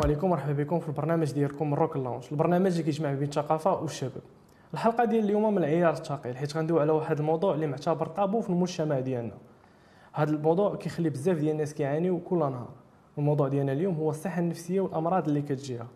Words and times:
السلام 0.00 0.12
عليكم 0.12 0.26
ومرحبا 0.26 0.52
بكم 0.52 0.80
في 0.80 0.88
البرنامج 0.88 1.32
ديالكم 1.32 1.74
روك 1.74 1.96
لونج 1.96 2.24
البرنامج 2.32 2.70
اللي 2.70 2.82
كيجمع 2.82 3.12
بين 3.12 3.28
الثقافة 3.28 3.80
والشباب. 3.80 4.22
الحلقة 4.74 5.04
ديال 5.04 5.24
اليوم 5.24 5.54
من 5.54 5.58
العيار 5.58 5.92
الثقيل 5.92 6.36
حيت 6.36 6.56
غندويو 6.56 6.80
على 6.80 6.92
واحد 6.92 7.18
الموضوع 7.18 7.54
اللي 7.54 7.66
معتبر 7.66 8.06
طابو 8.06 8.40
في 8.40 8.50
المجتمع 8.50 9.00
ديالنا. 9.00 9.34
هذا 10.12 10.30
الموضوع 10.30 10.76
كيخلي 10.76 11.10
بزاف 11.10 11.36
ديال 11.36 11.52
الناس 11.52 11.74
كيعانيو 11.74 12.18
كل 12.20 12.38
نهار. 12.38 12.68
الموضوع 13.18 13.48
ديالنا 13.48 13.72
اليوم 13.72 13.94
هو 13.94 14.10
الصحة 14.10 14.40
النفسية 14.40 14.80
والأمراض 14.80 15.28
اللي 15.28 15.42
كتجيها 15.42 15.86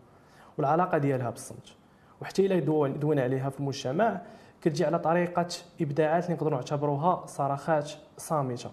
والعلاقة 0.59 0.99
ديالها 0.99 1.31
بالصمت. 1.31 1.75
وحتى 2.23 2.47
إلا 2.47 2.89
دوينا 2.89 3.23
عليها 3.23 3.51
في 3.51 3.61
المجتمع 3.61 4.21
كتجي 4.63 4.85
على 4.85 4.99
طريقة 4.99 5.49
إبداعات 5.81 6.25
اللي 6.25 6.35
نقدروا 6.35 6.59
نعتبروها 6.59 7.27
صرخات 7.27 7.91
صامتة. 8.17 8.71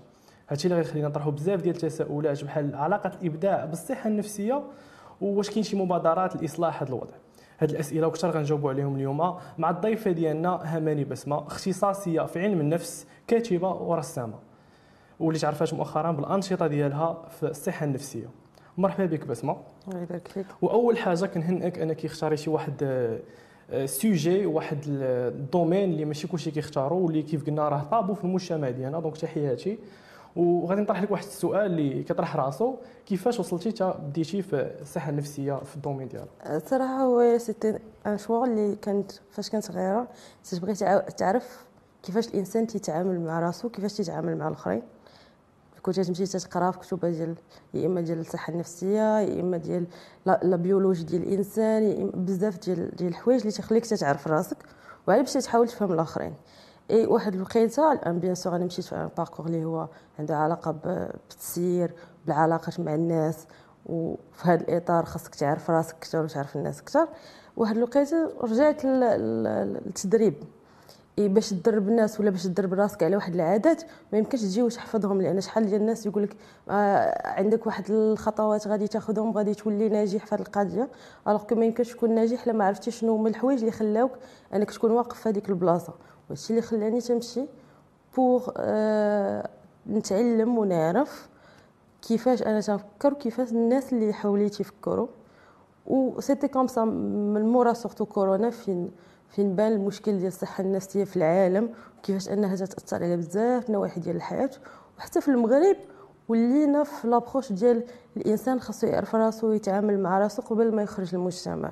هادشي 0.49 0.67
اللي 0.67 0.77
غيخلينا 0.77 1.07
نطرحوا 1.07 1.31
بزاف 1.31 1.61
ديال 1.61 1.75
التساؤلات 1.75 2.43
بحال 2.43 2.75
علاقة 2.75 3.11
الإبداع 3.21 3.65
بالصحة 3.65 4.07
النفسية 4.09 4.63
واش 5.21 5.49
كاين 5.49 5.63
شي 5.63 5.75
مبادرات 5.75 6.41
لإصلاح 6.41 6.81
هذا 6.83 6.89
الوضع. 6.89 7.13
هاد 7.59 7.69
الأسئلة 7.69 8.07
وكثر 8.07 8.31
غنجاوبوا 8.31 8.69
عليهم 8.69 8.95
اليوم 8.95 9.37
مع 9.57 9.69
الضيفة 9.69 10.11
ديالنا 10.11 10.77
هماني 10.77 11.03
بسمة 11.03 11.47
اختصاصية 11.47 12.21
في 12.21 12.39
علم 12.39 12.59
النفس 12.59 13.07
كاتبة 13.27 13.71
ورسامه 13.71 14.39
واللي 15.19 15.39
تعرفات 15.39 15.73
مؤخرا 15.73 16.11
بالأنشطة 16.11 16.67
ديالها 16.67 17.21
في 17.39 17.43
الصحة 17.43 17.85
النفسية. 17.85 18.29
مرحبا 18.77 19.05
بك 19.05 19.27
بسمة. 19.27 19.57
الله 19.87 20.01
يبارك 20.01 20.27
فيك. 20.27 20.45
وأول 20.61 20.97
حاجة 20.97 21.25
كنهنئك 21.25 21.79
أنك 21.79 22.05
اختاريتي 22.05 22.49
واحد 22.49 23.19
sujet 23.85 24.45
واحد 24.45 24.77
الـ 24.87 25.00
domaine 25.00 25.91
اللي 25.91 26.05
ماشي 26.05 26.27
كلشي 26.27 26.51
كيختاروا 26.51 27.05
واللي 27.05 27.21
كيف 27.21 27.45
قلنا 27.45 27.69
راه 27.69 27.83
طابو 27.83 28.13
في 28.13 28.23
المجتمع 28.23 28.69
ديالنا 28.69 28.99
donc 28.99 29.17
تحياتي. 29.17 29.77
وغادي 30.35 30.81
نطرح 30.81 31.01
لك 31.01 31.11
واحد 31.11 31.23
السؤال 31.23 31.65
اللي 31.65 32.03
كيطرح 32.03 32.35
راسو. 32.35 32.75
كيفاش 33.05 33.39
وصلتي 33.39 33.71
تا 33.71 33.97
بديتي 33.97 34.41
في 34.41 34.71
الصحه 34.81 35.09
النفسية 35.09 35.53
في 35.53 35.75
الـ 35.75 35.79
domaine 35.79 36.07
ديالك؟ 36.07 36.27
الصراحه 36.45 37.01
هو 37.01 37.37
c'était 37.37 37.79
un 38.07 38.17
choix 38.17 38.45
اللي 38.45 38.75
كانت 38.75 39.11
فاش 39.31 39.49
كنت 39.49 39.63
صغيرة 39.63 40.07
تبغي 40.51 40.73
تعرف 41.17 41.65
كيفاش 42.03 42.27
الإنسان 42.27 42.67
تيتعامل 42.67 43.19
مع 43.19 43.39
راسو 43.39 43.69
كيفاش 43.69 43.93
تيتعامل 43.93 44.37
مع 44.37 44.47
الآخرين. 44.47 44.81
كنت 45.81 45.99
تمشي 45.99 46.25
تقرا 46.25 46.71
في 46.71 46.79
كتب 46.79 47.05
ديال 47.05 47.35
يا 47.73 47.85
إما 47.87 48.01
ديال 48.01 48.19
الصحه 48.19 48.53
النفسية 48.53 49.19
يا 49.19 49.41
إما 49.41 49.57
ديال 49.57 49.85
la 50.25 50.55
biologie 50.55 51.03
ديال 51.03 51.23
الإنسان 51.23 52.11
بزاف 52.13 52.57
ديال 52.57 52.95
ديال 52.95 53.09
الحوايج 53.09 53.39
اللي 53.39 53.51
تخليك 53.51 53.85
تعرف 53.85 54.27
راسك. 54.27 54.57
وعلى 55.07 55.21
باش 55.21 55.33
تحاول 55.33 55.67
تفهم 55.67 55.91
الآخرين. 55.93 56.33
إي 56.91 57.05
واحد 57.05 57.35
الوقيته 57.35 57.91
الآن 57.91 58.19
bien 58.19 58.35
sûr 58.35 58.55
أنا 58.55 58.65
مشيت 58.65 58.85
في 58.85 58.95
un 58.95 59.09
parcours 59.17 59.45
اللي 59.45 59.65
هو 59.65 59.87
عنده 60.19 60.37
علاقة 60.37 60.71
بالتسيير 60.71 61.93
بالعلاقات 62.25 62.79
مع 62.79 62.95
الناس 62.95 63.47
وفي 63.85 64.43
هذا 64.43 64.61
الإطار 64.61 65.05
خاصك 65.05 65.35
تعرف 65.35 65.69
راسك 65.69 65.95
أكثر 65.95 66.23
وتعرف 66.23 66.55
الناس 66.55 66.79
أكثر 66.81 67.07
واحد 67.57 67.77
الوقيته 67.77 68.31
رجعت 68.41 68.85
للتدريب. 68.85 70.33
إيه 71.17 71.29
باش 71.29 71.49
تدرب 71.49 71.87
الناس 71.87 72.19
ولا 72.19 72.29
باش 72.29 72.43
تدرب 72.43 72.73
راسك 72.73 73.03
على 73.03 73.15
واحد 73.15 73.33
العادات 73.33 73.83
ما 74.13 74.17
يمكنش 74.17 74.41
تجي 74.41 74.61
وتحفظهم 74.61 75.21
لأن 75.21 75.41
شحال 75.41 75.65
ديال 75.65 75.81
الناس 75.81 76.05
يقول 76.05 76.23
لك 76.23 76.35
آه 76.69 77.27
عندك 77.39 77.65
واحد 77.65 77.91
الخطوات 77.91 78.67
غادي 78.67 78.87
تاخذهم 78.87 79.31
غادي 79.37 79.53
تولي 79.53 79.89
ناجح 79.89 80.25
في 80.25 80.35
هذه 80.35 80.41
القضية. 80.41 80.89
alors 81.27 81.43
ما 81.51 81.65
يمكنش 81.65 81.91
تكون 81.91 82.15
ناجح 82.15 82.47
لما 82.47 82.65
عرفتي 82.65 82.91
شنو 82.91 83.15
هما 83.15 83.29
الحوايج 83.29 83.59
اللي 83.59 83.71
خلاوك 83.71 84.11
أنك 84.53 84.71
تكون 84.71 84.91
واقف 84.91 85.19
في 85.19 85.29
هذيك 85.29 85.49
البلاصة. 85.49 85.93
وهادشي 86.31 86.49
اللي 86.49 86.61
خلاني 86.61 87.01
تمشي 87.01 87.45
pour 88.15 88.49
آه 88.57 89.49
نتعلم 89.89 90.57
ونعرف 90.57 91.29
كيفاش 92.01 92.41
أنا 92.43 92.61
تنفكر 92.61 93.13
وكيفاش 93.13 93.51
الناس 93.51 93.93
اللي 93.93 94.13
حولي 94.13 94.49
تيفكروا 94.49 95.07
و 95.87 96.19
c'était 96.21 96.47
comme 96.47 96.67
ça 96.67 96.83
من 96.83 97.41
مورا 97.41 97.73
surtout 97.73 98.05
كورونا 98.05 98.49
فين 98.49 98.91
فين 99.29 99.55
بان 99.55 99.71
المشكل 99.71 100.11
ديال 100.11 100.27
الصحة 100.27 100.63
النفسية 100.63 101.03
في 101.03 101.17
العالم 101.17 101.69
وكيفاش 101.99 102.29
أنها 102.29 102.55
تأثر 102.55 103.03
على 103.03 103.17
بزاف 103.17 103.67
النواحي 103.69 103.99
ديال 103.99 104.15
الحياة. 104.15 104.49
وحتى 104.97 105.21
في 105.21 105.27
المغرب 105.27 105.75
ولينا 106.29 106.83
في 106.83 107.07
l'approche 107.07 107.51
ديال 107.51 107.83
الإنسان 108.17 108.59
خاصو 108.59 108.87
يعرف 108.87 109.15
راسو 109.15 109.47
ويتعامل 109.47 109.99
مع 109.99 110.19
راسو 110.19 110.41
قبل 110.41 110.75
ما 110.75 110.81
يخرج 110.83 111.15
للمجتمع 111.15 111.71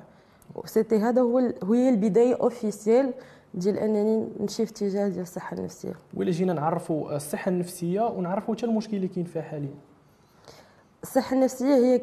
و 0.54 0.59
c'était 0.59 0.98
هذا 0.98 1.20
هو 1.22 1.38
هي 1.72 1.88
البداية 1.88 2.34
officielle 2.34 3.12
ديال 3.54 3.78
أنني 3.78 4.28
نمشي 4.40 4.66
في 4.66 4.72
اتجاه 4.72 5.08
ديال 5.08 5.22
الصحة 5.22 5.56
النفسية. 5.56 5.92
ولا 6.14 6.30
جينا 6.30 6.52
نعرفوا 6.52 7.16
الصحة 7.16 7.48
النفسية 7.48 8.00
ونعرفوا 8.00 8.54
حتى 8.54 8.66
المشكل 8.66 8.96
اللي 8.96 9.08
كاين 9.08 9.24
فيها 9.24 9.42
حاليا. 9.42 9.74
الصحة 11.02 11.36
النفسية 11.36 11.74
هي 11.74 12.00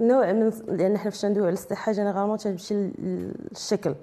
نوع 0.00 0.32
من 0.32 0.52
لأن 0.68 0.98
حنا 0.98 1.10
فاش 1.10 1.24
ندويو 1.24 1.46
على 1.46 1.52
الصحة 1.52 1.92
généralement 1.92 2.38
تمشي 2.38 2.74
للشكل. 2.74 3.94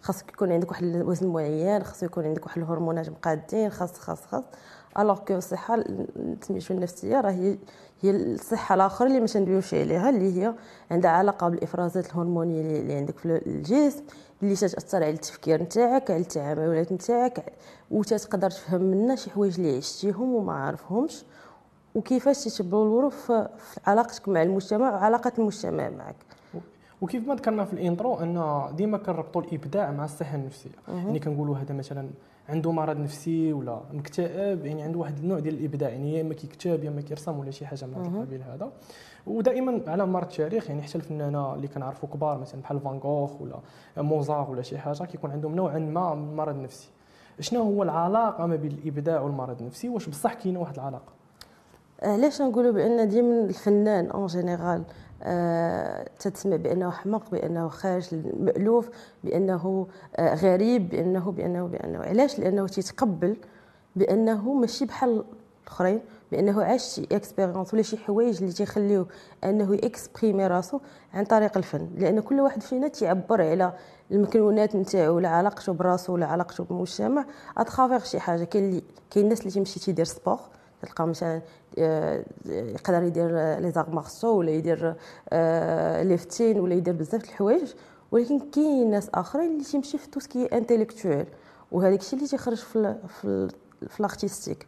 خاصك 0.00 0.28
يكون 0.28 0.52
عندك 0.52 0.70
واحد 0.70 0.84
الوزن 0.84 1.26
معين 1.26 1.82
خاص 1.82 2.02
يكون 2.02 2.24
عندك 2.24 2.46
واحد 2.46 2.58
الهرمونات 2.58 3.10
مقادين 3.10 3.70
خاص 3.70 3.98
خاص 3.98 4.26
خاص. 4.26 4.44
alors 4.98 5.18
que 5.18 5.34
الصحة 5.34 5.84
سميتو 6.40 6.74
النفسية 6.74 7.20
راه 7.20 7.30
هي 7.30 7.58
هي 8.02 8.10
الصحة 8.10 8.74
الاخرى 8.74 9.08
اللي 9.08 9.20
ما 9.20 9.26
تندويوش 9.26 9.74
عليها 9.74 10.10
اللي 10.10 10.42
هي 10.42 10.54
عندها 10.90 11.10
علاقة 11.10 11.48
بالافرازات 11.48 12.06
الهرمونيه 12.06 12.80
اللي 12.80 12.94
عندك 12.94 13.18
في 13.18 13.42
الجسم 13.46 14.02
اللي 14.42 14.54
تتاثر 14.54 14.96
على 14.96 15.10
التفكير 15.10 15.62
نتاعك 15.62 16.10
على 16.10 16.20
التعاملات 16.20 16.92
نتاعك 16.92 17.52
وتقدر 17.90 18.50
تفهم 18.50 18.82
منا 18.82 19.16
شي 19.16 19.30
حوايج 19.30 19.60
اللي 19.60 19.76
عشتيهم 19.76 20.34
وما 20.34 20.52
عارفهمش. 20.52 21.24
وكيفاش 21.94 22.44
تتبلوروا 22.44 23.10
في 23.10 23.48
علاقتك 23.86 24.28
مع 24.28 24.42
المجتمع 24.42 24.90
وعلاقه 24.94 25.32
المجتمع 25.38 25.88
معك؟ 25.90 26.16
وكيف 27.00 27.28
ما 27.28 27.34
ذكرنا 27.34 27.64
في 27.64 27.72
الإنترو 27.72 28.14
أن 28.14 28.66
ديما 28.76 28.98
كنربطوا 28.98 29.42
الإبداع 29.42 29.90
مع 29.90 30.04
الصحة 30.04 30.34
النفسية. 30.36 30.70
يعني 30.88 31.18
كنقولوا 31.18 31.56
هذا 31.56 31.74
مثلا 31.74 32.08
عنده 32.48 32.72
مرض 32.72 32.96
نفسي 32.96 33.52
ولا 33.52 33.80
مكتئب 33.92 34.66
يعني 34.66 34.82
عنده 34.82 34.98
واحد 34.98 35.18
النوع 35.18 35.38
ديال 35.38 35.54
الإبداع 35.54 35.88
يعني 35.88 36.14
يا 36.14 36.20
اما 36.20 36.34
كيكتب 36.34 36.84
يا 36.84 36.88
اما 36.88 37.00
كيرسم 37.00 37.38
ولا 37.38 37.50
شي 37.50 37.66
حاجة 37.66 37.84
من 37.86 37.94
القبيل 38.16 38.42
هذا. 38.42 38.72
ودائما 39.26 39.80
على 39.86 40.06
مر 40.06 40.22
التاريخ 40.22 40.68
يعني 40.68 40.82
حتى 40.82 40.98
الفنانة 40.98 41.54
اللي 41.54 41.68
كنعرفوا 41.68 42.08
كبار 42.08 42.38
مثلا 42.38 42.60
بحال 42.60 42.80
فان 42.80 42.98
غوخ 42.98 43.40
ولا 43.40 43.58
موزار 43.96 44.50
ولا 44.50 44.62
شي 44.62 44.78
حاجة 44.78 45.04
كيكون 45.04 45.30
عندهم 45.30 45.54
نوعا 45.54 45.78
ما 45.78 46.14
من 46.14 46.28
المرض 46.28 46.54
النفسي 46.54 46.88
شنو 47.40 47.62
هو 47.62 47.82
العلاقة 47.82 48.46
ما 48.46 48.56
بين 48.56 48.70
الإبداع 48.70 49.20
والمرض 49.20 49.60
النفسي؟ 49.60 49.88
واش 49.88 50.08
بصح 50.08 50.34
كاينة 50.34 50.60
واحد 50.60 50.74
العلاقة؟ 50.74 51.12
علاش 52.02 52.42
نقولوا 52.42 52.72
بأن 52.72 53.08
ديما 53.08 53.44
الفنان 53.44 54.10
en 54.10 54.26
général 54.26 54.82
تتسمع 56.18 56.56
بأنه 56.56 56.90
حمق 56.90 57.30
بأنه 57.30 57.68
خارج 57.68 58.08
المألوف 58.12 58.90
بأنه 59.24 59.86
آه 60.16 60.34
غريب 60.34 60.88
بأنه 60.88 61.32
بأنه 61.32 61.66
بأنه. 61.66 61.98
علاش؟ 61.98 62.38
لأنه 62.38 62.66
تيتقبل 62.66 63.36
بأنه 63.96 64.52
ماشي 64.52 64.84
بحال 64.84 65.24
الأخرين 65.64 66.00
بأنه 66.32 66.64
عاش 66.64 66.82
شي 66.82 67.06
expérience 67.12 67.74
ولا 67.74 67.82
شي 67.82 67.96
حوايج 67.96 68.36
اللي 68.42 68.52
تيخليوه 68.52 69.06
أنه 69.44 69.74
ي 69.74 69.82
exprimer 69.82 70.46
راسو 70.46 70.80
عن 71.14 71.24
طريق 71.24 71.56
الفن. 71.56 71.88
لأن 71.96 72.20
كل 72.20 72.40
واحد 72.40 72.62
فينا 72.62 72.88
تيعبر 72.88 73.42
على 73.42 73.72
المكنونات 74.10 74.76
نتاعو 74.76 75.16
ولا 75.16 75.28
علاقته 75.28 75.72
براسو 75.72 76.12
ولا 76.14 76.26
علاقته 76.26 76.64
بالمجتمع 76.64 77.24
à 77.56 77.61
travers 77.61 77.98
شي 78.04 78.20
حاجة. 78.20 78.44
كاين 78.44 78.64
اللي 78.64 78.82
كاين 79.10 79.24
الناس 79.24 79.40
اللي 79.40 79.50
تيمشي 79.50 79.80
تيدير 79.80 80.04
sport 80.04 80.38
تلقى 80.82 81.06
مثلا 81.06 81.42
يقدر 82.46 83.02
يدير 83.02 83.58
les 83.58 83.70
arts 83.70 83.90
martiaux 83.90 84.28
ولا 84.38 84.50
يدير 84.50 84.94
lifting 86.08 86.60
ولا 86.60 86.74
يدير 86.74 86.94
بزاف 86.94 87.24
الحوايج. 87.24 87.72
ولكن 88.12 88.50
كاين 88.50 88.90
ناس 88.90 89.10
آخرين 89.14 89.50
اللي 89.50 89.64
تيمشي 89.64 89.98
في 89.98 90.10
tout 90.10 90.26
ce 90.26 90.34
qui 90.34 90.46
intellectuel. 90.46 91.26
وهذاك 91.72 92.00
الشيء 92.00 92.18
اللي 92.18 92.28
تيخرج 92.30 92.56
في 92.56 92.96
في 93.08 93.48
في 93.88 94.00
الـ 94.00 94.06
artistique 94.06 94.66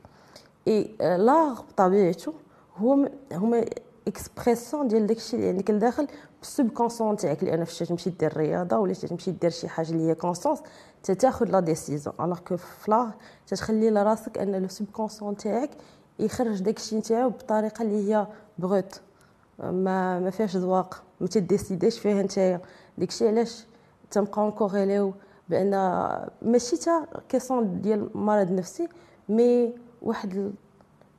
et 0.68 0.96
l'art 1.00 1.60
بطبيعته 1.60 2.32
هو 2.76 3.08
هما 3.32 3.64
expression 4.08 4.88
ديال 4.88 5.06
داكشي 5.06 5.36
اللي 5.36 5.48
عندك 5.48 5.70
لداخل 5.70 6.06
بال 6.40 6.70
subconscient 6.70 7.16
تاعك. 7.16 7.44
لأن 7.44 7.64
فاش 7.64 7.78
تمشي 7.78 8.10
دير 8.10 8.30
الرياضه 8.30 8.78
ولا 8.78 8.94
تمشي 8.94 9.30
دير 9.30 9.50
شي 9.50 9.68
حاجة 9.68 9.90
اللي 9.90 10.08
هي 10.08 10.14
conscience 10.14 10.58
تتاخذ 11.02 11.46
la 11.46 11.60
décision 11.60 12.14
alors 12.20 12.38
que 12.38 12.56
ف 12.56 12.65
l'art 12.65 13.10
تتخلي 13.46 13.90
لراسك 13.90 14.38
أن 14.38 14.56
le 14.62 14.68
subconscient 14.68 15.36
تاعك 15.36 15.70
يخرج 16.18 16.62
داكشي 16.62 16.96
نتاعو 16.96 17.28
بطريقة 17.30 17.82
اللي 17.82 18.14
هي 18.14 18.26
brute. 18.58 19.00
ما 19.58 20.18
ما 20.20 20.30
فيهاش 20.30 20.56
ذواق 20.56 21.02
ما 21.20 21.26
ت 21.26 21.33
décider 21.33 21.84
ش 21.84 21.98
فيها 21.98 22.22
نتايا. 22.22 22.60
داكشي 22.98 23.28
علاش 23.28 23.64
تنبقاو 24.10 24.48
ن 24.48 24.54
corréler 24.54 25.02
يو 25.02 25.14
بأن 25.48 25.70
ماشي 26.42 26.76
تا 26.76 27.06
question 27.28 27.80
ديال 27.80 28.10
مرض 28.14 28.50
نفسي 28.50 28.88
mais 29.28 29.74
واحد 30.02 30.52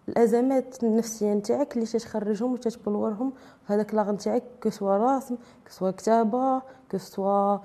الأزمات 0.10 0.84
النفسية 0.84 1.34
نتاعك 1.34 1.76
اللي 1.76 1.86
تتخرجهم 1.86 2.54
وتتبلورهم 2.54 3.34
هذاك 3.66 3.94
l'art 3.94 4.12
نتاعك 4.12 4.44
que 4.64 4.70
ce 4.70 4.79
soit 4.79 4.98
رسم 4.98 5.36
que 5.36 5.70
ce 5.70 5.77
soit 5.77 5.92
كتابة 5.92 6.62
que 6.92 6.98
ce 6.98 7.18
soit 7.18 7.58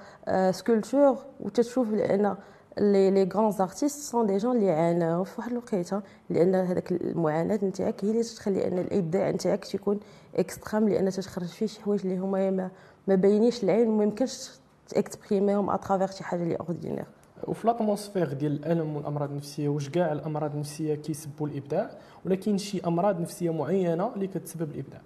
sculpture 0.50 1.17
وتتشوف 1.41 1.88
بأن 1.88 2.37
les 2.79 3.11
les 3.11 3.25
grands 3.35 3.50
artistes 3.50 4.11
sont 4.11 4.27
des 4.27 4.37
gens 4.37 4.56
اللي 4.56 4.70
عاناو 4.70 5.25
في 5.25 5.32
واحد 5.38 5.50
الوقيته 5.50 6.00
لأن 6.31 6.55
هذاك 6.55 6.93
المعاناة 6.93 7.58
نتاعك 7.62 8.05
هي 8.05 8.11
اللي 8.11 8.22
تخلي 8.22 8.67
أن 8.69 8.78
الإبداع 8.78 9.31
نتاعك 9.31 9.64
تيكون 9.64 10.00
extrême 10.37 10.88
لأن 10.88 11.11
تخرج 11.11 11.46
فيه 11.46 11.67
شي 11.67 11.81
حوايج 11.81 12.00
اللي 12.05 12.19
هما 12.19 12.50
ما, 12.50 12.70
ما 13.08 13.14
باينينش 13.14 13.64
العين 13.64 13.88
وما 13.88 14.05
يمكنش 14.05 14.50
ت 14.88 14.98
exprimer 14.98 15.71
هم 15.71 15.79
à 15.79 15.82
travers 15.82 16.11
شي 16.11 16.25
حاجة 16.25 16.43
اللي 16.43 16.56
ordinaire 16.56 17.05
وفي 17.44 17.67
l'atmosphère 17.67 18.32
ديال 18.32 18.52
الألم 18.52 18.96
والأمراض 18.96 19.31
النفسية 19.31 19.69
واش 19.69 19.88
كاع 19.88 20.12
الأمراض 20.12 20.52
النفسية 20.55 20.94
كيسبوا 20.94 21.49
الإبداع؟ 21.49 21.90
ولا 22.26 22.34
كاين 22.34 22.58
شي 22.58 22.81
أمراض 22.87 23.20
نفسية 23.20 23.50
معينة 23.50 24.14
اللي 24.14 24.26
كتسبب 24.26 24.70
الإبداع. 24.70 25.00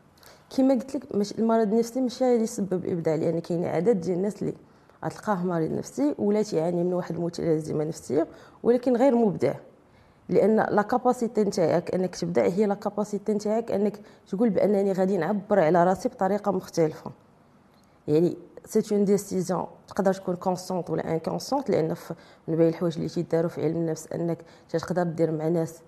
كما 0.57 0.75
قلت 0.75 0.95
لك 0.97 1.05
المرض 1.39 1.73
النفسي 1.73 2.01
ماشي 2.01 2.25
اللي 2.33 2.43
يسبب 2.43 2.85
الإبداع 2.85 3.15
لأن 3.15 3.39
كاين 3.39 3.65
عدد 3.65 4.01
ديال 4.01 4.17
الناس 4.17 4.43
اللي 4.43 4.55
غتلقاه 5.05 5.45
مريض 5.45 5.73
نفسي 5.73 6.15
ولا 6.19 6.43
تيعاني 6.43 6.85
من 6.85 6.93
واحد 6.93 7.15
المتلازمه 7.15 7.85
نفسيه 7.85 8.27
ولكن 8.63 8.97
غير 8.97 9.15
مبدع. 9.15 9.55
لأن 10.29 10.57
la 10.57 10.83
capacité 10.83 11.45
نتاعك 11.45 11.95
أنك 11.95 12.17
تبدع 12.17 12.43
هي 12.43 12.67
la 12.67 12.75
capacité 12.75 13.35
نتاعك 13.35 13.71
أنك 13.71 14.01
تقول 14.29 14.51
بأنني 14.51 14.93
غادي 14.93 15.17
نعبر 15.17 15.61
على 15.61 15.85
راسي 15.85 16.09
بطريقة 16.09 16.53
مختلفة. 16.53 17.11
يعني 18.09 18.37
c'est 18.67 18.95
une 18.95 19.05
décision 19.05 19.67
تقدر 19.89 20.13
تكون 20.13 20.37
consciente 20.37 20.91
ولا 20.91 21.13
inconsciente 21.13 21.71
لأن 21.71 21.95
من 22.49 22.57
بين 22.57 22.69
الحوايج 22.69 22.97
اللي 22.97 23.09
تيداروا 23.09 23.51
في 23.51 23.65
علم 23.65 23.77
النفس 23.77 24.13
أنك 24.13 24.39
تقدر 24.69 25.03
دير 25.03 25.31
مع 25.31 25.49
ناس 25.49 25.81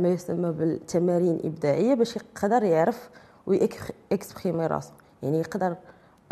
ما 0.00 0.08
يسمى 0.08 0.52
بالتمارين 0.52 1.40
إبداعية 1.44 1.94
باش 1.94 2.16
يقدر 2.16 2.62
يعرف 2.62 3.10
وي 3.46 3.70
exprimer 3.70 4.66
راسو 4.66 4.92
يعني 5.22 5.38
يقدر 5.38 5.76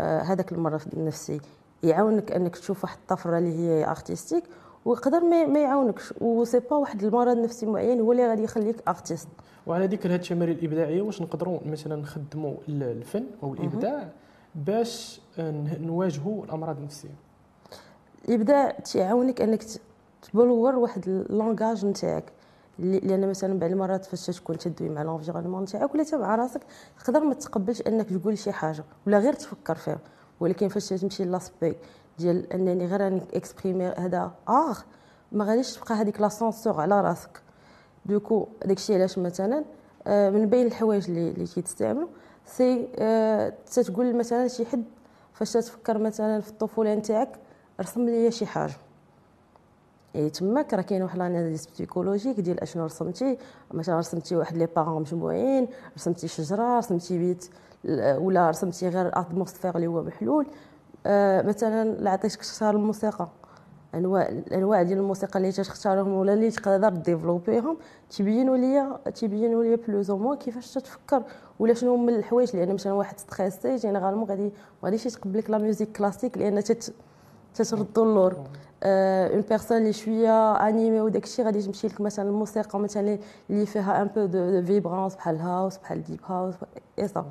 آه 0.01 0.21
هذاك 0.21 0.51
المرض 0.51 0.81
النفسي. 0.93 1.41
يعاونك 1.83 2.31
أنك 2.31 2.57
تشوف 2.57 2.83
واحد 2.83 2.97
الطفرة 2.97 3.37
اللي 3.37 3.59
هي 3.59 3.89
artistique 3.89 4.43
ويقدر 4.85 5.19
ما, 5.19 5.59
يعاونكش 5.59 6.13
و 6.21 6.27
c'est 6.27 6.59
pas 6.59 6.75
واحد 6.75 7.03
المرض 7.03 7.37
نفسي 7.37 7.65
معين 7.65 7.99
هو 8.01 8.11
اللي 8.11 8.27
غادي 8.27 8.43
يخليك 8.43 8.75
artiste 8.87 9.27
وعلى 9.67 9.87
ذكر 9.87 10.13
هاد 10.13 10.19
التمارين 10.19 10.57
الإبداعية 10.57 11.01
واش 11.01 11.21
نقدروا 11.21 11.59
مثلا 11.65 11.95
نخدموا 11.95 12.53
الفن 12.69 13.23
أو 13.43 13.53
الإبداع 13.53 14.09
باش 14.55 15.21
نواجهوا 15.79 16.43
الأمراض 16.45 16.77
النفسية؟ 16.77 17.15
الإبداع 18.29 18.71
تيعاونك 18.71 19.41
أنك 19.41 19.63
تبلور 20.21 20.75
واحد 20.75 21.07
الـ 21.07 21.17
langage 21.17 21.85
نتاعك. 21.85 22.31
لأن 22.79 23.29
مثلا 23.29 23.59
بعض 23.59 23.71
المرات 23.71 24.05
فاش 24.05 24.25
تكون 24.39 24.57
تدوي 24.57 24.89
مع 24.89 25.03
l'environnement 25.03 25.63
نتاعك 25.63 25.95
ولا 25.95 26.05
مع 26.13 26.35
راسك 26.35 26.61
تقدر 26.99 27.19
ما 27.19 27.33
تقبلش 27.33 27.81
أنك 27.81 28.09
تقول 28.09 28.37
شي 28.37 28.51
حاجة 28.51 28.83
ولا 29.07 29.19
غير 29.19 29.33
تفكر 29.33 29.75
فيها. 29.75 29.99
ولكن 30.39 30.67
فاش 30.67 30.89
تمشي 30.89 31.23
l'aspect 31.25 31.75
ديال 32.19 32.53
انني 32.53 32.85
غير 32.85 33.01
راني 33.01 33.21
exprimer 33.33 33.85
هذا 33.85 34.31
آه 34.49 34.75
ما 35.31 35.45
غاديش 35.45 35.75
تبقى 35.75 35.95
هذيك 35.95 36.21
la 36.21 36.29
censure 36.29 36.81
على 36.81 37.01
راسك. 37.01 37.41
donc 38.05 38.47
داكشي 38.65 38.95
علاش 38.95 39.17
مثلا 39.19 39.63
آه، 40.07 40.29
من 40.29 40.45
بين 40.49 40.65
الحوايج 40.67 41.09
اللي 41.09 41.29
اللي 41.31 41.45
تيتستعملوا 41.45 42.07
c'est 42.45 42.87
آه 42.95 43.53
تتقول 43.71 44.15
مثلا 44.15 44.47
شي 44.47 44.65
حد 44.65 44.83
فاش 45.33 45.53
تفكر 45.53 45.97
مثلا 45.97 46.41
في 46.41 46.49
الطفولة 46.49 46.95
نتاعك 46.95 47.39
رسم 47.81 48.05
لي 48.05 48.31
شي 48.31 48.45
حاجة. 48.45 48.73
يعني 50.13 50.29
تماك 50.29 50.73
راه 50.73 50.81
كاين 50.81 51.03
واحد 51.03 51.17
l'analyse 51.17 51.65
psychologique 51.65 52.39
ديال 52.39 52.59
اشنو 52.59 52.85
رسمتي 52.85 53.37
مثلا 53.71 53.97
رسمتي 53.97 54.35
واحد 54.35 54.57
les 54.57 54.65
parents 54.65 55.01
مجموعين 55.01 55.67
رسمتي 55.97 56.27
شجرة 56.27 56.77
رسمتي 56.77 57.17
بيت 57.17 57.49
ولا 58.21 58.49
رسمتي 58.49 58.89
غير 58.89 59.11
atmosphère 59.13 59.75
اللي 59.75 59.87
هو 59.87 60.03
محلول. 60.03 60.47
آه 61.05 61.41
مثلا 61.41 61.89
لا 61.89 62.11
عطيتك 62.11 62.41
تختار 62.41 62.75
الموسيقى. 62.75 63.27
أنواع 63.95 64.29
الانواع 64.29 64.83
ديال 64.83 64.97
الموسيقى 64.97 65.39
اللي 65.39 65.51
تختارهم 65.51 66.13
ولا 66.13 66.33
اللي 66.33 66.51
تقدر 66.51 66.89
ديفلوبيهم 66.89 67.77
تبينوا 68.17 68.57
ليا 68.57 68.99
تبينوا 69.15 69.63
ليا 69.63 69.75
بلوز 69.75 70.09
أو 70.09 70.17
موا 70.17 70.35
كيفاش 70.35 70.73
تتفكر 70.73 71.23
ولا 71.59 71.73
شنو 71.73 71.93
هما 71.93 72.11
الحوايج. 72.11 72.55
لأن 72.55 72.73
مثلا 72.73 72.93
واحد 72.93 73.19
ستريسي 73.19 73.75
جينيرالمون 73.75 74.29
غادي 74.29 74.43
ما 74.43 74.51
غاديش 74.85 75.05
يتقبل 75.05 75.39
لك 75.39 75.49
لا 75.49 75.57
ميوزيك 75.57 75.97
كلاسيك 75.97 76.37
لأن 76.37 76.63
تت 76.63 76.93
تتردو 77.55 78.03
اللور 78.03 78.35
اون 78.83 79.41
بيرسون 79.41 79.77
اللي 79.77 79.93
شوية 79.93 80.53
انيمي 80.67 81.01
وداك 81.01 81.23
الشيء 81.23 81.45
غادي 81.45 81.61
تمشي 81.61 81.87
لك 81.87 82.01
مثلا 82.01 82.29
الموسيقى 82.29 82.79
مثلا 82.79 83.17
اللي 83.49 83.65
فيها 83.65 84.01
ان 84.01 84.07
بو 84.07 84.25
دو 84.25 84.63
فيبرونس 84.65 85.15
بحال 85.15 85.35
الهاوس 85.35 85.77
بحال 85.77 85.97
الديب 85.97 86.19
هاوس 86.25 86.55
اي 86.99 87.07
صا 87.07 87.25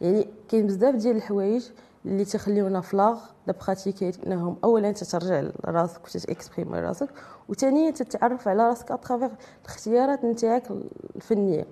يعني 0.00 0.28
كاين 0.48 0.66
بزاف 0.66 0.94
ديال 0.94 1.16
الحوايج 1.16 1.68
اللي 2.04 2.24
تخليونا 2.24 2.80
ف 2.80 2.87
l'art 2.87 3.20
la 3.46 3.54
pratiquer 3.66 4.12
انهم 4.26 4.56
اولا 4.64 4.92
تترجع 4.92 5.40
لراسك 5.40 6.04
وتت 6.04 6.25
exprimer 6.25 6.80
راسك 6.80 7.08
وثانيا 7.48 7.90
تتعرف 7.90 8.48
على 8.48 8.68
راسك 8.68 8.90
à 8.90 8.95
travers 8.95 9.30
الاختيارات 9.62 10.24
نتاعك 10.24 10.70
الفنية. 11.16 11.66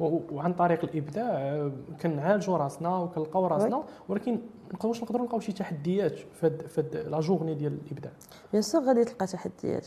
وعن 0.00 0.54
طريق 0.54 0.84
الإبداع 0.84 1.70
كنعالجوا 2.02 2.56
راسنا 2.56 2.96
وكنلقاو 2.96 3.46
راسنا 3.46 3.82
ولكن 4.08 4.40
واش 4.84 5.02
نقدروا 5.02 5.22
نلقاو 5.22 5.40
شي 5.40 5.52
تحديات 5.52 6.18
في 6.18 7.04
la 7.06 7.20
journey 7.20 7.54
ديال 7.54 7.78
الإبداع. 7.86 8.12
bien 8.52 8.62
sûr 8.62 8.82
غادي 8.82 9.04
تلقى 9.04 9.26
تحديات. 9.26 9.86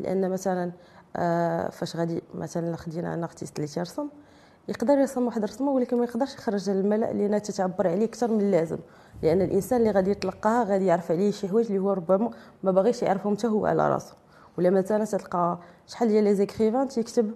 لأن 0.00 0.30
مثلا 0.30 0.72
آه 1.16 1.68
فاش 1.68 1.96
غادي 1.96 2.22
مثلا 2.34 2.76
خدينا 2.76 3.14
un 3.14 3.22
artiste 3.22 3.56
اللي 3.56 3.68
تيرسم 3.68 4.08
يقدر 4.68 4.98
يرسم 4.98 5.26
واحد 5.26 5.42
الرسمة 5.42 5.70
ولكن 5.72 5.96
ما 5.96 6.04
يقدرش 6.04 6.34
يخرجها 6.34 6.74
للملأ 6.74 7.12
لأن 7.12 7.42
تتعبر 7.42 7.88
عليه 7.88 8.04
أكثر 8.04 8.30
من 8.30 8.40
اللازم. 8.40 8.78
لأن 9.22 9.42
الإنسان 9.42 9.80
اللي 9.80 9.90
غادي 9.90 10.10
يتلقاها 10.10 10.64
غادي 10.64 10.86
يعرف 10.86 11.10
عليه 11.10 11.30
شي 11.30 11.48
حوايج 11.48 11.66
اللي 11.66 11.78
هو 11.78 11.92
ربما 11.92 12.30
ما 12.62 12.70
باغيش 12.70 13.02
يعرفهم 13.02 13.36
حتى 13.36 13.46
هو 13.46 13.66
على 13.66 13.88
راسه 13.88 14.14
ولا 14.58 14.70
مثلا 14.70 15.04
تلقى 15.04 15.58
شحال 15.86 16.08
ديال 16.08 16.24
les 16.24 16.34
écrivains 16.34 16.88
تيكتب 16.88 17.30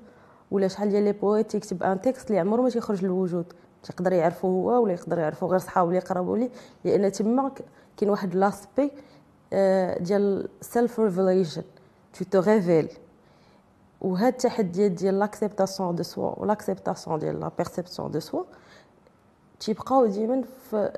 ولا 0.50 0.68
شحال 0.68 0.90
ديال 0.90 1.02
les 1.02 1.12
poètes 1.12 1.50
تيكتب 1.50 1.82
un 1.82 2.00
texte 2.00 2.30
اللي 2.30 2.40
عمره 2.40 2.62
ما 2.62 2.70
تيخرج 2.70 3.04
للوجود. 3.04 3.52
تيقدر 3.82 4.12
يعرفو 4.12 4.48
هو 4.48 4.82
ولا 4.82 4.92
يقدر 4.92 5.18
يعرفو 5.18 5.46
غير 5.46 5.58
صحابو 5.58 5.88
اللي 5.88 5.98
يقربوا 5.98 6.36
ليه. 6.38 6.50
لأن 6.84 7.12
تما 7.12 7.52
كاين 7.96 8.10
واحد 8.10 8.34
l'aspect 8.34 8.90
آه، 9.52 9.98
ديال 9.98 10.48
self 10.60 11.00
revelation 11.00 11.62
tu 12.12 12.24
te 12.24 12.40
révèles 12.40 12.88
وهاد 14.00 14.32
التحديات 14.32 14.90
ديال 14.90 15.18
l'acceptation 15.18 15.94
de 15.96 16.02
soi 16.02 16.38
و 16.38 16.44
l'acceptation 16.44 17.18
ديال 17.18 17.40
la 17.40 17.50
perception 17.58 18.10
de 18.10 18.20
soi 18.20 18.42
تيبقاو 19.60 20.06
ديما 20.06 20.42
في 20.70 20.92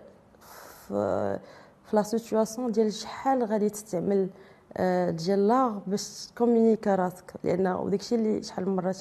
في 0.89 1.39
في 1.85 1.97
la 1.97 2.03
situation 2.03 2.73
ديال 2.73 2.93
شحال 2.93 3.45
غادي 3.45 3.71
تستعمل 3.71 4.29
آه، 4.77 5.11
ديال 5.11 5.49
l'art 5.49 5.81
باش 5.87 6.27
ت 6.27 6.32
communiquer 6.32 6.95
راسك. 6.95 7.35
لأن 7.45 7.67
وداكشي 7.67 8.15
اللي 8.15 8.43
شحال 8.43 8.69
من 8.69 8.77
مرة 8.77 8.93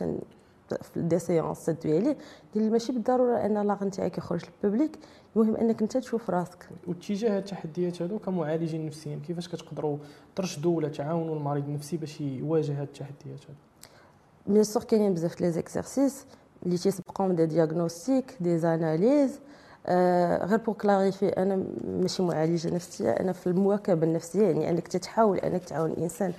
في 0.81 1.01
des 1.01 1.19
séances 1.19 1.65
تدوي 1.65 1.97
عليه 1.97 2.17
ديال 2.53 2.71
ماشي 2.71 2.91
بالضرورة 2.91 3.37
أن 3.45 3.67
l'art 3.67 3.77
نتاعك 3.83 4.17
يخرج 4.17 4.41
لل 4.63 4.72
public 4.72 4.99
المهم 5.35 5.55
أنك 5.55 5.81
أنت 5.81 5.97
تشوف 5.97 6.29
راسك. 6.29 6.69
واتجاه 6.87 7.39
التحديات 7.39 8.01
هادو 8.01 8.19
كمعالجين 8.19 8.85
نفسيين 8.85 9.19
كيفاش 9.19 9.47
كتقدروا 9.47 9.97
ترشدوا 10.35 10.77
ولا 10.77 10.87
تعاونوا 10.87 11.35
المريض 11.35 11.67
النفسي 11.67 11.97
باش 11.97 12.21
يواجه 12.21 12.71
هاد 12.81 12.87
التحديات 12.87 13.39
هادو؟ 13.43 13.59
bien 14.47 14.63
sûr 14.63 14.83
كاينين 14.83 15.13
بزاف 15.13 15.41
les 15.41 15.51
exercices 15.51 16.25
اللي 16.65 16.77
تيسبقهم 16.77 17.31
des 17.31 17.45
diagnostics 17.45 18.37
des 18.39 18.57
analyses 18.57 19.31
آه 19.35 19.52
غير 20.45 20.57
pour 20.57 20.75
clarifier 20.75 21.29
أنا 21.29 21.63
ماشي 21.87 22.23
معالجة 22.23 22.75
نفسية 22.75 23.11
أنا 23.11 23.31
في 23.33 23.47
المواكبة 23.47 24.07
النفسية 24.07 24.47
يعني 24.47 24.69
أنك 24.69 24.87
تتحاول 24.87 25.37
أنك 25.37 25.63
تعاون 25.63 25.91
الإنسان 25.91 26.33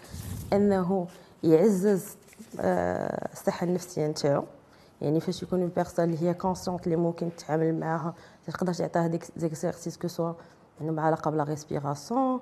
أنه 0.52 1.06
يعزز 1.42 2.06
آه 2.60 3.32
الصحة 3.32 3.64
النفسية 3.66 4.06
نتاعو. 4.06 4.44
يعني 5.00 5.20
فاش 5.20 5.42
يكون 5.42 5.60
une 5.60 5.68
personne 5.76 6.04
اللي 6.04 6.22
هي 6.22 6.34
consciente 6.34 6.84
اللي 6.84 6.96
ممكن 6.96 7.30
تتعامل 7.36 7.80
معاها 7.80 8.14
تقدر 8.46 8.72
تعطيها 8.74 9.06
des 9.06 9.24
exercices 9.36 9.96
que 9.98 10.08
ce 10.08 10.16
soit 10.16 10.32
يعني 10.80 10.92
مع 10.92 11.02
علاقة 11.02 11.30
ب 11.30 11.35
la 11.35 11.44
respiration 11.44 12.40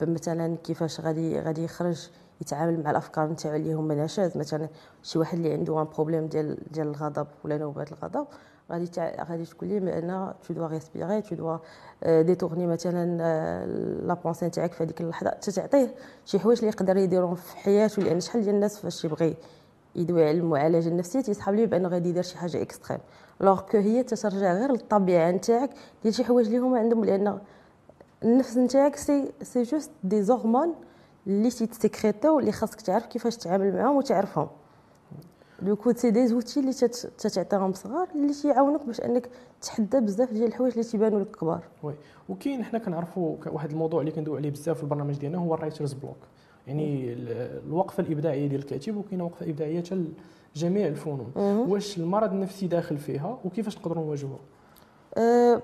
مثلا 0.00 0.56
كيفاش 0.56 1.00
غادي 1.00 1.40
غادي 1.40 1.64
يخرج 1.64 2.08
يتعامل 2.40 2.82
مع 2.82 2.90
الأفكار 2.90 3.28
نتاعو 3.28 3.56
اللي 3.56 3.72
هما 3.74 3.94
نشاز 3.94 4.36
مثلا 4.36 4.68
شي 5.02 5.18
واحد 5.18 5.38
اللي 5.38 5.52
عنده 5.52 5.82
un 5.82 5.86
problème 5.96 6.26
ديال 6.26 6.58
ديال 6.72 6.86
الغضب 6.88 7.26
ولا 7.44 7.58
نوبات 7.58 7.92
الغضب 7.92 8.26
غادي 8.72 8.90
غادي 9.30 9.44
تقول 9.44 9.68
لي 9.70 9.80
بأن 9.80 10.34
tu 10.48 10.54
dois 10.54 10.66
respirer 10.66 11.22
tu 11.22 11.34
dois 11.34 11.56
détourner 12.22 12.66
مثلا 12.66 13.16
la 14.06 14.14
pensée 14.14 14.46
نتاعك 14.46 14.72
في 14.72 14.84
هذيك 14.84 15.00
اللحظة. 15.00 15.30
تعطيه 15.30 15.94
شي 16.24 16.38
حوايج 16.38 16.58
اللي 16.58 16.70
يقدر 16.70 16.96
يديرهم 16.96 17.34
في 17.34 17.56
حياته 17.56 18.02
لأن 18.02 18.20
شحال 18.20 18.42
ديال 18.42 18.54
الناس 18.54 18.78
فاش 18.78 19.04
يبغي 19.04 19.36
يدوي 19.96 20.28
على 20.28 20.38
المعالجة 20.38 20.88
النفسية 20.88 21.20
تيسحب 21.20 21.54
ليه 21.54 21.66
بأنه 21.66 21.88
غادي 21.88 22.08
يدير 22.08 22.22
شي 22.22 22.38
حاجة 22.38 22.62
extrême 22.62 23.00
alors 23.40 23.60
que 23.60 23.78
هي 23.78 24.02
تترجع 24.02 24.52
غير 24.52 24.72
للطبيعة 24.72 25.30
نتاعك 25.30 25.70
ديال 26.02 26.14
شي 26.14 26.24
حوايج 26.24 26.46
اللي 26.46 26.58
هما 26.58 26.78
عندهم 26.78 27.04
لأن 27.04 27.38
النفس 28.24 28.56
نتاعك 28.56 28.96
c'est 28.96 29.32
c'est 29.42 29.62
juste 29.62 29.90
des 30.04 30.22
hormones 30.22 30.74
اللي 31.26 31.50
تيت 31.50 31.76
sécrétاو 31.76 32.38
اللي 32.38 32.52
خاصك 32.52 32.80
تعرف 32.80 33.06
كيفاش 33.06 33.36
تتعامل 33.36 33.74
معاهم 33.76 33.96
وتعرفهم. 33.96 34.48
donc 35.62 35.92
c'est 35.92 36.10
des 36.10 36.26
outils 36.26 36.60
اللي 36.60 36.72
تت- 36.72 37.12
تتعطيهم 37.18 37.72
صغار 37.72 38.08
اللي 38.14 38.32
تيعاونوك 38.32 38.82
باش 38.86 39.00
انك 39.00 39.28
تحدى 39.62 40.00
بزاف 40.00 40.32
ديال 40.32 40.46
الحوايج 40.46 40.72
اللي 40.72 40.84
تيبانوا 40.84 41.20
لك 41.20 41.36
كبار. 41.36 41.62
oui. 41.82 41.94
وكاين 42.28 42.64
حنا 42.64 42.78
كنعرفوا 42.78 43.36
واحد 43.46 43.70
الموضوع 43.70 44.00
اللي 44.00 44.12
كندوي 44.12 44.36
عليه 44.36 44.50
بزاف 44.50 44.76
في 44.76 44.82
البرنامج 44.82 45.18
ديالنا 45.18 45.38
هو 45.38 45.54
ال 45.54 45.58
writer's 45.58 45.92
block. 45.92 46.16
يعني 46.66 47.12
ال- 47.12 47.62
الوقفة 47.66 48.02
الإبداعية 48.02 48.46
ديال 48.46 48.60
الكاتب 48.60 48.96
وكاينة 48.96 49.24
وقفة 49.24 49.50
إبداعية 49.50 49.80
حتى 49.82 50.04
لجميع 50.56 50.86
الفنون. 50.86 51.32
واش 51.68 51.98
المرض 51.98 52.32
النفسي 52.32 52.66
داخل 52.66 52.98
فيها 52.98 53.38
وكيفاش 53.44 53.78
نقدروا 53.78 54.04
نواجهوه 54.04 54.38
أه 55.18 55.62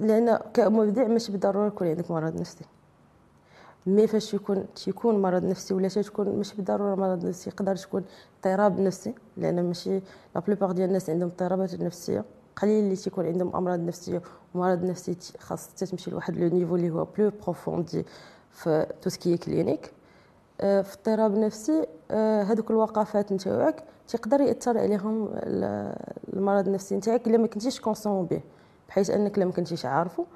لأن 0.00 0.38
كمبدع 0.54 1.06
ماشي 1.08 1.32
بالضرورة 1.32 1.66
يكون 1.66 1.88
عندك 1.88 2.10
مرض 2.10 2.40
نفسي. 2.40 2.64
mais 3.86 4.06
فاش 4.06 4.34
يكون 4.34 4.66
تيكون 4.74 5.22
مرض 5.22 5.44
نفسي 5.44 5.74
ولا 5.74 5.88
تكون 5.88 6.28
ماشي 6.36 6.56
بالضرورة 6.56 6.94
مرض 6.94 7.26
نفسي 7.26 7.50
يقدر 7.50 7.76
تكون 7.76 8.04
اضطراب 8.36 8.80
نفسي 8.80 9.14
لأن 9.36 9.64
ماشي 9.64 10.00
la 10.34 10.40
plupart 10.46 10.72
ديال 10.72 10.88
الناس 10.88 11.10
عندهم 11.10 11.28
اضطرابات 11.28 11.74
نفسية. 11.80 12.24
قليل 12.56 12.84
اللي 12.84 12.96
تيكون 12.96 13.26
عندهم 13.26 13.56
أمراض 13.56 13.80
نفسية 13.80 14.22
ومرض 14.54 14.84
نفسي 14.84 15.16
خاص 15.38 15.68
حتى 15.70 15.86
تمشي 15.86 16.10
لواحد 16.10 16.36
le 16.36 16.48
niveau 16.58 16.76
اللي 16.76 16.90
هو 16.90 17.04
plus 17.04 17.32
profond 17.42 18.04
في 18.50 18.86
tout 19.02 19.10
ce 19.10 19.20
qui 19.20 19.36
est 19.36 19.51
clinique 19.51 19.92
في 20.58 20.84
اضطراب 20.94 21.38
نفسي 21.38 21.86
آه، 22.10 22.42
هذوك 22.42 22.70
الوقفات 22.70 23.32
نتاعك 23.32 23.84
تقدر 24.08 24.40
يأثر 24.40 24.78
عليهم 24.78 25.28
ال- 25.34 25.96
المرض 26.32 26.66
النفسي 26.66 26.96
نتاعك 26.96 27.26
إلا 27.26 27.38
ما 27.38 27.46
كنتيش 27.46 27.80
conscient 27.80 28.26
به 28.26 28.40
بحيث 28.88 29.10
أنك 29.10 29.38
لما 29.38 29.52
كنتيش 29.52 29.86
عارفه. 29.86 30.26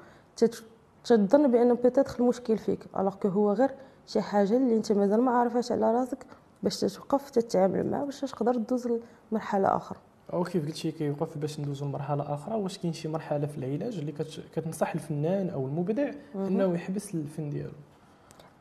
تظن 1.03 1.51
بان 1.51 1.73
peut-être 1.73 2.15
المشكل 2.19 2.57
فيك 2.57 2.85
alors 2.97 3.15
que 3.15 3.27
هو 3.27 3.51
غير 3.53 3.71
شي 4.07 4.21
حاجة 4.21 4.57
اللي 4.57 4.75
أنت 4.75 4.91
مازال 4.91 5.21
ما 5.21 5.31
عارفاش 5.31 5.71
على 5.71 5.91
راسك 5.91 6.25
باش 6.63 6.79
تتوقف 6.79 7.29
تتعامل 7.29 7.85
معاه 7.91 8.03
باش 8.05 8.21
تقدر 8.21 8.53
تدوز 8.53 8.87
لمرحلة 9.31 9.75
آخرى. 9.77 9.99
أو 10.33 10.43
كيف 10.43 10.65
قلتي 10.65 10.91
كيوقف 10.91 11.37
باش 11.37 11.59
ندوزو 11.59 11.85
لمرحلة 11.85 12.33
آخرى. 12.33 12.55
واش 12.55 12.77
كاين 12.77 12.93
شي 12.93 13.07
مرحلة 13.07 13.47
في 13.47 13.57
العلاج 13.57 13.97
اللي 13.97 14.11
كت- 14.11 14.43
كتنصح 14.55 14.93
الفنان 14.93 15.49
أو 15.49 15.65
المبدع 15.67 16.11
إنه 16.35 16.73
يحبس 16.73 17.15
الفن 17.15 17.49
ديالو؟ 17.49 17.71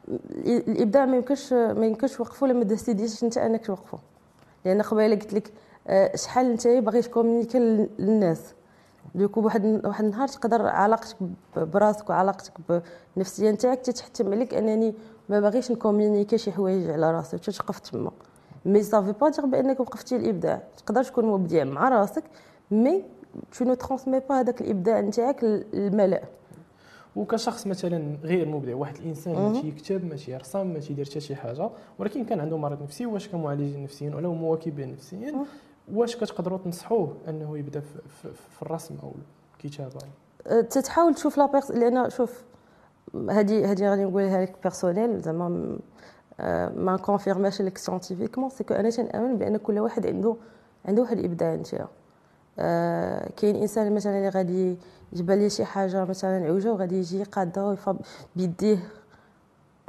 ال- 0.09 0.69
الإبداع 0.71 1.07
ما 1.07 1.17
يمكنش 1.17 1.53
ما 1.53 1.87
يمكنش 1.87 2.17
توقفو 2.17 2.47
لما 2.47 2.65
ديسيديش 2.65 3.25
أنت 3.25 3.39
أنك 3.39 3.67
توقفو. 3.67 3.99
لأن 4.65 4.83
قبيلة 4.83 5.15
قلت 5.17 5.35
لك 5.35 5.53
آه، 5.87 6.17
شحال 6.17 6.51
أنت 6.51 6.67
باغي 6.69 7.03
تكومونيكي 7.03 7.59
لل- 7.59 7.89
للناس. 7.99 8.55
دوكو 9.19 9.41
واحد 9.41 9.81
واحد 9.87 10.05
النهار 10.05 10.29
تقدر 10.29 10.67
علاقتك 10.67 11.17
براسك 11.57 12.11
وعلاقتك 12.11 12.53
بالنفسيه 13.17 13.51
نتاعك 13.51 13.81
تتحتم 13.81 14.33
عليك 14.33 14.55
أنني 14.55 14.95
ما 15.29 15.41
باغيش 15.41 15.73
نكومونيكي 15.73 16.39
شي 16.39 16.53
حوايج 16.53 16.91
على 16.91 17.11
راسي 17.13 17.37
وتتوقف 17.37 17.79
تما 17.79 18.11
مي 18.65 18.83
صافي 18.83 19.13
با 19.13 19.29
دير 19.29 19.47
بأنك 19.47 19.81
وقفتي 19.81 20.17
الإبداع 20.17 20.63
تقدر 20.77 21.05
تكون 21.05 21.25
مبدع 21.25 21.65
مع 21.65 21.89
راسك 21.89 22.25
مي 22.71 23.05
تو 23.59 23.65
نو 23.65 23.75
ترونسمي 23.75 24.21
با 24.21 24.41
هذاك 24.41 24.61
الإبداع 24.61 25.01
نتاعك 25.01 25.45
للملأ 25.45 26.23
وكشخص 27.17 27.67
مثلا 27.67 28.17
غير 28.23 28.49
مبدع 28.49 28.75
واحد 28.75 28.97
الإنسان 28.97 29.35
مهم. 29.35 29.53
ما 29.53 29.61
تيكتب 29.61 30.05
ما 30.05 30.17
تيرسم 30.17 30.67
ما 30.67 30.79
تيدير 30.79 31.05
حتى 31.05 31.21
شي 31.21 31.37
حاجة 31.37 31.71
ولكن 31.99 32.25
كان 32.25 32.41
عنده 32.41 32.57
مرض 32.57 32.83
نفسي 32.83 33.07
واش 33.07 33.29
كمعالجين 33.29 33.83
نفسيين 33.83 34.15
ولا 34.15 34.29
مواكبين 34.29 34.93
نفسيين. 34.93 35.45
واش 35.93 36.17
كتقدروا 36.17 36.59
تنصحوه 36.59 37.17
أنه 37.29 37.59
يبدأ 37.59 37.81
في, 38.23 38.63
الرسم 38.63 38.97
أو 39.03 39.13
الكتابة؟ 39.55 40.01
أه، 40.47 40.61
تتحاول 40.61 41.15
تشوف 41.15 41.39
la 41.39 41.47
personne 41.47 41.71
لأن 41.71 42.11
شوف 42.11 42.45
هذه 43.15 43.73
هذه 43.73 43.91
غادي 43.91 44.05
نقولها 44.05 44.43
لك 44.43 44.57
personnel 44.63 45.21
زعما 45.21 45.79
ما 46.75 46.97
confirmاش 46.97 47.63
لك 47.63 47.79
scientifiquement 47.79 48.51
c'est 48.51 48.65
que 48.65 48.75
أنا 48.75 48.91
تنأمن 48.91 49.39
بأن 49.39 49.57
كل 49.57 49.79
واحد 49.79 50.07
عنده 50.07 50.37
عنده 50.85 51.03
واحد 51.03 51.19
الإبداع 51.19 51.55
نتاعو. 51.55 51.87
أه، 52.59 53.31
كاين 53.37 53.57
إنسان 53.57 53.95
مثلا 53.95 54.19
اللي 54.19 54.29
غادي 54.29 54.77
يجبل 55.13 55.39
ليه 55.39 55.49
شي 55.49 55.65
حاجة 55.65 56.05
مثلا 56.05 56.45
عوجة 56.47 56.73
وغادي 56.73 56.99
يجي 56.99 57.25
ويفا 57.57 57.99
بيديه. 58.37 58.79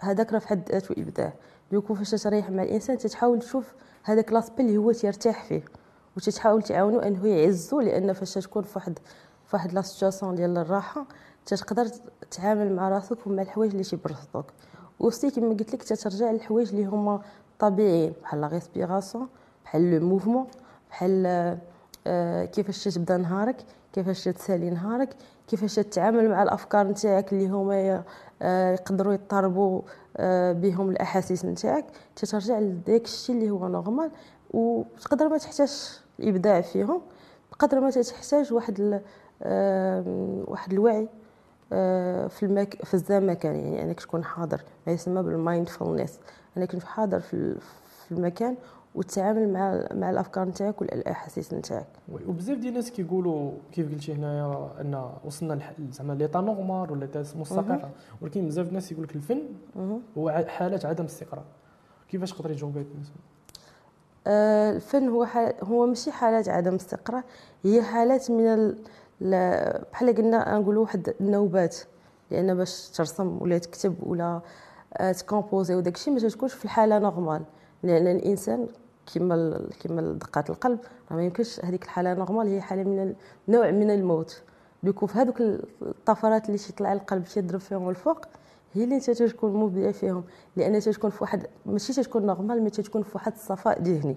هذاك 0.02 0.34
راه 0.34 0.40
في 0.40 0.48
حد 0.48 0.72
ذاته 0.72 0.96
إبداع. 0.98 1.34
donc 1.72 1.94
فاش 1.94 2.12
تريح 2.12 2.50
مع 2.50 2.64
الإنسان 2.64 2.98
تتحاول 2.98 3.40
تشوف 3.40 3.74
هذاك 4.04 4.34
l'aspect 4.34 4.64
اللي 4.64 4.78
هو 4.78 4.92
تيرتاح 4.92 5.44
فيه. 5.44 5.64
وتتحاول 6.18 6.64
تعاونو 6.64 7.00
أنه 7.00 7.28
يعزو 7.28 7.80
لأن 7.80 8.14
فاش 8.14 8.34
تكون 8.34 8.64
في 8.64 8.72
واحد 8.76 9.00
في 9.46 9.56
واحد 9.56 9.74
la 9.74 9.82
situation 9.82 10.36
ديال 10.36 10.58
الراحة 10.58 11.06
تقدر 11.46 11.86
تتعامل 12.32 12.76
مع 12.76 12.90
راسك 12.90 13.28
ومع 13.28 13.42
الحوايج 13.42 13.72
اللي 13.72 13.84
تيبرصدوك 13.84 14.46
وسي 15.00 15.32
كما 15.32 15.50
قلت 15.50 15.74
لك 15.74 15.84
تترجع 15.84 16.32
للحوايج 16.32 16.70
اللي 16.70 16.86
هما 16.86 17.22
طبيعيين 17.60 18.14
بحال 18.24 18.42
la 18.42 18.48
respiration 18.48 19.28
بحال 19.66 19.92
le 19.92 20.08
mouvement 20.08 20.48
بحال 20.90 21.26
آه، 22.08 22.46
كيفاش 22.46 22.84
تبدا 22.84 23.18
نهارك 23.18 23.56
كيفاش 23.94 24.24
تسالي 24.24 24.70
نهارك 24.70 25.16
كيفاش 25.48 25.76
تتعامل 25.76 26.30
مع 26.30 26.44
الأفكار 26.44 26.88
نتاعك 26.88 27.34
اللي 27.34 27.48
هما 27.48 28.04
آه، 28.42 28.74
يقدروا 28.74 29.14
يضطربوا 29.14 29.82
آه، 30.18 30.54
بهم 30.54 30.90
الأحاسيس 30.90 31.46
نتاعك. 31.46 31.86
تترجع 32.16 32.60
لداك 32.60 33.06
الشيء 33.06 33.36
اللي 33.36 33.50
هو 33.50 33.68
normal 33.68 34.12
وتقدر 34.50 35.30
ما 35.30 35.38
تحتاجش 35.38 36.00
الإبداع 36.20 36.62
فيهم 36.62 37.02
بقدر 37.52 37.80
ما 37.80 37.90
تحتاج 37.90 38.54
واحد 38.54 38.80
ال- 38.80 39.02
آم، 39.44 40.44
واحد 40.48 40.74
الوعي 40.74 41.08
آه، 41.74 42.28
في 42.28 42.46
المك... 42.46 42.86
في 42.86 42.94
الزمكان 42.94 43.56
يعني 43.56 43.84
انك 43.84 44.00
تكون 44.00 44.24
حاضر 44.24 44.62
ما 44.88 44.94
يسمى 44.94 45.24
بال 45.24 45.38
mindfulness. 45.38 46.20
انك 46.58 46.68
تكون 46.70 46.82
حاضر 46.82 47.20
في 47.20 47.34
ال- 47.34 47.58
في 48.06 48.12
المكان 48.12 48.56
وتتعامل 48.96 49.54
مع 49.54 49.88
مع 49.94 50.10
الأفكار 50.10 50.48
نتاعك 50.48 50.82
والاحاسيس 50.82 51.54
نتاعك. 51.54 51.88
وبزاف 52.28 52.58
ديال 52.58 52.70
الناس 52.70 52.92
كيقولوا 52.92 53.52
كيف 53.72 53.92
قلتي 53.92 54.14
هنايا 54.14 54.70
أن 54.82 55.12
وصلنا 55.26 55.60
زعما 55.92 56.14
l'état 56.14 56.42
normal 56.42 56.92
ولا 56.92 57.08
مستقرة. 57.36 57.90
ولكن 58.22 58.48
بزاف 58.48 58.68
الناس 58.68 58.92
يقول 58.92 59.04
لك 59.04 59.16
الفن. 59.16 59.42
هو 60.18 60.30
حالة 60.48 60.80
عدم 60.90 61.06
استقرار. 61.06 61.44
كيفاش 62.10 62.32
تقدري 62.34 62.56
تجاوبي 62.56 62.82
الناس؟ 62.82 63.08
آه، 63.08 63.39
الفن 64.30 65.10
هو 65.10 65.26
حال 65.26 65.54
هو 65.64 65.86
ماشي 65.86 66.12
حالات 66.12 66.50
عدم 66.50 66.76
استقرار 66.76 67.24
هي 67.64 67.82
حالات 67.82 68.32
من 68.32 68.46
ال... 68.48 68.76
بحال 69.92 70.16
قلنا 70.16 70.58
نقولوا 70.58 70.82
واحد 70.82 71.14
النوبات 71.22 71.78
لأن 72.32 72.56
باش 72.56 72.90
ترسم 72.90 73.38
ولا 73.42 73.58
تكتب 73.58 73.96
ولا 74.04 74.42
آه، 74.98 75.12
ت 75.12 75.19
composer 75.19 75.76
وداك 75.76 75.96
الشيء 75.96 76.14
ما 76.14 76.20
تكونش 76.20 76.54
في 76.54 76.66
الحالة 76.66 77.00
normale. 77.00 77.42
لأن 77.84 78.08
الإنسان 78.08 78.68
كما 79.14 79.62
كما 79.80 80.02
دقات 80.02 80.50
القلب 80.50 80.80
راه 81.12 81.18
ما 81.18 81.24
يمكنش 81.24 81.66
هذيك 81.66 81.84
الحالة 81.84 82.14
normale 82.14 82.48
هي 82.48 82.62
حالة 82.62 82.84
من 82.84 83.14
نوع 83.48 83.72
من 83.72 83.92
الموت. 83.92 84.42
donc 84.84 85.08
في 85.08 85.18
هذوك 85.18 85.42
الطفرات 85.82 86.46
اللي 86.46 86.58
تطلع 86.58 86.94
القلب 86.94 87.24
تيضرب 87.24 87.60
فيهم 87.60 87.90
الفوق 87.90 88.26
هي 88.74 88.84
اللي 88.84 88.96
انت 88.96 89.12
تكون 89.12 89.54
مبدع 89.54 89.92
فيهم 89.92 90.24
لأن 90.56 90.80
تكون 90.80 91.10
في 91.10 91.18
واحد 91.22 91.48
ماشي 91.66 92.04
تكون 92.04 92.26
normal 92.26 92.62
mais 92.62 92.70
تكون 92.70 93.04
في 93.04 93.10
واحد 93.16 93.34
الصفاء 93.34 93.82
ذهني. 93.82 94.16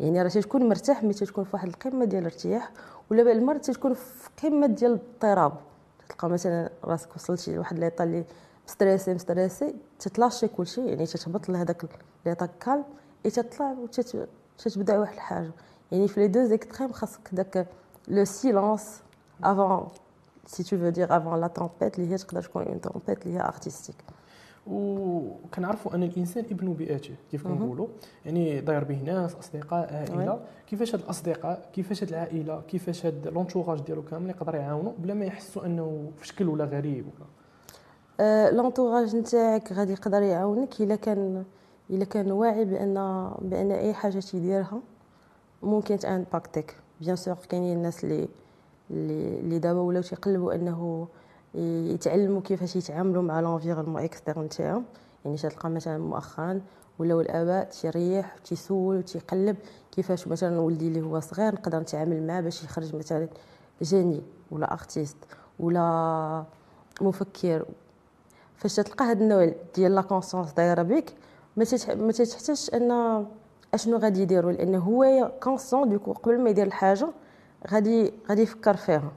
يعني 0.00 0.22
راه 0.22 0.28
تكون 0.28 0.68
مرتاح 0.68 1.04
mais 1.04 1.14
تكون 1.14 1.44
في 1.44 1.50
واحد 1.54 1.68
القمة 1.68 2.04
ديال 2.04 2.20
الارتياح 2.20 2.70
ولا 3.10 3.22
بعض 3.22 3.36
المرات 3.36 3.70
تكون 3.70 3.94
في 3.94 4.28
قمة 4.42 4.66
ديال 4.66 4.90
الاضطراب. 4.92 5.52
تلقى 6.08 6.28
مثلا 6.28 6.70
راسك 6.84 7.16
وصلتي 7.16 7.54
لواحد 7.54 7.78
l'état 7.78 8.04
اللي 8.04 8.24
م 8.68 8.74
stressé 8.74 9.14
م 9.14 9.22
stressé 9.22 9.74
تتلاشي 9.98 10.48
كلشي 10.48 10.86
يعني 10.86 11.06
تتهبط 11.06 11.48
لهذاك 11.48 11.84
l'état 12.26 12.48
calme 12.60 12.84
et 13.26 13.30
تطلع 13.30 13.76
وتتبدا 14.58 14.98
واحد 14.98 15.14
الحاجة. 15.14 15.50
يعني 15.92 16.08
في 16.08 16.20
les 16.20 16.28
deux 16.28 16.44
extrêmes 16.44 16.92
خاصك 16.92 17.20
داك 17.32 17.66
le 18.08 18.24
silence 18.24 19.02
avant 19.44 19.88
si 20.50 20.62
tu 20.62 20.78
veux 20.78 20.88
dire 20.88 21.16
avant 21.16 21.40
la 21.40 21.46
tempête 21.46 21.98
اللي 21.98 22.12
هي 22.12 22.16
تقدر 22.16 22.42
تكون 22.42 22.62
une 22.62 22.80
tempête 22.80 23.26
اللي 23.26 23.38
هي 23.38 23.42
artistique 23.42 23.96
وكنعرفوا 24.66 25.94
أن 25.94 26.02
الإنسان 26.02 26.44
ابن 26.44 26.72
بيئته 26.72 27.14
كيف 27.30 27.44
كنقولوا 27.46 27.86
يعني 28.24 28.60
داير 28.60 28.84
به 28.84 29.02
ناس 29.02 29.34
أصدقاء 29.34 29.94
عائلة. 29.94 30.40
كيفاش 30.66 30.94
هاد 30.94 31.00
الأصدقاء 31.02 31.70
كيفاش 31.72 32.02
هاد 32.02 32.08
العائلة 32.08 32.62
كيفاش 32.68 33.06
هاد 33.06 33.28
l'entourage 33.28 33.80
ديالو 33.80 34.02
كامل 34.02 34.30
يقدر 34.30 34.54
يعاونوا 34.54 34.92
بلا 34.98 35.14
ما 35.14 35.24
يحسوا 35.24 35.66
أنه 35.66 36.10
في 36.16 36.26
شكل 36.26 36.48
ولا 36.48 36.64
غريب 36.64 37.06
ولا 37.06 38.50
l'entourage 38.50 39.16
نتاعك 39.16 39.72
غادي 39.72 39.92
يقدر 39.92 40.22
يعاونك 40.22 40.80
إلا 40.80 40.96
كان 40.96 41.44
إلا 41.90 42.04
كان 42.04 42.32
واعي 42.32 42.64
بأن 42.64 42.94
بأن 43.42 43.70
أي 43.70 43.94
حاجة 43.94 44.18
تيديرها 44.18 44.80
ممكن 45.62 45.98
ت 45.98 46.06
impacter 46.06 46.68
ك 46.68 46.76
bien 47.00 47.16
sûr 47.16 47.36
كاينين 47.48 47.76
الناس 47.76 48.04
اللي 48.04 48.28
اللي 48.90 49.58
دابا 49.58 49.80
ولاو 49.80 50.02
تيقلبوا 50.02 50.54
انه 50.54 51.08
يتعلموا 51.54 52.40
كيفاش 52.40 52.76
يتعاملوا 52.76 53.22
مع 53.22 53.40
l'environnement 53.40 54.02
externe 54.02 54.48
تاعهم 54.48 54.84
يعني 55.24 55.36
تلقى 55.36 55.70
مثلا 55.70 55.98
مؤخرا 55.98 56.60
ولاو 56.98 57.20
الآباء 57.20 57.64
تيريح 57.64 58.36
تيسول 58.44 58.96
وتيقلب 58.96 59.56
كيفاش 59.92 60.28
مثلا 60.28 60.60
ولدي 60.60 60.88
اللي 60.88 61.00
هو 61.00 61.20
صغير 61.20 61.54
نقدر 61.54 61.78
نتعامل 61.80 62.26
معاه 62.26 62.40
باش 62.40 62.64
يخرج 62.64 62.96
مثلا 62.96 63.28
génie 63.82 64.22
ولا 64.50 64.72
artiste 64.72 65.16
ولا 65.60 66.44
مفكر. 67.00 67.64
فاش 68.56 68.76
تلقى 68.76 69.04
هذا 69.04 69.20
النوع 69.20 69.52
ديال 69.74 69.94
la 69.94 70.02
conscience 70.02 70.52
دايرة 70.52 70.82
بك 70.82 71.14
ما 71.56 71.64
تحتاجش 72.12 72.70
أن 72.74 73.26
أشنو 73.74 73.96
غادي 73.96 74.22
يديروا 74.22 74.52
لأن 74.52 74.74
هو 74.74 75.32
conscient 75.42 75.88
donc 75.88 76.12
قبل 76.12 76.40
ما 76.40 76.50
يدير 76.50 76.66
الحاجة 76.66 77.08
غادي 77.68 78.12
غادي 78.28 78.42
يفكر 78.42 78.76
فيها. 78.76 79.12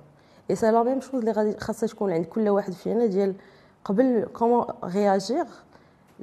et 0.49 0.55
c'est 0.55 0.71
la 0.71 0.83
même 0.83 1.01
chose 1.01 1.15
اللي 1.15 1.31
غادي 1.31 1.59
خاصها 1.59 1.87
تكون 1.87 2.11
عند 2.13 2.25
كل 2.25 2.49
واحد 2.49 2.73
فينا 2.73 3.05
ديال 3.05 3.35
قبل 3.85 4.27
comment 4.33 4.65
réagir 4.83 5.45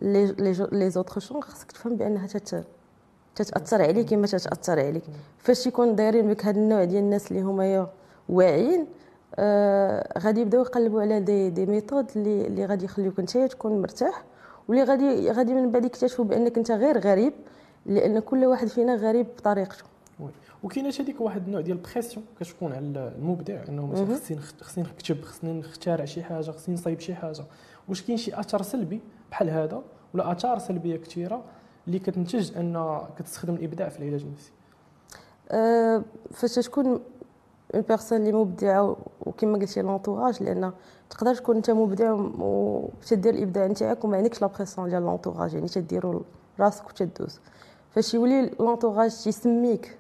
les 0.03 0.35
les 0.73 0.91
autres 0.91 1.21
gens 1.21 1.43
خاصك 1.43 1.73
تفهم 1.73 1.97
بأنها 1.97 2.27
تت 2.27 2.65
تتأثر 3.37 3.83
عليك 3.83 4.09
كما 4.11 4.27
تتأثر 4.27 4.81
عليك. 4.81 5.03
فاش 5.39 5.67
يكون 5.67 5.95
دايرين 5.97 6.29
بك 6.29 6.45
هذا 6.47 6.59
النوع 6.59 6.85
ديال 6.85 7.03
الناس 7.03 7.31
اللي 7.31 7.43
هما 7.43 7.87
واعيين 8.29 8.87
آه 9.37 10.19
غادي 10.19 10.41
يبداو 10.41 10.61
يقلبوا 10.63 11.01
على 11.03 11.21
des 11.21 11.51
des 11.51 11.67
méthodes 11.67 12.07
اللي 12.17 12.47
اللي 12.47 12.67
غادي 12.67 12.85
يخليوك 12.85 13.19
انت 13.19 13.39
تكون 13.39 13.83
مرتاح. 13.83 14.25
واللي 14.69 14.85
غادي 14.85 15.31
غادي 15.31 15.55
من 15.55 15.71
بعد 15.71 15.85
يكتشفوا 15.85 16.25
بأنك 16.25 16.59
انت 16.59 16.71
غير 16.71 16.99
غريب 16.99 17.33
لأن 17.87 18.19
كل 18.21 18.45
واحد 18.45 18.67
فينا 18.67 18.95
غريب 18.95 19.27
بطريقته. 19.39 19.85
وكاينه 20.63 20.95
هذيك 21.01 21.21
واحد 21.21 21.47
النوع 21.47 21.61
ديال 21.61 21.77
ال 21.77 21.83
pression 21.83 22.27
كتكون 22.41 22.73
على 22.73 23.13
المبدع 23.19 23.63
انه 23.69 23.87
مثلا 23.87 24.17
خصني 24.17 24.39
خصني 24.61 24.85
نكتب 24.85 25.23
خصني 25.23 25.53
نخترع 25.53 26.05
شي 26.05 26.23
حاجة 26.23 26.51
خصني 26.51 26.75
نصايب 26.75 27.01
شي 27.01 27.15
حاجة 27.15 27.45
واش 27.89 28.03
كاين 28.03 28.17
شي 28.19 28.41
اثر 28.41 28.63
سلبي 28.63 29.01
بحال 29.31 29.51
هذا 29.51 29.83
ولا 30.15 30.33
اثار 30.33 30.59
سلبيه 30.59 30.97
كثيره 30.97 31.45
اللي 31.87 31.99
كتنتج 31.99 32.57
ان 32.57 33.01
كتستخدم 33.19 33.55
الابداع 33.55 33.89
في 33.89 33.99
العلاج 33.99 34.23
النفسي 34.23 34.53
أه 35.51 36.03
فاش 36.31 36.55
تكون 36.55 37.01
une 37.75 37.83
personne 37.83 38.19
اللي 38.19 38.33
مبدعه 38.33 38.97
وكما 39.21 39.59
قلتي 39.59 39.83
l'entourage 39.83 40.43
لأن 40.43 40.73
تقدر 41.11 41.35
تكون 41.35 41.57
انت 41.57 41.71
مبدع 41.71 42.13
وتدير 42.39 43.35
الابداع 43.35 43.67
نتاعك 43.67 44.05
وما 44.05 44.17
عندكش 44.17 44.43
la 44.43 44.47
pression 44.47 44.89
ديال 44.89 45.03
l'entourage 45.03 45.55
يعني 45.55 45.69
تديرو 45.69 46.25
راسك 46.61 46.87
وتدوز 46.89 47.41
فاش 47.91 48.15
يولي 48.15 48.51
l'entourage 48.61 49.23
تيسميك 49.23 49.99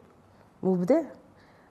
مبدع 0.62 1.02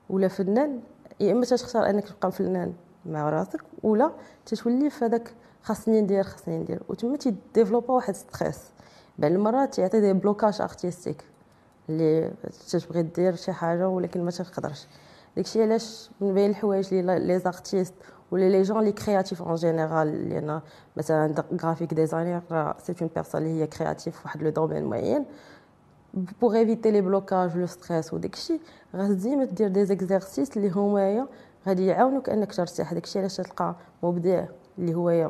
ولا 0.09 0.27
فنان 0.27 0.81
يا 1.19 1.31
إما 1.31 1.45
تختار 1.45 1.89
إنك 1.89 2.07
تبقى 2.09 2.31
فنان 2.31 2.73
مع 3.05 3.29
راسك 3.29 3.61
ولا 3.83 4.11
تتولي 4.45 4.89
في 4.89 5.05
هذاك 5.05 5.33
خاصني 5.63 6.01
ندير 6.01 6.23
خاصني 6.23 6.57
ندير. 6.57 6.81
وتما 6.89 7.17
تي 7.17 7.30
développer 7.30 7.93
واحد 7.93 8.15
stress. 8.15 8.59
بعض 9.19 9.31
المرات 9.31 9.79
يعطي 9.79 10.01
des 10.01 10.13
blocages 10.13 10.61
artistiques 10.61 11.23
اللي 11.89 12.31
تبغي 12.69 13.01
دير 13.01 13.35
شي 13.35 13.51
حاجة 13.51 13.89
ولكن 13.89 14.23
ما 14.25 14.31
تقدرش. 14.31 14.87
داكشي 15.35 15.63
علاش 15.63 16.09
من 16.21 16.33
بين 16.33 16.49
الحوايج 16.49 16.93
اللي 16.93 17.19
les 17.19 17.39
artistes 17.39 17.93
ولا 18.31 18.49
les 18.49 18.61
gens 18.61 18.83
les 18.83 18.91
créatifs 18.91 19.41
en 19.41 19.55
général 19.55 20.29
لأن 20.29 20.61
مثلا 20.97 21.43
graphic 21.63 21.93
designer 21.93 22.75
c'est 22.77 22.95
une 23.01 23.09
personne 23.15 23.41
اللي 23.41 23.61
هي 23.61 23.67
créative 23.67 24.15
في 24.15 24.21
واحد 24.25 24.43
le 24.43 24.49
domaine 24.49 24.85
معين. 24.85 25.25
pour 26.13 26.55
éviter 26.55 26.91
les 26.91 27.01
blocages 27.01 27.57
le 27.57 27.65
stress 27.65 28.13
وداكشي 28.13 28.59
غادي 28.95 29.13
ديما 29.13 29.45
دير 29.45 29.67
des 29.67 29.85
exercices 29.85 30.57
اللي 30.57 30.69
هما 30.69 31.27
غادي 31.67 31.85
يعاونوك 31.85 32.29
انك 32.29 32.53
ترتاح 32.53 32.93
داكشي 32.93 33.19
علاش 33.19 33.37
تلقى 33.37 33.75
مبدع 34.03 34.45
اللي 34.79 34.93
هو 34.95 35.29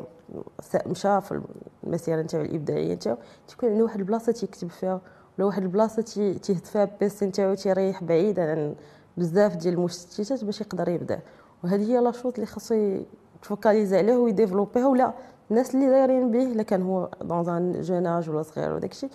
مشى 0.86 1.22
في 1.22 1.42
المسيره 1.84 2.22
نتاعو 2.22 2.44
الابداعيه 2.44 2.94
نتاعو 2.94 3.18
تكون 3.48 3.70
عنده 3.70 3.84
واحد 3.84 4.00
البلاصه 4.00 4.32
تيكتب 4.32 4.68
فيها 4.70 5.02
ولا 5.38 5.48
واحد 5.48 5.62
البلاصه 5.62 6.02
تيهد 6.42 6.66
فيها 6.66 6.90
PC 7.00 7.26
نتاعو 7.26 7.54
تيريح 7.54 8.04
بعيدا 8.04 8.52
عن 8.52 8.76
بزاف 9.18 9.56
ديال 9.56 9.74
المشتتات 9.74 10.44
باش 10.44 10.62
يقدر 10.62 10.90
يبدا 10.90 11.20
وهذه 11.64 11.92
هي 11.92 12.00
la 12.02 12.11
chute 12.11 12.34
اللي 12.34 12.46
خاصو 12.46 12.98
ت 13.42 13.48
focaliser 13.48 13.98
عليه 13.98 14.18
وي 14.18 14.29
développer 14.29 14.83
ها 14.83 14.88
ولا 14.88 15.14
الناس 15.52 15.76
اللي 15.76 15.90
دايرين 15.90 16.32
به 16.32 16.44
الا 16.44 16.64
كان 16.64 16.82
هو 16.82 17.10
donc 17.22 17.50
un 17.50 17.82
jeune 17.82 18.08
ولا 18.08 18.42
صغير 18.44 18.74
وداكشي 18.74 19.10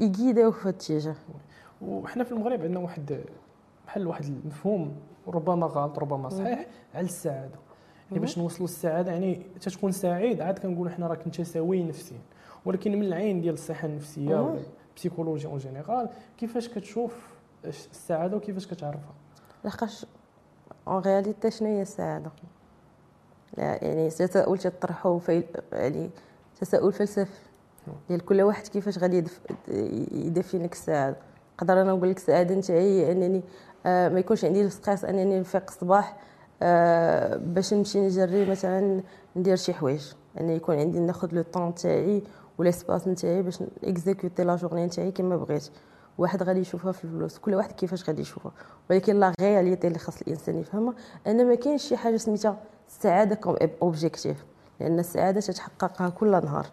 يڭيدوه 0.00 0.50
في 0.50 0.60
هذا 0.62 0.70
الاتجاه 0.70 1.14
وحنا 1.82 2.24
في 2.24 2.32
المغرب 2.32 2.62
عندنا 2.62 2.80
واحد 2.80 3.20
بحال 3.86 4.06
واحد 4.06 4.24
المفهوم 4.24 4.96
ربما 5.26 5.66
غلط 5.66 5.98
ربما 5.98 6.28
صحيح 6.28 6.66
على 6.94 7.04
السعادة. 7.04 7.58
يعني 8.10 8.20
باش 8.20 8.38
نوصلوا 8.38 8.64
السعاده 8.64 9.12
يعني 9.12 9.46
تتكون 9.60 9.92
سعيد 9.92 10.40
عاد 10.40 10.58
كنقولوا 10.58 10.92
حنا 10.92 11.06
راك 11.06 11.24
أنت 11.26 11.40
سوي 11.40 11.82
نفسيا 11.82 12.20
ولكن 12.64 12.92
من 12.92 13.02
العين 13.02 13.40
ديال 13.40 13.54
الصحة 13.54 13.88
النفسية 13.88 14.36
والبسيكولوجيا 14.36 15.48
en 15.48 15.58
général 15.58 16.08
كيفاش 16.38 16.68
كتشوف 16.68 17.28
السعادة 17.64 18.36
وكيفاش 18.36 18.66
كتعرفها؟ 18.66 19.14
لحقاش 19.64 20.06
en 20.88 20.98
réalité 21.02 21.50
شنو 21.50 21.68
هي 21.68 21.82
السعادة؟ 21.82 22.30
يعني 23.58 24.10
تساؤل 24.10 24.58
تطرحه 24.58 25.18
في 25.18 25.44
يعني 25.72 26.10
تساؤل 26.60 26.92
فلسفي. 26.92 27.40
ديال 28.08 28.24
كل 28.24 28.42
واحد 28.42 28.66
كيفاش 28.66 28.98
غادي 28.98 29.24
يدفينك 30.12 30.72
السعاده 30.72 31.16
نقدر 31.54 31.82
أنا 31.82 31.92
نقول 31.92 32.10
لك 32.10 32.16
السعاده 32.16 32.54
نتاعي 32.54 32.80
هي 32.80 33.12
أنني 33.12 33.42
آه 33.86 34.08
ما 34.08 34.20
يكونش 34.20 34.44
عندي 34.44 34.62
ال 34.62 34.68
stress 34.68 35.04
أنني 35.04 35.40
نفيق 35.40 35.64
الصباح 35.68 36.16
آه 36.62 37.36
باش 37.36 37.74
نمشي 37.74 38.00
نجري 38.00 38.50
مثلا 38.50 39.00
ندير 39.36 39.56
شي 39.56 39.74
حوايج. 39.74 40.12
ان 40.40 40.50
يكون 40.50 40.78
عندي 40.78 40.98
ناخذ 40.98 41.28
le 41.32 41.42
temps 41.42 41.74
تاعي 41.74 42.22
espace 42.70 43.08
نتاعي 43.08 43.42
باش 43.42 43.62
exécuter 43.84 44.44
la 44.44 44.56
journée 44.56 44.86
نتاعي 44.86 45.10
كما 45.10 45.36
بغيت. 45.36 45.70
واحد 46.18 46.42
غادي 46.42 46.60
يشوفها 46.60 46.92
في 46.92 47.04
الفلوس. 47.04 47.38
كل 47.38 47.54
واحد 47.54 47.72
كيفاش 47.72 48.08
غادي 48.08 48.22
يشوفها. 48.22 48.52
ولكن 48.90 49.20
la 49.20 49.32
réalité 49.40 49.86
اللي 49.86 49.98
خاص 49.98 50.22
الإنسان 50.22 50.58
يفهمها 50.58 50.94
أن 51.26 51.48
ما 51.48 51.54
كاينش 51.54 51.82
شي 51.82 51.96
حاجة 51.96 52.16
سميتها 52.16 52.56
السعادة 52.88 53.34
comme 53.34 53.56
objectif 53.82 54.44
لأن 54.80 54.98
السعادة 54.98 55.40
تتحققها 55.40 56.08
كل 56.08 56.30
نهار. 56.30 56.66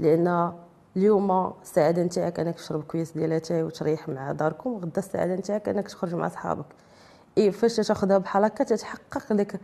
لأن 0.00 0.52
اليوم 0.96 1.52
السعادة 1.62 2.02
نتاعك 2.02 2.40
أنك 2.40 2.54
تشرب 2.54 2.82
كويس 2.82 3.12
ديال 3.12 3.32
اتاي 3.32 3.62
وتريح 3.62 4.08
مع 4.08 4.32
داركم 4.32 4.76
غدا 4.76 4.98
السعادة 4.98 5.34
نتاعك 5.34 5.68
أنك 5.68 5.88
تخرج 5.88 6.14
مع 6.14 6.28
صحابك 6.28 6.66
إي 7.38 7.52
فاش 7.52 7.76
تاخذها 7.76 8.18
بحال 8.18 8.44
هكا 8.44 8.64
تتحقق 8.64 9.32
لك 9.32 9.60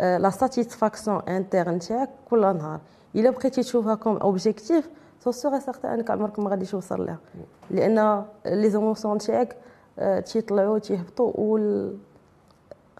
la 0.00 0.30
satisfaction 0.30 1.22
interne 1.28 1.74
نتاعك 1.74 2.10
كل 2.30 2.40
نهار. 2.40 2.80
إلا 3.14 3.30
بقيتي 3.30 3.62
تشوفها 3.62 3.94
comme 3.94 4.16
objectif 4.16 4.88
sois 5.20 5.30
sûr 5.30 5.58
certain 5.58 5.92
أنك 5.92 6.10
عمرك 6.10 6.38
ما 6.38 6.50
غاديش 6.50 6.70
توصل 6.70 7.06
لها. 7.06 7.18
لأن 7.70 8.24
les 8.46 8.70
émotions 8.70 9.14
نتاعك 9.14 9.56
آه، 9.98 10.20
تيطلعوا 10.20 10.78
تيهبطوا 10.78 11.32
و 11.36 11.58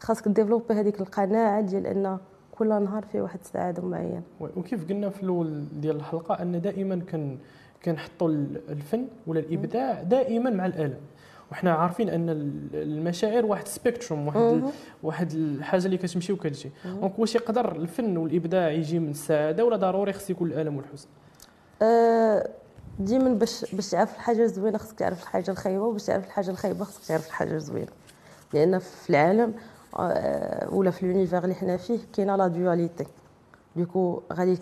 خاصك 0.00 0.28
développer 0.29 0.74
هذيك 0.74 1.00
القناعة 1.00 1.60
ديال 1.60 1.86
أن 1.86 2.18
كل 2.59 2.69
نهار 2.69 3.05
فيه 3.12 3.21
واحد 3.21 3.38
السعاده 3.45 3.83
معينه 3.83 4.23
وكيف 4.40 4.88
قلنا 4.88 5.11
في 5.11 5.23
الأول 5.23 5.64
ديال 5.81 5.97
الحلقة 5.97 6.42
أن 6.42 6.61
دائما 6.61 7.01
كان 7.09 7.38
كنحطوا 7.85 8.29
الفن 8.69 9.07
ولا 9.27 9.40
الإبداع 9.40 10.03
دائما 10.03 10.51
مع 10.51 10.66
الألم. 10.66 11.01
وحنا 11.53 11.73
عارفين 11.73 12.09
أن 12.09 12.29
المشاعر 12.75 13.47
واحد 13.47 13.69
spectrum 13.68 14.26
واحد 14.27 14.62
واحد 15.03 15.33
الحاجة 15.33 15.87
اللي 15.87 15.97
كتمشي 15.97 16.33
وكتجي. 16.33 16.71
donc 16.85 17.18
واش 17.19 17.35
يقدر 17.35 17.77
الفن 17.77 18.16
والإبداع 18.16 18.71
يجي 18.71 18.99
من 18.99 19.11
السعادة 19.11 19.64
ولا 19.64 19.77
ضروري 19.77 20.12
خص 20.12 20.31
يكون 20.31 20.49
الألم 20.49 20.77
والحزن؟ 20.77 21.09
أه 21.83 22.49
ديما 22.99 23.35
باش 23.35 23.75
باش 23.75 23.90
تعرف 23.90 24.14
الحاجة 24.14 24.42
الزوينة 24.42 24.79
خصك 24.79 24.99
تعرف 24.99 25.23
الحاجة 25.23 25.51
الخايبة 25.51 25.85
وباش 25.85 26.05
تعرف 26.05 26.27
الحاجة 26.27 26.51
الخايبة 26.51 26.85
خصك 26.85 27.09
تعرف 27.09 27.27
الحاجة 27.27 27.55
الزوينة. 27.55 27.92
لأن 28.55 28.79
في 28.79 29.11
العالم 29.11 29.55
ولا 30.72 30.90
في 30.90 31.06
l'univers 31.07 31.44
اللي 31.44 31.54
حنا 31.54 31.76
فيه 31.76 31.98
كاينة 32.12 32.37
la 32.37 32.46
dualité 32.46 33.07
du 33.76 33.92
coup 33.92 34.22
غادي 34.32 34.59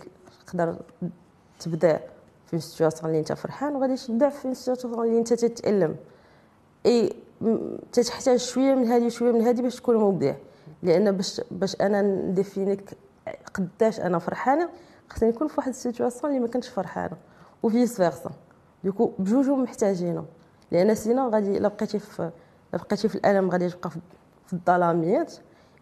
تقدر 0.47 0.77
تبدا 1.61 2.01
في 2.47 2.61
situation 2.61 3.07
اللي 3.11 3.18
انت 3.20 3.33
فرحان 3.33 3.77
وغادي 3.77 3.97
تبدا 3.97 4.29
في 4.29 4.55
situation 4.55 5.05
اللي 5.07 5.18
انت 5.18 5.33
تتألم. 5.33 5.97
اي 6.87 7.16
تتحتاج 7.92 8.38
شوية 8.38 8.75
من 8.75 8.87
هذه 8.87 9.09
شوية 9.09 9.33
من 9.33 9.40
هذه 9.42 9.62
باش 9.62 9.77
تكون 9.77 9.97
مبدع. 9.97 10.35
لأن 10.83 11.12
باش 11.16 11.40
باش 11.51 11.77
أنا 11.81 12.03
نديفينيك 12.03 12.90
قداش 13.55 14.01
أنا 14.01 14.18
فرحانة 14.18 14.68
خصني 15.11 15.29
نكون 15.29 15.49
في 15.49 15.55
واحد 15.59 15.68
ال 15.69 15.75
situation 15.75 16.33
اللي 16.33 16.40
ما 16.47 16.53
كنتش 16.53 16.68
فرحانة. 16.68 17.16
و 17.62 17.69
vice 17.69 17.97
versa 17.97 18.31
du 18.85 18.93
coup 18.93 19.11
بجوجهم 19.18 19.62
محتاجينه. 19.62 20.25
لأن 20.70 20.94
sinon 20.95 21.29
غادي 21.33 21.59
الا 21.59 21.68
بقيتي 21.68 21.99
في 21.99 22.31
بقيتي 22.73 23.09
في 23.09 23.14
الألم 23.14 23.51
غادي 23.51 23.70
تبقى 23.70 23.90
الظلاميات 24.55 25.35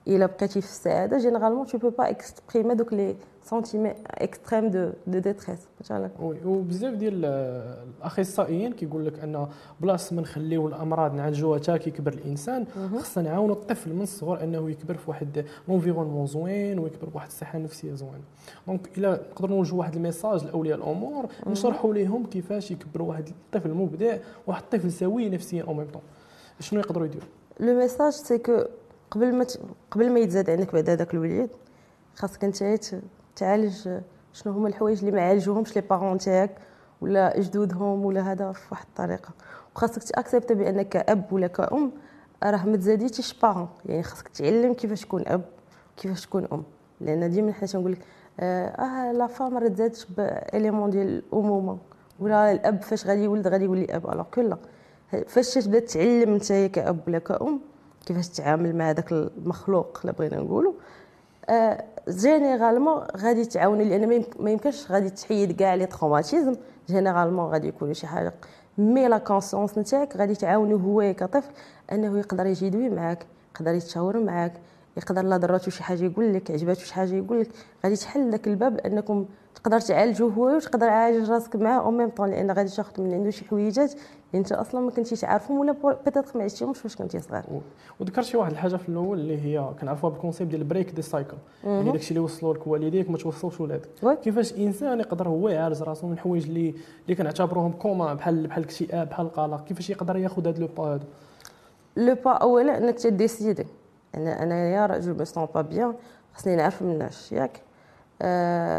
إلا 0.08 0.26
بقيتي 0.26 0.60
في 0.60 0.66
السعادة. 0.66 1.18
généralement 1.18 1.66
tu 1.66 1.78
peux 1.78 1.90
pas 1.90 2.10
exprimer 2.10 2.74
donc 2.74 2.92
les 2.92 3.16
sentiments 3.44 3.92
extrêmes 4.06 4.70
de 4.70 4.90
de 5.06 5.18
détresse 5.18 5.68
مثلا 5.80 6.10
oui 6.20 6.44
وبزاف 6.44 6.94
ديال 6.94 7.24
الأخصائيين 7.24 8.72
كيقول 8.72 9.06
لك 9.06 9.18
أن 9.18 9.46
بلاص 9.80 10.12
ما 10.12 10.22
نخليو 10.22 10.68
الأمراض 10.68 11.14
نعالجوها 11.14 11.58
حتى 11.58 11.78
كيكبر 11.78 12.12
الإنسان 12.12 12.66
خصنا 13.00 13.24
نعاونوا 13.24 13.54
الطفل 13.54 13.94
من 13.94 14.02
الصغر 14.02 14.42
أنه 14.44 14.70
يكبر 14.70 14.94
في 14.94 15.10
واحد 15.10 15.44
l'environnement 15.68 16.26
زوين 16.26 16.78
ويكبر 16.78 17.08
بواحد 17.08 17.26
الصحة 17.26 17.58
النفسية 17.58 17.94
زوينه 17.94 18.22
donc 18.66 18.98
إلا 18.98 19.12
نقدروا 19.30 19.56
نوجهوا 19.56 19.78
واحد 19.78 19.96
ال 19.96 20.02
message 20.02 20.44
لأولياء 20.44 20.78
الأمور 20.78 21.26
نشرحوا 21.46 21.94
لهم 21.94 22.26
كيفاش 22.26 22.70
يكبروا 22.70 23.08
واحد 23.08 23.28
الطفل 23.28 23.74
مبدع 23.74 24.16
واحد 24.46 24.62
الطفل 24.62 24.92
سوي 24.92 25.28
نفسيا 25.28 25.64
أو 25.64 25.74
ميم 25.74 25.86
طون 25.86 26.02
شنو 26.60 26.80
يقدروا 26.80 27.06
يديروا 27.06 27.28
le 27.60 27.78
message 27.78 28.12
c'est 28.12 28.38
que 28.38 28.64
قبل 29.10 29.34
ما 29.34 29.46
قبل 29.90 30.12
ما 30.12 30.20
يتزاد 30.20 30.50
عندك 30.50 30.72
بعد 30.72 30.90
هذاك 30.90 31.14
الوليد 31.14 31.50
خاصك 32.14 32.44
انت 32.44 32.84
تعالج 33.36 33.88
شنو 34.32 34.52
هما 34.52 34.68
الحوايج 34.68 34.98
اللي 34.98 35.10
ما 35.10 35.22
عالجوهمش 35.22 35.76
les 35.76 35.82
parents 35.82 36.18
تاعك 36.18 36.50
ولا 37.00 37.40
جدودهم 37.40 38.04
ولا 38.04 38.32
هذا 38.32 38.52
في 38.52 38.62
واحد 38.70 38.84
الطريقة. 38.88 39.30
وخاصك 39.76 40.02
ت 40.02 40.08
accepter 40.08 40.52
بأنك 40.52 40.88
كأب 40.88 41.32
ولا 41.32 41.46
كأم 41.46 41.92
راه 42.44 42.66
ما 42.66 42.76
تزاديتيش 42.76 43.34
parent 43.40 43.68
يعني 43.86 44.02
خاصك 44.02 44.28
تعلم 44.28 44.74
كيفاش 44.74 45.00
تكون 45.02 45.24
أب 45.26 45.42
كيفاش 45.96 46.26
تكون 46.26 46.48
أم. 46.52 46.62
لأن 47.00 47.30
ديما 47.30 47.52
حنا 47.52 47.66
تنقول 47.66 47.92
لك 47.92 47.98
آه 48.40 49.12
la 49.12 49.26
femme 49.26 49.58
راه 49.58 49.68
تزادش 49.68 50.04
ب 50.04 50.15
élément 50.15 50.90
ديال 50.90 51.08
الأمومة. 51.08 51.78
ولا 52.20 52.52
الأب 52.52 52.82
فاش 52.82 53.06
غادي 53.06 53.22
يولد 53.24 53.48
غادي 53.48 53.64
يولي 53.64 53.96
أب. 53.96 54.10
alors 54.10 54.24
que 54.34 54.40
là 54.40 54.56
فاش 55.26 55.54
تبدأ 55.54 55.78
تعلم 55.78 56.34
انت 56.34 56.52
كأب 56.52 57.00
ولا 57.06 57.18
كأم 57.18 57.60
كيفاش 58.06 58.28
تتعامل 58.28 58.76
مع 58.76 58.92
داك 58.92 59.12
المخلوق 59.12 60.00
لا 60.04 60.12
بغينا 60.12 60.36
نقولوا 60.36 60.72
آه 61.50 61.84
généralement 62.08 63.02
غادي 63.16 63.44
تعاوني 63.44 63.84
لأن 63.84 64.24
ما 64.38 64.50
يمكنش 64.50 64.90
غادي 64.90 65.10
تحيد 65.10 65.52
كاع 65.52 65.74
les 65.74 65.86
traumatismes 65.86 66.56
généralement 66.88 67.50
غادي 67.50 67.68
يكونوا 67.68 67.94
شي 67.94 68.06
حاجة 68.06 68.34
mais 68.78 69.08
la 69.08 69.18
conscience 69.18 69.78
نتاعك 69.78 70.16
غادي 70.16 70.34
تعاوني 70.34 70.74
هو 70.74 71.14
كطفل 71.14 71.52
أنه 71.92 72.18
يقدر 72.18 72.46
يجي 72.46 72.66
يدوي 72.66 72.88
معاك 72.88 73.26
يقدر 73.54 73.74
يتشاور 73.74 74.20
معاك 74.20 74.52
يقدر 74.96 75.22
لا 75.22 75.36
ضراتو 75.36 75.70
شي 75.70 75.82
حاجة 75.82 76.04
يقول 76.04 76.34
لك 76.34 76.50
عجباتو 76.50 76.80
شي 76.80 76.94
حاجة 76.94 77.14
يقول 77.14 77.40
لك 77.40 77.48
غادي 77.84 77.96
تحل 77.96 78.30
داك 78.30 78.48
الباب 78.48 78.78
أنكم 78.78 79.26
تقدر 79.64 79.80
تعالجو 79.80 80.28
هو 80.28 80.56
وتقدر 80.56 80.88
عالج 80.88 81.30
راسك 81.30 81.56
معاه 81.56 81.80
أو 81.80 81.90
ميم 81.90 82.08
طون 82.08 82.30
لأن 82.30 82.50
غادي 82.50 82.70
تاخذ 82.70 83.02
من 83.02 83.14
عنده 83.14 83.30
شي 83.30 83.44
حويجات 83.44 83.92
اللي 83.92 84.02
انت 84.34 84.52
أصلا 84.52 84.80
ما 84.80 84.90
كنتيش 84.90 85.20
تعرفهم 85.20 85.58
ولا 85.58 85.74
peut-être 86.04 86.38
ما 86.38 86.44
عشتيهمش 86.44 86.78
فاش 86.78 86.96
كنتي 86.96 87.20
صغير. 87.20 87.42
وذكرتي 88.00 88.36
واحد 88.36 88.52
الحاجة 88.52 88.76
في 88.76 88.88
الأول 88.88 89.18
اللي 89.18 89.40
هي 89.42 89.68
كنعرفوها 89.80 90.12
بال 90.12 90.21
concept 90.21 90.50
ديال 90.50 90.64
break 90.64 90.90
the 90.90 91.02
cycle 91.02 91.36
يعني 91.64 91.92
داكشي 91.92 92.10
اللي 92.10 92.20
وصلوا 92.20 92.54
لك 92.54 92.66
والديك 92.66 93.10
ما 93.10 93.18
توصلوش 93.18 93.60
ولادك. 93.60 93.88
كيفاش 94.22 94.52
إنسان 94.58 95.00
يقدر 95.00 95.28
هو 95.28 95.48
يعالج 95.48 95.82
راسو 95.82 96.06
من 96.06 96.12
الحوايج 96.12 96.46
اللي 96.46 96.74
اللي 97.04 97.14
كنعتبروهم 97.14 97.72
comme 97.72 98.14
بحال 98.14 98.46
بحال 98.46 98.64
الاكتئاب 98.64 99.08
بحال 99.08 99.26
القلق. 99.26 99.64
كيفاش 99.64 99.90
يقدر 99.90 100.16
ياخذ 100.16 100.48
هذا 100.48 100.58
le 100.58 100.68
pas 100.76 100.94
هذا 100.94 101.04
le 101.96 102.14
pas 102.24 102.30
اولا 102.30 102.78
أنك 102.78 102.98
ت 102.98 103.06
décider. 103.06 103.66
أنا 104.14 104.42
انايا 104.42 104.98
je 104.98 105.14
me 105.14 105.24
sens 105.24 105.48
pas 105.54 105.60
bien 105.60 105.94
خصني 106.34 106.56
نعرف 106.56 106.82
من 106.82 106.92
الناس 106.92 107.32
ياك؟ 107.32 107.60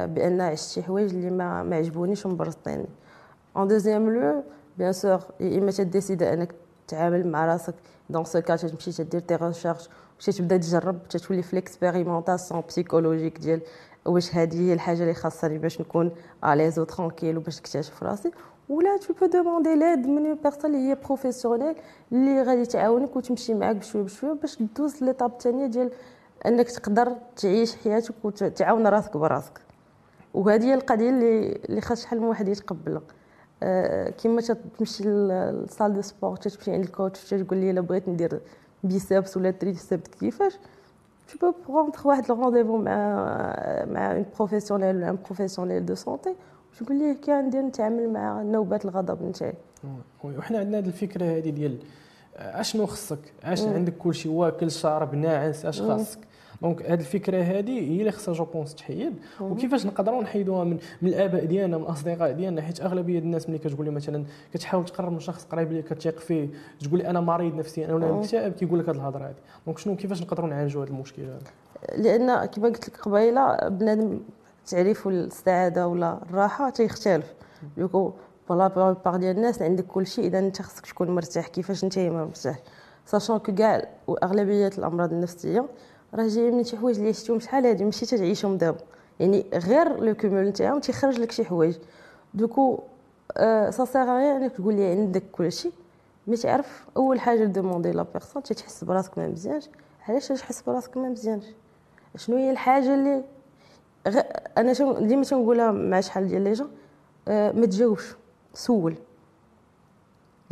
بأن 0.06 0.42
عشت 0.42 0.70
شي 0.70 0.84
حوايج 0.84 1.14
اللي 1.16 1.30
ما 1.30 1.64
ما 1.64 1.76
عجبونيش 1.76 2.26
ومبرطيني 2.26 2.86
en 3.58 3.68
deuxième 3.68 4.10
lieu 4.10 4.44
bien 4.78 4.94
sûr 4.94 5.20
يا 5.40 5.60
اما 5.60 5.72
ت 5.72 5.80
décider 5.80 6.34
انك 6.34 6.56
تتعامل 6.88 7.28
مع 7.28 7.46
راسك. 7.46 7.74
dans 8.10 8.24
ce 8.24 8.42
cas 8.42 8.56
تمشي 8.56 8.92
تدير 8.92 9.20
tes 9.20 9.36
recherches 9.36 9.90
باش 10.16 10.38
تبدا 10.38 10.58
تجرب 10.58 11.08
تولي 11.08 11.42
في 11.42 11.56
l'expérimentation 11.56 12.64
psychologique 12.68 13.38
ديال 13.38 13.62
واش 14.06 14.36
هذه 14.36 14.60
هي 14.60 14.74
الحاجة 14.74 15.02
اللي 15.02 15.14
خاصني 15.14 15.58
باش 15.58 15.82
نكون 15.82 16.12
à 16.46 16.51
l'aise 16.51 16.80
و 16.80 16.84
tranquille 16.84 17.38
وباش 17.38 17.60
نكتشف 17.60 18.04
راسي. 18.04 18.32
ولا 18.70 18.98
tu 18.98 19.14
peux 19.14 19.26
demander 19.26 19.76
l'aide 19.76 20.08
من 20.08 20.26
une 20.26 20.38
personne 20.44 20.66
اللي 20.66 20.90
هي 20.90 20.98
professionnelle 21.06 21.76
اللي 22.12 22.42
غادي 22.42 22.66
تعاونك 22.66 23.16
وتمشي 23.16 23.54
معاك 23.54 23.76
بشوية 23.76 24.04
بشوية 24.04 24.34
باش 24.34 24.62
دوز 24.78 25.04
l'étape 25.04 25.32
الثانية 25.32 25.66
ديال 25.68 25.92
انك 26.46 26.70
تقدر 26.70 27.16
تعيش 27.36 27.76
حياتك 27.76 28.14
وتعاون 28.24 28.88
راسك 28.88 29.18
براسك 29.18 29.60
وهذه 30.34 30.64
هي 30.64 30.74
القضية 30.74 31.10
اللي 31.10 31.60
اللي 31.70 31.82
خاص 31.82 32.04
شحال 32.04 32.22
من 32.22 32.26
واحد 32.26 32.48
يتقبلها 32.48 33.02
أه 33.64 34.10
كيما 34.10 34.42
تمشي 34.80 35.04
لل 35.04 35.30
salle 35.30 35.94
de 35.94 36.02
sport 36.02 36.36
تمشي 36.36 36.72
عند 36.72 36.84
ال 36.84 36.92
coach 36.92 37.30
تقول 37.30 37.58
لي 37.60 37.72
الا 37.72 37.82
بغيت 37.82 38.10
ندير 38.10 38.40
biceps 38.84 39.38
ولا 39.38 39.52
triceps 39.52 40.08
كيفاش 40.20 40.54
tu 41.30 41.38
peux 41.38 41.54
prendre 41.68 42.06
واحد 42.06 42.32
ال 42.32 42.36
rendez-vous 42.36 42.78
مع 42.78 43.16
مع 43.86 44.12
un 44.12 44.26
professionnel 44.38 44.96
ولا 44.96 45.10
un 45.10 45.18
professionnel 45.26 45.86
de 45.86 45.96
santé 45.96 46.36
تقول 46.80 47.00
ليه 47.00 47.22
كان 47.22 47.46
ندير 47.46 47.62
نتعامل 47.62 48.10
مع 48.10 48.42
نوبات 48.42 48.86
الغضب 48.86 49.24
نتاعي 49.24 49.54
وحنا 50.24 50.60
عندنا 50.60 50.78
هذه 50.78 50.86
الفكرة 50.86 51.26
هذه 51.26 51.50
ديال 51.50 51.78
اشنو 52.36 52.86
خصك 52.86 53.34
اش 53.44 53.62
عندك 53.62 53.98
كل 53.98 54.14
شيء 54.14 54.32
واكل 54.32 54.72
شارب 54.72 55.16
ناعس 55.16 55.66
اش 55.66 55.82
خاصك 55.82 56.20
donc 56.64 56.82
هذه 56.82 57.00
الفكرة 57.00 57.42
هذه 57.42 57.92
هي 57.92 58.00
اللي 58.00 58.12
خصها 58.12 58.34
je 58.34 58.46
pense 58.46 58.76
تحيد. 58.76 59.14
وكيفاش 59.42 59.86
نقدروا 59.86 60.22
نحيدوها 60.24 60.64
من, 60.64 60.78
من 61.02 61.10
الآباء 61.10 61.46
ديالنا 61.46 61.78
من 61.78 61.84
الأصدقاء 61.84 62.32
ديالنا 62.32 62.62
حيت 62.62 62.82
أغلبية 62.82 63.20
الناس 63.20 63.50
ملي 63.50 63.58
كتقول 63.58 63.86
لي 63.86 63.92
مثلا 63.92 64.26
كتحاول 64.54 64.86
تقرب 64.86 65.12
من 65.12 65.20
شخص 65.20 65.46
قريب 65.46 65.72
ليك 65.72 65.94
كتيق 65.94 66.20
فيه 66.20 66.50
تقول 66.80 67.00
لي 67.00 67.10
أنا 67.10 67.22
مريض 67.22 67.56
نفسيا 67.56 67.86
أنا 67.86 67.94
ولا 67.94 68.12
مكتئب 68.12 68.54
كيقول 68.54 68.80
لك 68.80 68.90
هذه 68.90 68.96
الهضرة 68.96 69.26
هذه 69.26 69.36
donc 69.66 69.78
شنو 69.78 69.96
كيفاش 69.96 70.22
نقدروا 70.22 70.50
نعالجوا 70.50 70.84
هذا 70.84 70.92
المشكل 70.92 71.22
هذا 71.22 71.40
لأن 71.98 72.46
كما 72.46 72.68
قلت 72.68 72.90
لك 72.90 73.00
قبيلة 73.00 73.58
بنادم 73.70 74.20
تعريف 74.66 75.08
السعاده 75.08 75.88
ولا 75.88 76.20
الراحة 76.30 76.70
تيختلف. 76.70 77.34
du 77.78 77.87
coup 77.87 78.05
la 78.05 78.14
plupart 78.50 79.18
ديال 79.18 79.38
الناس 79.38 79.62
عندك 79.62 79.86
كل 79.86 80.08
شيء 80.08 80.26
إذا 80.26 80.40
أنت 80.40 80.62
خصك 80.62 80.86
تكون 80.86 81.10
مرتاح 81.10 81.48
كيفاش 81.48 81.84
أنت 81.84 82.00
ما 82.00 82.26
مرتاح؟ 82.26 82.60
sachant 83.06 83.38
que 83.38 83.56
كاع 83.56 83.88
وأغلبية 84.08 84.72
الأمراض 84.78 85.14
النفسية 85.14 85.66
راه 86.16 86.28
جاية 86.28 86.52
من 86.52 86.64
شي 86.64 86.78
حوايج 86.78 86.98
اللي 86.98 87.10
عشتيهم 87.10 87.40
شحال 87.40 87.66
هادي 87.66 87.86
ماشي 87.86 88.06
تتعيشهم 88.06 88.58
دابا. 88.58 88.78
يعني 89.20 89.46
غير 89.54 90.04
le 90.04 90.16
cumul 90.16 90.48
نتاعهم 90.48 90.80
تيخرج 90.80 91.20
لك 91.20 91.32
شي 91.32 91.46
حوايج. 91.46 91.78
du 92.34 92.49
coup 92.49 92.80
أه 93.38 93.70
ça 93.70 93.86
sert 93.86 94.02
انك 94.02 94.52
تقول 94.52 94.74
لي 94.74 94.86
عندك 94.86 95.24
كل 95.32 95.52
شيء 95.52 95.72
mais 96.28 96.38
تعرف 96.38 96.86
أول 96.98 97.20
حاجة 97.20 97.44
demander 97.44 97.92
à 97.92 97.97
la 97.97 98.06
personne 98.14 98.44
تتحس 98.44 98.84
براسك 98.84 99.18
ما 99.18 99.28
مزيانش. 99.28 99.70
علاش 100.08 100.28
تحس 100.28 100.62
براسك 100.62 100.98
ما 100.98 101.10
مزيانش؟ 101.10 101.46
شنو 102.16 102.38
هي 102.38 102.52
الحاجة 102.52 102.94
اللي 102.94 103.24
غ... 104.08 104.20
أنا 104.58 104.74
شو 104.74 104.94
ديما 105.00 105.24
تنقولها 105.24 105.72
مع 105.72 106.02
شحال 106.02 106.28
ديال 106.28 106.42
les 106.42 106.54
gens 106.54 106.72
أه 107.28 107.52
ما 107.52 107.66
تجاوبش. 107.66 108.16
سول. 108.54 108.96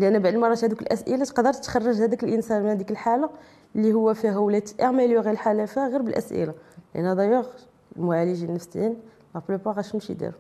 لأن 0.02 0.20
بعض 0.20 0.34
المرات 0.34 0.64
هذوك 0.64 0.82
الأسئلة 0.82 1.26
تقدر 1.26 1.54
تخرج 1.54 1.96
هذاك 1.96 2.24
الإنسان 2.24 2.64
من 2.64 2.70
هذيك 2.70 2.92
الحالة 2.92 3.30
اللي 3.76 3.94
هو 3.94 4.14
فيها 4.14 4.38
ولا 4.38 4.60
ت 4.60 4.67
améliorer 4.67 5.32
الحالة 5.32 5.66
فيها 5.66 5.88
غير 5.88 6.02
بالأسئلة. 6.02 6.54
لأن 6.96 7.16
دايوغ 7.16 7.48
المعالجين 7.98 8.50
النفسيين 8.50 8.96
la 9.36 9.42
plupart 9.50 9.80
اش 9.80 9.96
مشي 9.96 10.14
يدير. 10.14 10.34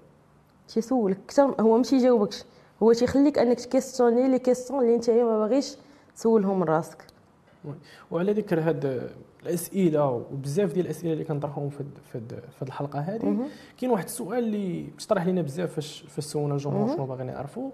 تيسولك 0.67 1.17
كثر 1.27 1.55
هو 1.61 1.77
ماشي 1.77 1.95
يجاوبكش. 1.95 2.43
هو 2.83 2.93
تيخليك 2.93 3.39
أنك 3.39 3.59
تكيستوني 3.59 4.27
لي 4.27 4.39
كيستيون 4.39 4.79
اللي 4.79 4.95
أنت 4.95 5.09
ما 5.09 5.37
باغيش 5.37 5.75
تسولهم 6.15 6.59
من 6.59 6.65
راسك. 6.65 7.05
وعلى 8.11 8.33
ذكر 8.33 8.59
هاد 8.59 9.11
الأسئلة 9.43 10.09
وبزاف 10.09 10.73
ديال 10.73 10.85
الأسئلة 10.85 11.13
اللي 11.13 11.23
كنطرحهم 11.23 11.69
في 11.69 11.83
في 12.11 12.21
في 12.55 12.61
الحلقة 12.61 12.99
هذه 12.99 13.37
كاين 13.77 13.91
واحد 13.91 14.03
السؤال 14.03 14.43
اللي 14.43 14.83
بيطرح 14.97 15.27
لنا 15.27 15.41
بزاف 15.41 15.73
فاش 15.73 16.05
فاش 16.09 16.23
سولنا 16.25 16.53
الجمهور 16.53 16.95
شنو 16.95 17.05
باغيين 17.05 17.29
يعرفوا. 17.29 17.71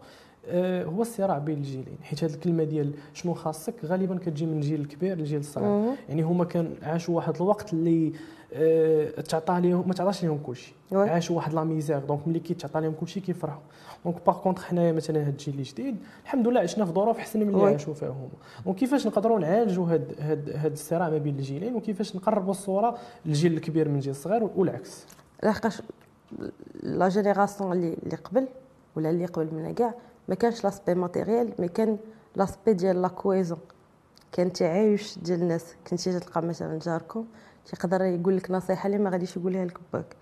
هو 0.86 1.02
الصراع 1.02 1.38
بين 1.38 1.58
الجيلين. 1.58 1.98
حيت 2.02 2.24
هذه 2.24 2.34
الكلمة 2.34 2.64
ديال 2.64 2.94
شنو 3.14 3.34
خاصك 3.34 3.74
غالبا 3.86 4.18
كتجي 4.18 4.46
من 4.46 4.58
الجيل 4.58 4.82
الكبير 4.82 5.18
للجيل 5.18 5.40
الصغير 5.40 5.96
يعني 6.10 6.22
هما 6.22 6.46
كان 6.46 6.76
عاشوا 6.84 7.16
واحد 7.16 7.36
الوقت 7.36 7.74
اللي 7.74 8.14
آه 8.54 9.22
تعطى 9.22 9.60
لهم 9.62 9.88
ما 9.88 9.94
تعطاش 9.94 10.26
لهم 10.26 10.38
كلشي. 10.38 10.74
عاشوا 10.92 11.36
واحد 11.36 11.54
la 11.54 11.63
misère. 11.63 12.00
donc 12.00 12.28
ملي 12.28 12.40
كيتعطى 12.40 12.80
لهم 12.80 12.94
كلشي 12.94 13.20
كيفرحوا. 13.20 13.62
donc 14.06 14.26
par 14.26 14.38
contre 14.38 14.63
حنايا 14.64 14.92
مثلا 14.92 15.20
هاد 15.20 15.28
الجيل 15.28 15.56
الجديد 15.56 15.96
الحمد 16.24 16.48
لله 16.48 16.60
عشنا 16.60 16.86
في 16.86 16.92
ظروف 16.92 17.18
احسن 17.18 17.40
من 17.40 17.50
اللي 17.56 17.66
عاشوا 17.66 17.94
فيها 17.94 18.10
هما. 18.10 18.30
donc 18.66 18.78
كيفاش 18.78 19.08
نقدروا 19.08 19.40
نعالجوا 19.40 19.88
هاد 19.88 20.16
هاد 20.20 20.50
هاد 20.56 20.72
الصراع 20.72 21.10
ما 21.10 21.18
بين 21.18 21.36
الجيلين؟ 21.36 21.76
وكيفاش 21.76 22.16
نقربوا 22.16 22.52
الصورة 22.52 22.98
للجيل 23.26 23.54
الكبير 23.54 23.90
من 23.90 23.96
الجيل 23.96 24.12
الصغير 24.12 24.50
والعكس؟ 24.56 25.06
لحقاش 25.44 25.82
la 26.84 27.10
génération 27.10 27.72
اللي 27.72 27.98
اللي 28.04 28.16
قبل 28.16 28.48
ولا 28.96 29.10
اللي 29.10 29.26
قبل 29.26 29.54
منا 29.54 29.72
كاع 29.72 29.94
ما 30.28 30.36
كانش 30.36 30.63
l'aspect 30.63 30.96
matériel 30.96 31.54
mais 31.60 31.68
كان 31.68 31.98
l'aspect 32.36 32.74
ديال 32.74 33.02
la 33.02 33.08
cohésion 33.08 33.60
كان 34.32 34.54
تعايش 34.54 35.20
ديال 35.20 35.42
الناس. 35.42 35.76
كنتي 35.90 36.20
تلقى 36.20 36.42
مثلا 36.42 36.80
جاركم 36.80 37.26
تيقدر 37.66 38.02
يقول 38.02 38.38
لك 38.38 38.52
نصيحة 38.52 38.88
اللي 38.88 38.98
ما 38.98 39.10
غاديش 39.10 39.38
يقولها 39.38 39.66
لك 39.66 39.78
باك 39.94 40.16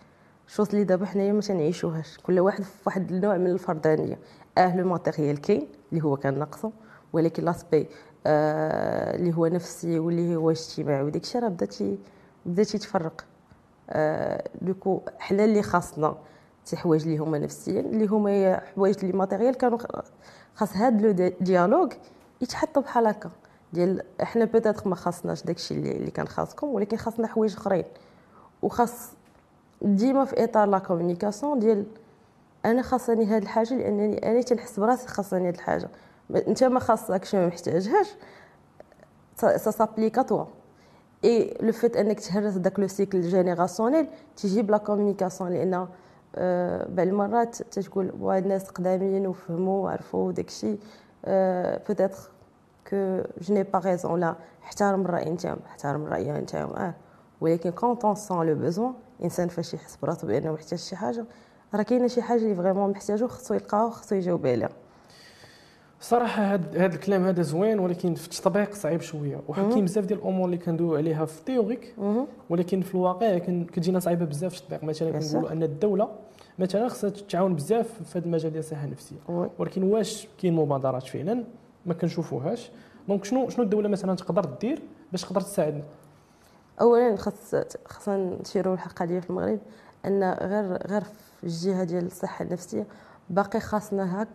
chose 0.47 0.69
اللي 0.69 0.83
دابا 0.83 1.05
حنايا 1.05 1.33
ما 1.33 1.41
تنعيشوهاش. 1.41 2.17
كل 2.17 2.39
واحد 2.39 2.63
في 2.63 2.71
واحد 2.85 3.11
النوع 3.11 3.37
من 3.37 3.47
الفردانية. 3.47 4.19
أه 4.57 4.77
le 4.77 4.87
matériel 4.87 5.41
كاين 5.41 5.67
اللي 5.91 6.03
هو 6.03 6.17
كان 6.17 6.39
ناقصه 6.39 6.71
ولكن 7.13 7.43
l'aspect 7.45 7.87
آه 8.27 9.31
هو 9.31 9.47
نفسي 9.47 9.99
واللي 9.99 10.35
هو 10.35 10.51
اجتماعي 10.51 11.03
وديك 11.03 11.23
الشيء 11.23 11.41
راه 11.41 11.47
بدا 11.49 11.67
بدا 12.45 12.63
تيتفرق 12.63 13.25
آه 13.89 14.43
du 14.61 14.75
coup 14.75 15.01
حنا 15.19 15.45
اللي 15.45 15.61
خاصنا 15.61 16.17
شي 16.65 16.77
حوايج 16.77 17.03
اللي 17.03 17.17
هما 17.17 17.37
نفسيين 17.39 17.85
اللي 17.85 18.05
هما 18.07 18.61
حوايج 18.75 18.95
اللي 19.03 19.17
matériel 19.17 19.55
كانوا 19.55 19.77
خاص 20.55 20.75
هاد 20.75 21.01
le 21.01 21.31
dialogue 21.41 21.87
يتحطوا 22.41 22.81
بحال 22.81 23.07
هكا. 23.07 23.29
ديال 23.73 24.03
إحنا 24.21 24.45
peut-être 24.45 24.89
ما 24.89 24.95
خاصناش 24.95 25.43
داكشي 25.43 25.73
اللي, 25.73 25.91
اللي 25.91 26.11
كان 26.11 26.27
خاصكم 26.27 26.67
ولكن 26.67 26.97
خاصنا 26.97 27.27
حوايج 27.27 27.53
اخرين. 27.53 27.83
وخاص 28.61 29.11
ديما 29.81 30.25
في 30.25 30.43
إطار 30.43 30.67
la 30.67 30.79
communication 30.79 31.59
ديال 31.59 31.85
أنا 32.65 32.81
خاصني 32.81 33.25
هاد 33.25 33.41
الحاجة 33.41 33.73
لأنني 33.73 34.31
أنا 34.31 34.41
تنحس 34.41 34.79
براسي 34.79 35.07
خاصني 35.07 35.47
هاد 35.47 35.53
الحاجة. 35.53 35.89
أنت 36.35 36.63
ما 36.63 36.79
خاصكش 36.79 37.35
ما 37.35 37.47
محتاجهاش 37.47 38.07
ça 39.35 39.57
s'applique 39.57 40.21
à 40.21 40.25
toi 40.25 40.37
et 40.37 40.45
le 41.23 41.71
fait 41.71 41.97
أنك 41.97 42.19
تهرس 42.19 42.53
داك 42.53 42.79
le 42.79 42.87
cycle 42.87 43.21
générationnel 43.21 44.07
تجيب 44.37 44.71
la 44.71 44.77
communication 44.77 45.49
لأن 45.49 45.87
بعض 46.89 47.07
المرات 47.07 47.55
تتقول 47.55 48.11
واحد 48.19 48.43
الناس 48.43 48.69
قدامين 48.69 49.27
وفهموا 49.27 49.83
وعرفوا 49.83 50.31
داكشي 50.31 50.75
peut-être 51.87 52.29
que 52.89 53.21
je 53.41 53.53
n'ai 53.53 53.63
pas 53.63 53.79
raison 53.79 54.11
ولا 54.11 54.35
احترم 54.63 55.01
الرأي 55.01 55.29
نتاعهم 55.29 55.59
احترم 55.65 56.03
الرأي 56.03 56.31
نتاعهم 56.31 56.73
آه 56.73 56.93
ولكن 57.41 57.71
quand 57.71 58.05
on 58.05 58.15
sent 58.15 58.47
le 58.47 58.55
besoin 58.55 58.93
انسان 59.23 59.47
فاش 59.47 59.73
يحس 59.73 59.95
براسو 59.95 60.27
بأنه 60.27 60.51
محتاج 60.51 60.79
شي 60.79 60.95
حاجة 60.95 61.25
راه 61.73 61.83
كاينة 61.83 62.07
شي 62.07 62.21
حاجة 62.21 62.39
اللي 62.39 62.55
vraiment 62.55 62.89
محتاجو 62.89 63.27
خصو 63.27 63.53
يلقاها 63.53 63.89
خصو 63.89 64.15
يجاوب 64.15 64.47
عليها. 64.47 64.69
صراحة 66.05 66.53
هاد, 66.53 66.77
هاد 66.77 66.93
الكلام 66.93 67.25
هذا 67.25 67.41
زوين 67.41 67.79
ولكن 67.79 68.15
في 68.15 68.25
التطبيق 68.25 68.73
صعيب 68.73 69.01
شوية. 69.01 69.41
وكاين 69.47 69.85
بزاف 69.85 70.05
ديال 70.05 70.19
الأمور 70.19 70.45
اللي 70.45 70.57
كندويو 70.57 70.95
عليها 70.95 71.25
في 71.25 71.39
ال 71.39 71.45
théorique 71.45 71.95
ولكن 72.49 72.81
في 72.81 72.95
الواقع 72.95 73.37
كتجينا 73.37 73.99
صعيبة 73.99 74.25
بزاف 74.25 74.53
في 74.53 74.61
التطبيق. 74.61 74.83
مثلا 74.83 75.19
كنقولوا 75.19 75.51
أن 75.51 75.63
الدولة 75.63 76.09
مثلا 76.59 76.87
خصها 76.87 77.09
تتعاون 77.09 77.55
بزاف 77.55 78.03
في 78.03 78.19
هذا 78.19 78.25
المجال 78.25 78.51
ديال 78.51 78.63
الصحة 78.63 78.85
النفسية. 78.85 79.15
ولكن 79.59 79.83
واش 79.83 80.27
كاين 80.41 80.55
مبادرات 80.55 81.03
فعلا؟ 81.03 81.43
ما 81.85 81.93
كنشوفوهاش. 81.93 82.71
donc 83.07 83.25
شنو 83.25 83.49
شنو 83.49 83.63
الدولة 83.63 83.89
مثلا 83.89 84.15
تقدر 84.15 84.45
دير 84.61 84.81
باش 85.11 85.21
تقدر 85.21 85.41
تساعدنا 85.41 85.83
اولا 86.81 87.15
خاص 87.15 87.55
خاصنا 87.85 88.17
نشيروا 88.41 88.73
الحلقة 88.73 89.05
ديال 89.05 89.21
في 89.21 89.29
المغرب 89.29 89.59
أن 90.05 90.23
غير 90.23 90.87
غير 90.87 91.01
في 91.01 91.43
الجهة 91.43 91.83
ديال 91.83 92.05
الصحة 92.05 92.45
النفسية 92.45 92.87
باقي 93.29 93.59
خاصنا 93.59 94.21
هاك 94.21 94.27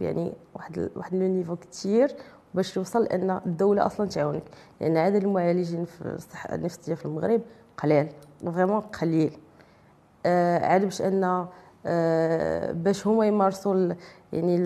يعني 0.00 0.32
واحد 0.54 0.90
واحد 0.96 1.14
le 1.14 1.26
niveau 1.26 1.56
كثير 1.56 2.14
باش 2.54 2.74
توصل 2.74 3.04
ان 3.06 3.30
الدولة 3.46 3.86
أصلا 3.86 4.08
تعاونك. 4.08 4.42
لأن 4.80 4.96
عدد 4.96 5.24
المعالجين 5.24 5.84
في 5.84 6.02
الصحه 6.06 6.54
النفسية 6.54 6.94
في 6.94 7.06
المغرب 7.06 7.40
قليل 7.78 8.08
vraiment 8.44 8.80
قليل. 8.80 9.38
آه 10.26 10.66
عاد 10.66 10.84
باش 10.84 11.02
أن 11.02 11.46
آه 11.86 12.72
باش 12.72 13.06
هما 13.06 13.26
يمارسوا 13.26 13.94
يعني 14.32 14.58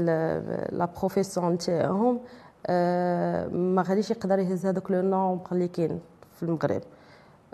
la 0.72 0.88
profession 0.98 1.58
تاعهم 1.58 2.20
آه 2.66 3.48
ما 3.48 3.82
غاديش 3.82 4.10
يقدر 4.10 4.38
يهز 4.38 4.66
هذاك 4.66 4.90
le 4.90 5.02
nombre 5.02 5.46
اللي 5.52 5.68
كاين 5.68 6.00
في 6.36 6.42
المغرب. 6.42 6.82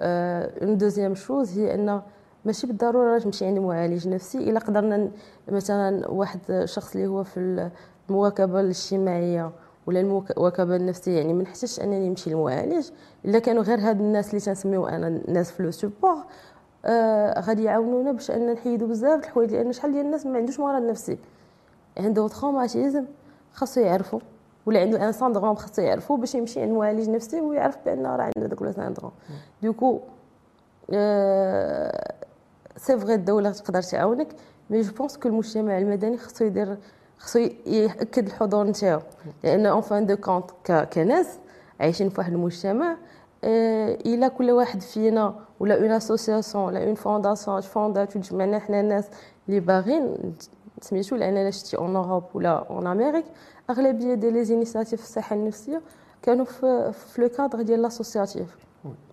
une 0.01 0.79
deuxième 0.79 1.15
chose 1.15 1.59
هي 1.59 1.75
أن 1.75 2.03
ماشي 2.47 2.67
بالضرورة 2.67 3.19
تمشي 3.19 3.45
عند 3.47 3.59
معالج 3.59 4.09
نفسي. 4.09 4.39
إلا 4.39 4.61
قدرنا 4.61 5.11
مثلا 5.49 6.11
واحد 6.11 6.41
الشخص 6.51 6.95
اللي 6.95 7.07
هو 7.07 7.25
في 7.25 7.71
المواكبة 8.11 8.61
الاجتماعية 8.61 9.51
ولا 9.87 10.01
المواكبة 10.01 10.77
النفسية 10.77 11.17
يعني 11.17 11.33
ما 11.33 11.43
نحتاجش 11.43 11.81
أنني 11.81 12.09
نمشي 12.09 12.31
للمعالج. 12.31 12.91
إلا 13.25 13.39
كانوا 13.39 13.63
غير 13.63 13.79
هاد 13.81 14.01
الناس 14.01 14.31
اللي 14.31 14.41
تنسميو 14.41 14.87
أنا 14.87 15.09
الناس 15.09 15.51
في 15.51 15.63
le 15.63 15.71
support 15.71 16.17
آه 16.85 17.41
غادي 17.41 17.65
يعاونونا 17.65 18.13
باش 18.13 18.31
أن 18.31 18.53
نحيدوا 18.53 18.89
بزاف 18.89 19.25
الحوايج 19.25 19.53
لأن 19.55 19.73
شحال 19.73 19.93
ديال 19.93 20.07
الناس 20.07 20.27
ما 20.27 20.39
عندوش 20.39 20.61
مرض 20.61 20.83
نفسي 20.83 21.19
عنده 21.99 22.29
traumatisme 22.29 23.05
خاصو 23.53 23.81
يعرفوا 23.81 24.21
ولا 24.67 24.81
عنده 24.81 25.07
un 25.09 25.13
syndrome 25.13 25.55
خاصو 25.55 25.83
يعرفوا 25.83 26.17
باش 26.17 26.35
يمشي 26.35 26.61
عند 26.61 26.73
معالج 26.73 27.11
نفسي 27.11 27.41
ويعرف 27.41 27.79
بأن 27.85 28.07
راه 28.07 28.31
عنده 28.37 28.47
داك 28.49 28.63
ال 28.63 28.68
syndrome 28.68 29.13
du 29.63 29.75
coup 29.75 30.01
آه 30.93 32.15
c'est 32.77 32.99
vrai 32.99 33.15
الدولة 33.15 33.51
تقدر 33.51 33.83
تعاونك 33.83 34.29
mais 34.71 34.81
je 34.81 34.93
pense 34.93 35.17
que 35.17 35.29
المجتمع 35.29 35.79
المدني 35.79 36.19
خصو 36.19 36.45
يدير 36.45 36.77
خصو 37.19 37.39
يأكد 37.67 38.27
الحضور 38.27 38.65
نتاعو. 38.67 39.01
لأن 39.45 39.67
en 39.67 39.81
fin 39.81 40.07
de 40.07 40.17
compte 40.17 40.51
كناس 40.93 41.27
عايشين 41.81 42.09
في 42.09 42.21
واحد 42.21 42.33
المجتمع 42.33 42.97
إلا 43.45 44.29
كل 44.29 44.51
واحد 44.51 44.81
فينا 44.83 45.35
ولا 45.61 45.81
une 45.81 45.91
association 45.91 46.65
ولا 46.65 46.85
une 46.85 46.95
fondation 46.95 47.61
fonda 47.61 48.05
تجمعنا 48.05 48.59
حنا 48.59 48.81
الناس 48.81 49.05
اللي 49.49 49.61
باغيين 49.61 50.35
سميتو 50.81 51.17
لأن 51.17 51.37
أنا 51.37 51.51
شتي 51.51 51.77
en 51.77 51.97
Europe 51.97 52.25
ولا 52.35 52.67
en 52.71 52.87
Amérique 52.87 53.25
أغلبية 53.71 54.15
ديال 54.15 54.33
les 54.33 54.45
initiatives 54.45 55.03
الصحه 55.03 55.37
النفسية 55.37 55.83
كانوا 56.23 56.45
في 56.45 56.93
le 57.19 57.29
cadre 57.29 57.63
ديال 57.63 57.83
l'associatif 57.83 58.57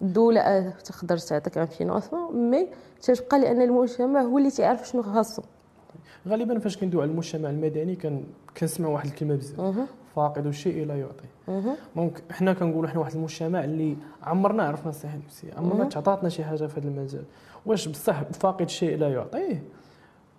الدولة 0.01 0.69
تقدر 0.69 1.17
تعطيك 1.17 1.57
un 1.57 1.65
financement 1.65 2.49
mais 2.49 2.67
تتبقى 3.01 3.39
لأن 3.39 3.61
المجتمع 3.61 4.21
هو 4.21 4.37
اللي 4.37 4.51
تعرف 4.51 4.87
شنو 4.87 5.03
خاصو. 5.03 5.41
غالبا 6.27 6.59
فاش 6.59 6.77
كندوي 6.77 7.01
على 7.01 7.11
المجتمع 7.11 7.49
المدني 7.49 7.95
كان 7.95 8.23
كنسمع 8.57 8.89
واحد 8.89 9.05
الكلمة 9.05 9.35
بزاف. 9.35 9.87
فاقد 10.15 10.45
الشيء 10.45 10.85
لا 10.85 10.95
يعطي. 10.99 11.63
donc 11.95 12.23
حنا 12.31 12.53
كنقولوا 12.53 12.89
حنا 12.89 12.99
واحد 12.99 13.15
المجتمع 13.15 13.63
اللي 13.63 13.97
عمرنا 14.23 14.63
عرفنا 14.63 14.89
الصحه 14.89 15.13
النفسية. 15.13 15.53
عمرنا 15.57 15.85
تعطاتنا 15.85 16.29
شي 16.29 16.43
حاجة 16.43 16.65
في 16.65 16.79
هذا 16.79 16.87
المجال. 16.87 17.23
واش 17.65 17.87
بصح 17.87 18.23
فاقد 18.23 18.61
الشيء 18.61 18.97
لا 18.97 19.09
يعطيه 19.09 19.63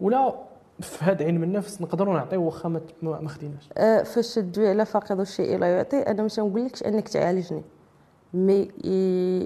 ولا 0.01 0.35
في 0.81 1.05
هذا 1.05 1.25
علم 1.25 1.43
النفس 1.43 1.83
نقدروا 1.83 2.15
نعطيو 2.15 2.45
واخا 2.45 2.69
ما 3.03 3.29
خديناش. 3.29 3.69
أه 3.77 4.03
فاش 4.03 4.35
تدوي 4.35 4.69
على 4.69 4.85
فاقد 4.85 5.21
الشيء 5.21 5.59
لا 5.59 5.77
يعطي 5.77 5.97
أنا 5.97 6.23
ماشي 6.23 6.41
نقول 6.41 6.65
لكش 6.65 6.83
أنك 6.83 7.09
تعالجني. 7.09 7.63
mais 8.35 8.71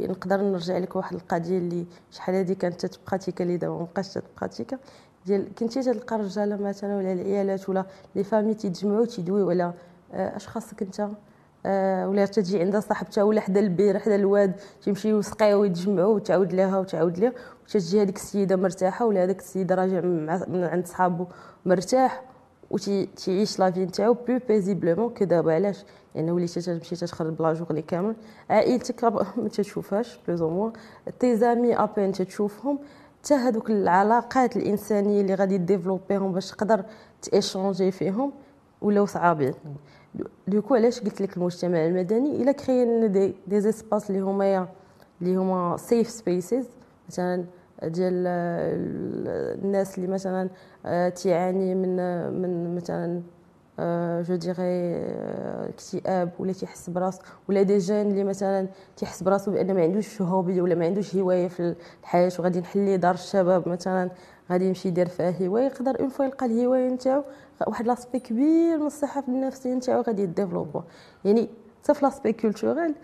نقدر 0.06 0.40
نرجع 0.40 0.78
لك 0.78 0.96
واحد 0.96 1.14
القضية 1.14 1.58
اللي 1.58 1.86
شحال 2.10 2.34
هادي 2.34 2.54
كانت 2.54 2.86
ت 2.86 2.93
pratiqua 2.93 3.44
اللي 3.44 3.56
دابا 3.56 3.74
مابقاش 3.78 4.14
ت 4.14 4.21
pratiqua 4.21 4.78
ديال 5.26 5.54
كنتي 5.54 5.82
تلقى 5.82 6.16
الرجاله 6.16 6.56
مثلا 6.56 6.96
ولا 6.96 7.12
العيالات 7.12 7.68
ولا 7.68 7.86
les 8.14 8.24
familles 8.24 8.54
تيتجمعوا 8.54 9.06
تيدويو 9.06 9.50
على 9.50 9.72
آه، 10.12 10.36
اش 10.36 10.48
خاصك 10.48 10.82
أنت؟ 10.82 11.08
آه 11.66 12.08
ولا 12.08 12.26
تجي 12.26 12.60
عندها 12.60 12.80
صاحبتها 12.80 13.22
ولا 13.22 13.40
حدا 13.40 13.60
البير 13.60 13.98
حدا 13.98 14.14
الواد 14.14 14.52
تيمشيو 14.82 15.18
يسقيو 15.18 15.60
ويتجمعوا 15.60 16.14
وتعاود 16.14 16.52
لها 16.52 16.78
وتعاود 16.78 17.18
لها 17.18 17.32
وتجي 17.64 18.02
هذيك 18.02 18.16
السيدة 18.16 18.56
مرتاحة 18.56 19.06
ولا 19.06 19.24
هذاك 19.24 19.38
السيد 19.38 19.72
راجع 19.72 20.00
من 20.00 20.64
عند 20.64 20.86
صحابو 20.86 21.26
مرتاح. 21.66 22.27
وتعيش 22.70 23.58
لا 23.58 23.70
في 23.70 23.84
نتاعو 23.84 24.14
بلو 24.14 24.40
بيزيبلومون 24.48 25.14
كو 25.14 25.24
دابا 25.24 25.54
علاش؟ 25.54 25.84
لأن 26.14 26.30
وليتي 26.30 26.60
تمشي 26.60 26.96
تخرج 26.96 27.32
بلا 27.32 27.54
جورني 27.54 27.82
كامل. 27.82 28.14
عائلتك 28.50 29.04
ما 29.36 29.48
تشوفهاش 29.48 30.18
بلوز 30.26 30.42
أو 30.42 30.50
موان 30.50 30.72
تي 31.20 31.36
زامي 31.36 31.76
ابين 31.76 32.12
تشوفهم 32.12 32.78
حتى 33.24 33.34
هذوك 33.34 33.70
العلاقات 33.70 34.56
الإنسانية 34.56 35.20
اللي 35.20 35.34
غادي 35.34 35.58
ديفلوبيهم 35.58 36.32
باش 36.32 36.50
تقدر 36.50 36.84
تيشونجي 37.22 37.90
فيهم 37.90 38.32
ولاو 38.82 39.06
صعابين 39.06 39.54
دوكو 40.48 40.74
علاش 40.74 41.00
قلت 41.00 41.20
لك 41.20 41.36
المجتمع 41.36 41.86
المدني؟ 41.86 42.42
إلا 42.42 42.52
كريين 42.52 43.12
دي 43.12 43.34
دي 43.46 43.60
زيسباس 43.60 44.10
اللي 44.10 44.20
هما 44.20 44.68
اللي 45.22 45.36
هما 45.36 45.76
سيف 45.76 46.10
سبيسز 46.10 46.66
مثلا 47.08 47.44
ديال 47.84 48.26
الناس 49.64 49.98
اللي 49.98 50.08
مثلا 50.08 50.48
آه، 50.86 51.08
تعاني 51.08 51.74
من 51.74 51.96
من 52.42 52.74
مثلا 52.76 53.22
جو 54.22 54.34
ديغي 54.34 54.96
اكتئاب 55.68 56.30
ولا 56.38 56.52
تيحس 56.52 56.90
براسو 56.90 57.22
ولا 57.48 57.62
دي 57.62 57.78
جان 57.78 58.10
اللي 58.10 58.24
مثلا 58.24 58.68
تيحس 58.96 59.22
براسو 59.22 59.50
بأن 59.50 59.74
ما 59.74 59.82
عندوش 59.82 60.22
هوبي 60.22 60.60
ولا 60.60 60.74
ما 60.74 60.84
عندوش 60.86 61.16
هواية 61.16 61.48
في 61.48 61.74
الحياة 62.02 62.32
وغادي 62.38 62.60
نحل 62.60 62.80
ليه 62.80 62.96
دار 62.96 63.14
الشباب 63.14 63.68
مثلا 63.68 64.10
غادي 64.50 64.64
يمشي 64.66 64.88
يدير 64.88 65.08
فيها 65.08 65.34
هواية 65.46 65.64
يقدر 65.66 66.00
اون 66.00 66.08
فوا 66.08 66.24
يلقى 66.24 66.46
الهواية 66.46 66.88
نتاعو 66.88 67.24
واحد 67.66 67.86
لاسبي 67.86 68.18
كبير 68.18 68.78
من 68.78 68.86
الصحة 68.86 69.24
النفسيه 69.28 69.74
نتاعو 69.74 70.00
غادي 70.02 70.22
يديفلوبو 70.22 70.82
يعني 71.24 71.48
حتى 71.82 71.94
في 71.94 72.04
لاسبي 72.04 72.32
كولتوريل 72.32 72.94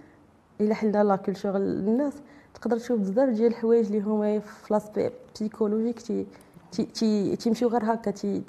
إلا 0.60 0.74
حلنا 0.74 1.04
لا 1.04 1.16
كولتور 1.16 1.56
الناس 1.56 2.14
تقدر 2.54 2.78
تشوف 2.78 3.00
بزاف 3.00 3.28
ديال 3.28 3.46
الحوايج 3.46 3.86
اللي 3.86 4.00
هما 4.00 4.38
في 4.38 4.72
لاسبي 4.74 5.10
بسيكولوجيك 5.34 6.00
تي 6.00 6.26
تي 6.94 7.36
تيمشيو 7.36 7.68
غير 7.68 7.82
هكا 7.84 8.10
تي 8.10 8.42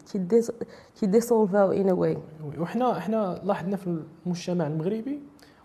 تيديسولفاو 0.99 1.71
ان 1.71 1.91
واي 1.91 2.17
وحنا 2.59 2.99
حنا 2.99 3.41
لاحظنا 3.43 3.77
في 3.77 3.99
المجتمع 4.25 4.67
المغربي 4.67 5.19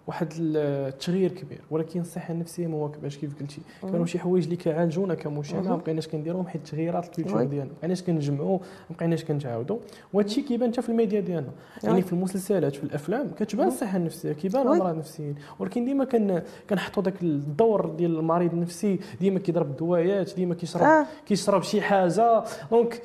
واحد 0.06 0.32
التغيير 0.38 1.32
كبير 1.32 1.60
ولكن 1.70 2.00
الصحة 2.00 2.34
النفسية 2.34 2.66
ما 2.66 2.76
واكباش 2.76 3.18
كيف 3.18 3.40
قلتي. 3.40 3.60
كانوا 3.82 4.06
شي 4.06 4.18
حوايج 4.18 4.44
اللي 4.44 4.56
كيعالجونا 4.56 5.14
كمجتمع 5.14 5.60
ما 5.60 5.76
بقيناش 5.76 6.08
كنديروهم 6.08 6.46
حيت 6.46 6.66
تغييرات 6.66 7.18
الكولتور 7.18 7.44
ديالنا 7.44 7.64
ما 7.64 7.78
بقيناش 7.78 8.02
كنجمعوا 8.02 8.58
ما 8.90 8.96
بقيناش 8.96 9.24
كنتعاودوا 9.24 9.78
وهذا 10.12 10.28
الشيء 10.28 10.44
كيبان 10.44 10.72
حتى 10.72 10.82
في 10.82 10.88
الميديا 10.88 11.20
ديالنا. 11.20 11.50
يعني 11.84 12.02
في 12.02 12.12
المسلسلات 12.12 12.76
في 12.76 12.84
الأفلام 12.84 13.30
كتبان 13.38 13.68
الصحة 13.68 13.96
النفسية 13.96 14.32
كيبان 14.32 14.62
الأمراض 14.62 14.92
النفسيين. 14.92 15.34
ولكن 15.58 15.84
ديما 15.84 16.04
كن 16.04 16.42
كنحطوا 16.70 17.02
ذاك 17.02 17.22
الدور 17.22 17.86
ديال 17.86 18.18
المريض 18.18 18.52
النفسي 18.52 19.00
ديما 19.20 19.38
كيضرب 19.38 19.70
الدوايات 19.70 20.34
ديما 20.36 20.54
كيشرب 20.54 20.82
آه. 20.82 21.06
كيشرب 21.26 21.62
شي 21.62 21.80
حاجة. 21.80 22.44
دونك 22.70 23.02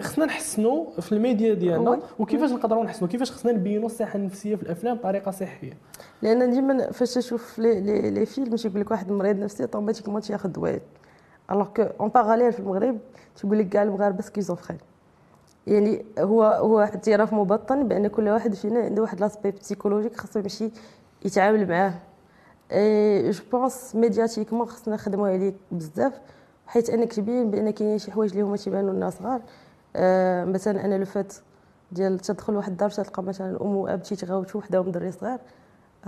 خصنا 0.00 0.24
نحسنوا 0.24 1.00
في 1.00 1.12
الميديا 1.12 1.54
ديالنا. 1.54 2.00
وكيفاش 2.18 2.50
نقدروا 2.50 2.84
نحسنوا 2.84 3.10
كيفاش 3.10 3.32
خصنا 3.32 3.52
نبينوا 3.52 3.86
الصحة 3.86 4.16
النفسية 4.16 4.56
في 4.56 4.62
الأفلام 4.62 4.96
بطريقة 4.96 5.30
صحية؟ 5.30 5.72
لأن 6.24 6.50
ديما 6.50 6.90
فاش 6.90 7.14
تشوف 7.14 7.58
لي 7.58 8.10
لي, 8.10 8.26
فيلم 8.26 8.56
تيقول 8.56 8.80
لك 8.80 8.90
واحد 8.90 9.10
المريض 9.10 9.38
نفسي 9.38 9.62
أوتوماتيكمون 9.62 10.20
تياخذ 10.20 10.48
دوايات 10.48 10.82
الوغ 11.50 11.66
كو 11.66 11.82
اون 11.82 12.08
باراليل 12.08 12.52
في 12.52 12.60
المغرب 12.60 12.98
تقول 13.36 13.58
لك 13.58 13.68
كاع 13.68 13.82
المغاربه 13.82 14.22
سكيزوفرين. 14.22 14.78
يعني 15.66 16.04
هو 16.18 16.44
هو 16.44 16.80
اعتراف 16.80 17.32
مبطن 17.32 17.88
بأن 17.88 18.06
كل 18.06 18.28
واحد 18.28 18.54
فينا 18.54 18.80
عنده 18.80 19.02
واحد 19.02 19.20
لاسبي 19.20 19.50
بسيكولوجيك 19.50 20.16
خاصو 20.16 20.38
يمشي 20.38 20.70
يتعامل 21.24 21.68
معاه. 21.68 21.94
اي 22.72 23.30
جو 23.30 23.42
بونس 23.52 23.94
ميدياتيكمون 23.94 24.66
خصنا 24.66 24.94
نخدموا 24.94 25.28
عليه 25.28 25.54
بزاف 25.72 26.20
حيت 26.66 26.90
أنا 26.90 27.04
كتبين 27.04 27.50
بأن 27.50 27.70
كاينين 27.70 27.98
شي 27.98 28.12
حوايج 28.12 28.30
اللي 28.30 28.42
هما 28.42 28.56
تيبانوا 28.56 28.92
لنا 28.92 29.10
صغار. 29.10 29.40
آه 29.96 30.44
مثلا 30.44 30.84
أنا 30.84 30.98
لو 30.98 31.04
فات 31.04 31.34
ديال 31.92 32.18
تدخل 32.18 32.56
واحد 32.56 32.70
الدار 32.70 32.90
تلقى 32.90 33.22
مثلا 33.22 33.50
الام 33.50 33.76
وأب 33.76 34.02
تيتغاوتوا 34.02 34.60
وحدهم 34.60 34.90
دري 34.90 35.12
صغير 35.12 35.38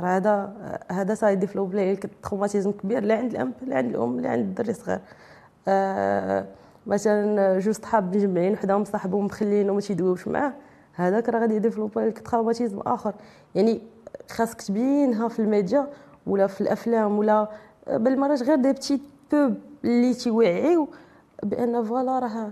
راه 0.00 0.16
هذا 0.16 0.52
هذا 0.90 1.14
ساي 1.14 1.36
ديفلوب 1.36 1.74
ليه 1.74 2.00
تروماتيزم 2.22 2.72
كبير 2.72 3.04
لا 3.04 3.18
عند 3.18 3.30
الأم 3.34 3.52
لا 3.66 3.76
عند 3.76 3.94
الأم 3.94 4.20
لا 4.20 4.30
عند 4.30 4.44
الدري 4.44 4.70
الصغير 4.70 5.00
آه 5.68 6.46
مثلا 6.86 7.58
جوج 7.58 7.74
صحاب 7.74 8.16
مجمعين 8.16 8.52
وحدهم 8.52 8.84
صاحبهم 8.84 9.24
مخلينه 9.24 9.72
ما 9.74 9.80
تيدويوش 9.80 10.28
معاه 10.28 10.52
هذاك 10.94 11.28
راه 11.28 11.40
غادي 11.40 11.54
يديفلوبي 11.54 12.00
لك 12.00 12.28
تروماتيزم 12.30 12.80
آخر. 12.80 13.14
يعني 13.54 13.80
خاصك 14.30 14.62
تبينها 14.62 15.28
في 15.28 15.38
الميديا 15.38 15.86
ولا 16.26 16.46
في 16.46 16.60
الأفلام 16.60 17.18
ولا 17.18 17.48
بالمرات 17.86 18.42
غير 18.42 18.56
دي 18.56 18.72
بتي 18.72 19.00
بوب 19.32 19.54
اللي 19.84 20.14
تيوعيو 20.14 20.88
بأن 21.42 21.84
فوالا 21.84 22.18
راه 22.18 22.50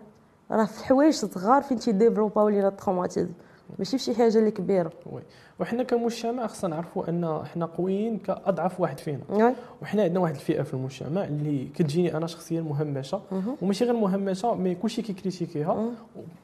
راه 0.50 0.64
في 0.64 0.85
حوايج 0.85 1.14
صغار 1.14 1.62
فين 1.62 1.78
تيديفلوباو 1.78 2.48
لينا 2.48 2.68
التروماتيزم 2.68 3.33
ماشي 3.79 3.98
في 3.98 4.05
شي 4.05 4.14
حاجة 4.14 4.38
اللي 4.38 4.50
كبيرة. 4.50 4.92
وي. 5.07 5.22
وحنا 5.61 5.83
كمجتمع 5.83 6.46
خصنا 6.46 6.70
نعرفوا 6.70 7.09
أن 7.09 7.42
حنا 7.55 7.66
قويين 7.66 8.18
كأضعف 8.18 8.81
واحد 8.81 9.00
فينا. 9.00 9.55
وحنا 9.83 10.03
عندنا 10.03 10.20
واحد 10.20 10.35
الفئة 10.35 10.62
في 10.62 10.74
المجتمع 10.74 11.24
اللي 11.24 11.64
كتجيني 11.74 12.16
أنا 12.16 12.27
شخصيا 12.27 12.61
مهمشة. 12.61 13.20
مهم. 13.33 13.57
وماشي 13.62 13.85
غير 13.85 13.94
مهمشة 13.94 14.55
مي 14.55 14.74
كلشي 14.74 15.03
كيكريتيكيها. 15.03 15.90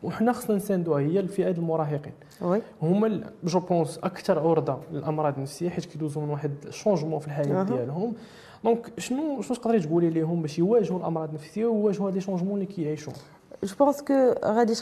وحنا 0.02 0.33
خصنا 0.33 0.56
نساندوها 0.56 1.00
هي 1.00 1.20
الفئة 1.20 1.50
المراهقين. 1.50 2.12
وي. 2.42 2.62
هما 2.83 3.20
جو 3.44 3.61
بونس 3.61 3.98
أكثر 3.98 4.38
عرضة 4.38 4.78
للأمراض 4.92 5.35
النفسية 5.37 5.68
حيت 5.68 5.85
كيدوزوا 5.85 6.22
من 6.22 6.30
واحد 6.30 6.50
الشونجمون 6.66 7.18
في 7.18 7.26
الحياة. 7.26 7.62
ديالهم. 7.62 8.14
دونك 8.64 8.92
شنو 8.98 9.42
شنو 9.42 9.56
تقدري 9.56 9.80
تقولي 9.80 10.11
لهم 10.11 10.42
باش 10.42 10.59
يواجهوا 10.59 10.98
الأمراض 10.98 11.28
النفسية 11.28 11.66
ويواجهوا 11.66 12.09
هاد 12.09 12.14
لي 12.14 12.20
شونجمون 12.20 12.54
اللي 12.54 12.66
كيعيشوا؟ 12.66 13.12
جو 13.64 13.75
بونس 13.79 14.03
كو 14.03 14.35
غادي 14.44 14.75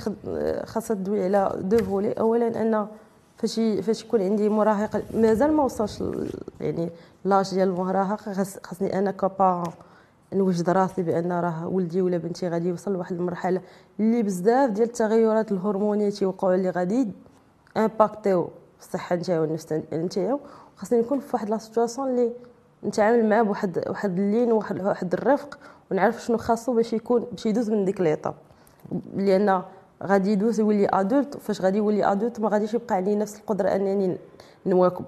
خاصها 0.64 0.94
تدوي 0.94 1.24
على 1.24 1.52
دو 1.60 1.78
فولي 1.78 2.12
اولا 2.12 2.62
أن 2.62 2.86
فاش 3.36 3.60
فاش 3.82 4.04
يكون 4.04 4.22
عندي 4.22 4.48
مراهق 4.48 5.02
مازال 5.14 5.52
ما 5.52 5.62
وصلش 5.64 6.02
يعني 6.60 6.90
لاج 7.24 7.54
ديال 7.54 7.68
المراهقه 7.68 8.32
خاص- 8.32 8.58
خاصني 8.64 8.98
أنا 8.98 9.10
كبارون 9.10 9.72
نوجد 10.32 10.70
راسي 10.70 11.02
بأن 11.02 11.32
راه 11.32 11.66
ولدي 11.68 12.02
ولا 12.02 12.16
بنتي 12.18 12.48
غادي 12.48 12.68
يوصل 12.68 12.92
لواحد 12.92 13.16
المرحلة 13.16 13.60
اللي 14.00 14.22
بزاف 14.22 14.70
ديال 14.70 14.86
التغيرات 14.86 15.52
الهرمونية 15.52 16.10
تيوقعوا 16.10 16.54
اللي 16.54 16.70
غادي 16.70 17.08
امباكتيو 17.76 18.48
الصحة 18.80 19.16
نتاعو 19.16 19.42
والنفس 19.42 19.72
نتاعو. 19.92 20.40
خاصني 20.76 21.00
نكون 21.00 21.20
في 21.20 21.28
واحد 21.34 21.50
لا 21.50 21.58
سيتواسيون 21.58 22.08
اللي 22.08 22.32
نتعامل 22.84 23.28
معاه 23.28 23.42
بواحد 23.42 23.84
واحد 23.88 24.18
اللين 24.18 24.52
وواحد 24.52 24.82
واحد 24.82 25.12
الرفق 25.14 25.58
ونعرف 25.90 26.24
شنو 26.24 26.36
خاصو 26.38 26.74
باش 26.74 26.92
يكون 26.92 27.24
باش 27.32 27.46
يدوز 27.46 27.70
من 27.70 27.84
ديك 27.84 28.00
ليطاب. 28.00 28.34
لأن 29.16 29.62
غادي 30.02 30.32
يدوز 30.32 30.60
يولي 30.60 30.88
ادولت 30.92 31.36
فاش 31.36 31.60
غادي 31.60 31.78
يولي 31.78 32.12
ادولت 32.12 32.40
ما 32.40 32.48
غاديش 32.48 32.74
يبقى 32.74 32.94
عندي 32.96 33.16
نفس 33.16 33.36
القدرة 33.36 33.68
أنني 33.68 34.18
نواكب 34.66 35.04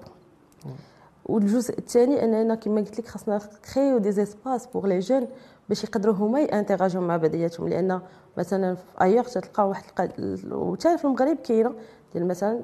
والجزء 1.25 1.77
الثاني 1.77 2.23
أننا 2.23 2.55
كما 2.55 2.81
قلت 2.81 2.99
لك 2.99 3.07
خاصنا 3.07 3.41
كريو 3.73 3.97
دي 3.97 4.11
زيسباس 4.11 4.65
بوغ 4.65 4.87
لي 4.87 4.99
جون 4.99 5.27
باش 5.69 5.83
يقدروا 5.83 6.15
هما 6.15 6.41
يانتيراجيو 6.41 7.01
مع 7.01 7.17
بعضياتهم. 7.17 7.67
لأن 7.67 8.01
مثلا 8.37 8.75
في 8.75 8.83
ايوغ 9.01 9.23
تلقى 9.23 9.69
واحد 9.69 10.11
وتا 10.51 10.95
في 10.95 11.05
المغرب 11.05 11.37
كاينة 11.37 11.73
ديال 12.13 12.27
مثلا 12.27 12.61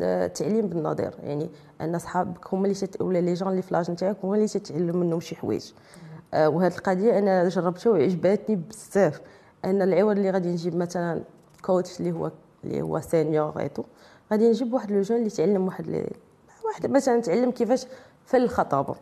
آه، 0.00 0.26
التعليم 0.26 0.66
بالنظير. 0.66 1.14
يعني 1.22 1.50
أن 1.80 1.98
صحابك 1.98 2.54
هما 2.54 2.64
اللي 2.64 2.74
تت... 2.74 3.02
ولا 3.02 3.18
لي 3.18 3.34
جون 3.34 3.50
اللي 3.50 3.62
في 3.62 3.74
لاج 3.74 3.90
نتاعك 3.90 4.16
هما 4.24 4.34
اللي 4.34 4.46
تتعلم 4.46 4.96
منهم 4.96 5.20
شي 5.20 5.36
حوايج. 5.36 5.72
آه، 6.34 6.48
وهاد 6.48 6.72
القضية 6.72 7.18
أنا 7.18 7.48
جربتها 7.48 7.90
وعجباتني 7.90 8.56
بزاف. 8.56 9.20
أن 9.64 9.82
العوض 9.82 10.16
اللي 10.16 10.30
غادي 10.30 10.48
نجيب 10.48 10.76
مثلا 10.76 11.22
كوتش 11.62 12.00
اللي 12.00 12.12
هو 12.12 12.30
اللي 12.64 12.82
هو 12.82 13.00
سينيور 13.00 13.60
ايتو 13.60 13.82
غادي 14.32 14.48
نجيب 14.48 14.72
واحد 14.72 14.90
لو 14.92 15.02
جون 15.02 15.18
اللي 15.18 15.30
تعلم 15.30 15.66
واحد 15.66 16.06
واحد 16.64 16.90
مثلا 16.90 17.20
تعلم 17.20 17.50
كيفاش 17.50 17.86
في 18.24 18.36
الخطابة. 18.36 18.94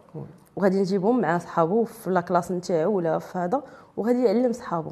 وغادي 0.57 0.81
نجيبهم 0.81 1.21
مع 1.21 1.39
صحابو 1.39 1.85
في 1.85 2.11
لا 2.11 2.21
كلاس 2.21 2.53
نتاعو 2.53 2.97
ولا 2.97 3.19
في 3.19 3.39
هذا 3.39 3.63
وغادي 3.97 4.25
يعلم 4.25 4.53
صحابو. 4.53 4.91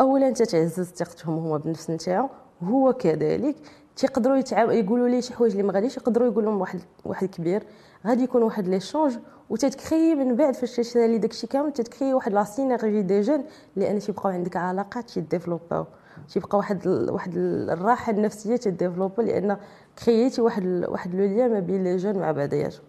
اولا 0.00 0.28
انت 0.28 0.42
تعزز 0.42 0.86
ثقتهم 0.86 1.38
هما 1.38 1.56
بالنفس 1.56 1.90
نتاعو 1.90 2.28
وهو 2.62 2.92
كذلك 2.92 3.56
تيقدروا 3.96 4.36
يتعاملوا 4.36 4.72
يقولوا 4.74 5.08
ليه 5.08 5.20
شي 5.20 5.34
حوايج 5.34 5.52
اللي 5.52 5.62
ما 5.62 5.72
غاديش 5.72 5.96
يقدروا 5.96 6.28
يقول 6.28 6.44
لهم 6.44 6.60
واحد 6.60 6.80
واحد 7.04 7.28
كبير. 7.28 7.62
غادي 8.06 8.22
يكون 8.24 8.42
واحد 8.42 8.68
ليشونج 8.68 9.18
وتتكري 9.50 10.14
من 10.14 10.36
بعد 10.36 10.54
فاش 10.54 10.76
تشري 10.76 11.18
داكشي 11.18 11.46
كامل 11.46 11.72
تتكري 11.72 12.14
واحد 12.14 12.32
لا 12.32 12.44
سينيرجي 12.44 13.02
دي 13.02 13.20
جون 13.20 13.44
لأن 13.76 13.98
تيبقاو 13.98 14.32
عندك 14.32 14.56
علاقات 14.56 15.10
تيديفلوباو 15.10 15.84
تيبقى 16.32 16.58
واحد 16.58 16.86
واحد 16.86 17.36
ال- 17.36 17.70
الراحة 17.70 18.12
النفسية 18.12 18.56
تديفلوبا 18.56 19.22
لأن 19.22 19.56
كرييتي 20.04 20.40
واحد 20.40 20.84
واحد 20.88 21.14
لو 21.14 21.24
ليان 21.24 21.50
ما 21.50 21.60
بين 21.60 21.84
لي 21.84 21.96
جون 21.96 22.18
مع 22.18 22.32
بعضياتهم. 22.32 22.82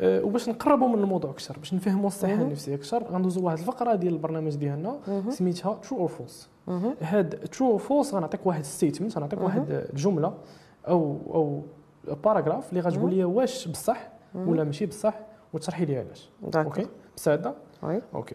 وباش 0.00 0.48
نقربوا 0.48 0.88
من 0.88 0.98
الموضوع 0.98 1.30
أكثر 1.30 1.58
باش 1.58 1.74
نفهموا 1.74 2.06
الصحة. 2.06 2.32
النفسية 2.32 2.74
أكثر 2.74 3.04
غندوزوا 3.04 3.42
واحد 3.42 3.58
الفقرة 3.58 3.94
ديال 3.94 4.12
البرنامج 4.12 4.56
ديالنا. 4.56 4.98
سميتها 5.28 5.74
ترو 5.74 5.98
اور 5.98 6.08
فولس. 6.08 6.48
هاد 7.00 7.30
ترو 7.30 7.70
اور 7.70 7.78
فولس 7.78 8.14
غنعطيك 8.14 8.46
واحد 8.46 8.64
ستيتمنت 8.64 9.16
غنعطيك 9.16 9.40
واحد 9.40 9.64
الجمله 9.70 10.34
أو 10.88 11.18
أو 11.34 11.62
باراغراف 12.24 12.70
اللي 12.70 12.80
غتقول 12.80 13.14
لي 13.14 13.24
واش 13.24 13.68
بصح 13.68 14.08
ولا 14.34 14.64
ماشي 14.64 14.86
بصح 14.86 15.14
وتشرحي 15.52 15.84
لي 15.84 15.98
علاش. 15.98 16.30
أوكي؟ 16.54 16.86
وي. 17.82 18.02
أوكي. 18.14 18.34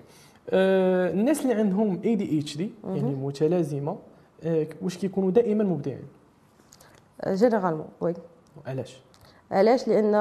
آه 0.50 1.12
الناس 1.12 1.41
اللي 1.41 1.54
عندهم 1.54 2.02
اي 2.06 2.15
دي 2.15 2.39
اتش 2.39 2.58
دي 2.58 2.72
يعني 2.86 3.15
متلازمة 3.15 3.98
آه 4.43 4.67
واش 4.82 4.98
كيكونوا 4.98 5.32
دائما 5.32 5.63
مبدعين؟ 5.63 6.04
جينيرالمون 7.28 7.88
وي. 8.02 8.13
علاش؟ 8.65 9.02
علاش؟ 9.52 9.88
لأن 9.88 10.12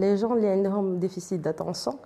لي 0.00 0.14
جون 0.14 0.36
اللي 0.36 0.48
عندهم 0.48 0.98
ديفيسيت 0.98 1.40
داتونسيون 1.40 1.96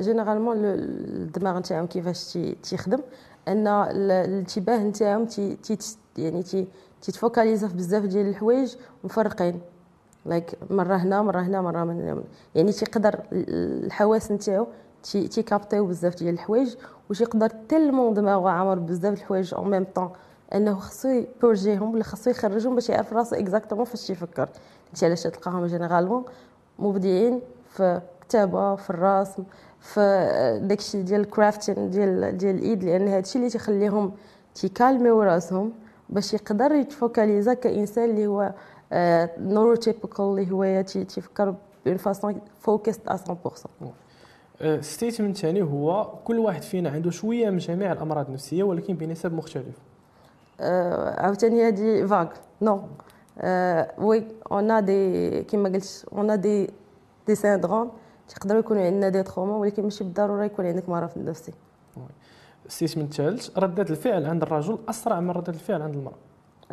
جينيرالمون 0.00 0.56
الدماغ 0.64 1.58
نتاعهم 1.58 1.86
كيفاش 1.86 2.32
تي- 2.32 2.54
تيخدم؟ 2.62 3.00
أن 3.48 3.66
ال- 3.66 4.10
الانتباه 4.10 4.78
نتاعهم 4.78 5.24
تي 5.26 5.56
تي 5.56 5.78
يعني 6.18 6.42
تي 6.42 6.66
تيتفوكاليزا 7.02 7.68
في 7.68 7.74
بزاف 7.74 8.02
ديال 8.04 8.26
الحوايج 8.28 8.74
مفرقين. 9.04 9.60
like 10.26 10.58
مرة 10.70 10.96
هنا 10.96 11.22
مرة 11.22 11.40
هنا 11.40 11.62
مرة 11.62 11.84
من 11.84 12.00
هنا 12.00 12.22
يعني 12.54 12.72
تيقدر 12.72 13.14
ال- 13.32 13.84
الحواس 13.86 14.32
نتاعو 14.32 14.66
تي 15.02 15.28
تيكابطيو 15.28 15.86
بزاف 15.86 16.14
ديال 16.14 16.34
الحوايج 16.34 16.74
وتيقدر 17.10 17.48
tellement 17.68 18.14
دماغو 18.14 18.48
عامر 18.48 18.78
بزاف 18.78 19.12
الحوايج 19.18 19.54
en 19.54 19.70
même 19.70 19.84
temps 19.94 20.10
أنه 20.54 20.74
خصو 20.78 21.08
يبورجيهم 21.08 21.94
ولا 21.94 22.04
خصو 22.04 22.30
يخرجهم 22.30 22.74
باش 22.74 22.88
يعرف 22.90 23.12
راسو 23.12 23.36
exactement 23.36 23.84
فاش 23.84 24.06
تيفكر 24.06 24.48
هادشي 24.94 25.06
علاش 25.06 25.22
تلقاهم 25.22 25.66
généralement 25.66 26.24
مبدعين 26.78 27.40
في 27.70 28.00
الكتابه 28.22 28.76
في 28.76 28.90
الرسم 28.90 29.44
في 29.80 30.60
داكشي 30.62 31.02
ديال 31.02 31.20
ال 31.20 31.28
crafting 31.28 31.90
ديال 31.90 32.36
ديال 32.36 32.54
الإيد 32.56 32.84
لأن 32.84 33.08
هادشي 33.08 33.38
اللي 33.38 33.50
تيخليهم 33.50 34.12
تيكالميو 34.54 35.22
راسهم 35.22 35.72
باش 36.08 36.34
يقدر 36.34 36.72
يتفوكاليزا 36.72 37.54
كإنسان 37.54 38.10
اللي 38.10 38.26
هو 38.26 38.52
neurotypical 39.38 40.24
اللي 40.24 40.50
هو 40.50 40.82
تي- 40.82 41.04
تيفكر 41.04 41.54
ب 41.86 41.88
une 41.88 41.96
façon 41.96 42.40
focused 42.60 43.00
100% 43.10 43.12
ال 44.60 44.68
statement 44.68 45.36
الثاني 45.36 45.62
هو 45.62 46.08
كل 46.24 46.38
واحد 46.38 46.62
فينا 46.62 46.90
عنده 46.90 47.10
شوية 47.10 47.50
من 47.50 47.58
جميع 47.58 47.92
الأمراض 47.92 48.26
النفسية 48.26 48.62
ولكن 48.62 48.94
بنسب 48.94 49.32
مختلفة. 49.32 49.82
آه، 50.60 51.20
عاوتاني 51.20 51.66
هادي 51.66 52.06
vrai 52.06 52.26
non 52.62 52.80
oui 53.98 54.26
on 54.52 54.84
dit 54.84 55.42
كيما 55.42 55.68
قلت 55.68 56.06
on 56.12 56.40
dit 56.40 56.70
des 57.26 57.34
syndromes 57.34 57.90
تقدروا 58.28 58.60
يكونوا 58.60 58.82
عندنا 58.82 59.08
des 59.08 59.22
traumas 59.22 59.56
ولكن 59.56 59.82
ماشي 59.82 60.04
بالضرورة 60.04 60.44
يكون 60.44 60.66
عندك 60.66 60.88
مرض 60.88 61.10
نفسي. 61.16 61.52
ال 62.66 62.70
statement 62.70 63.10
الثالث 63.10 63.58
ردة 63.58 63.82
الفعل 63.82 64.26
عند 64.26 64.42
الرجل 64.42 64.78
أسرع 64.88 65.20
من 65.20 65.30
ردة 65.30 65.52
الفعل 65.52 65.82
عند 65.82 65.94
المرأة. 65.94 66.16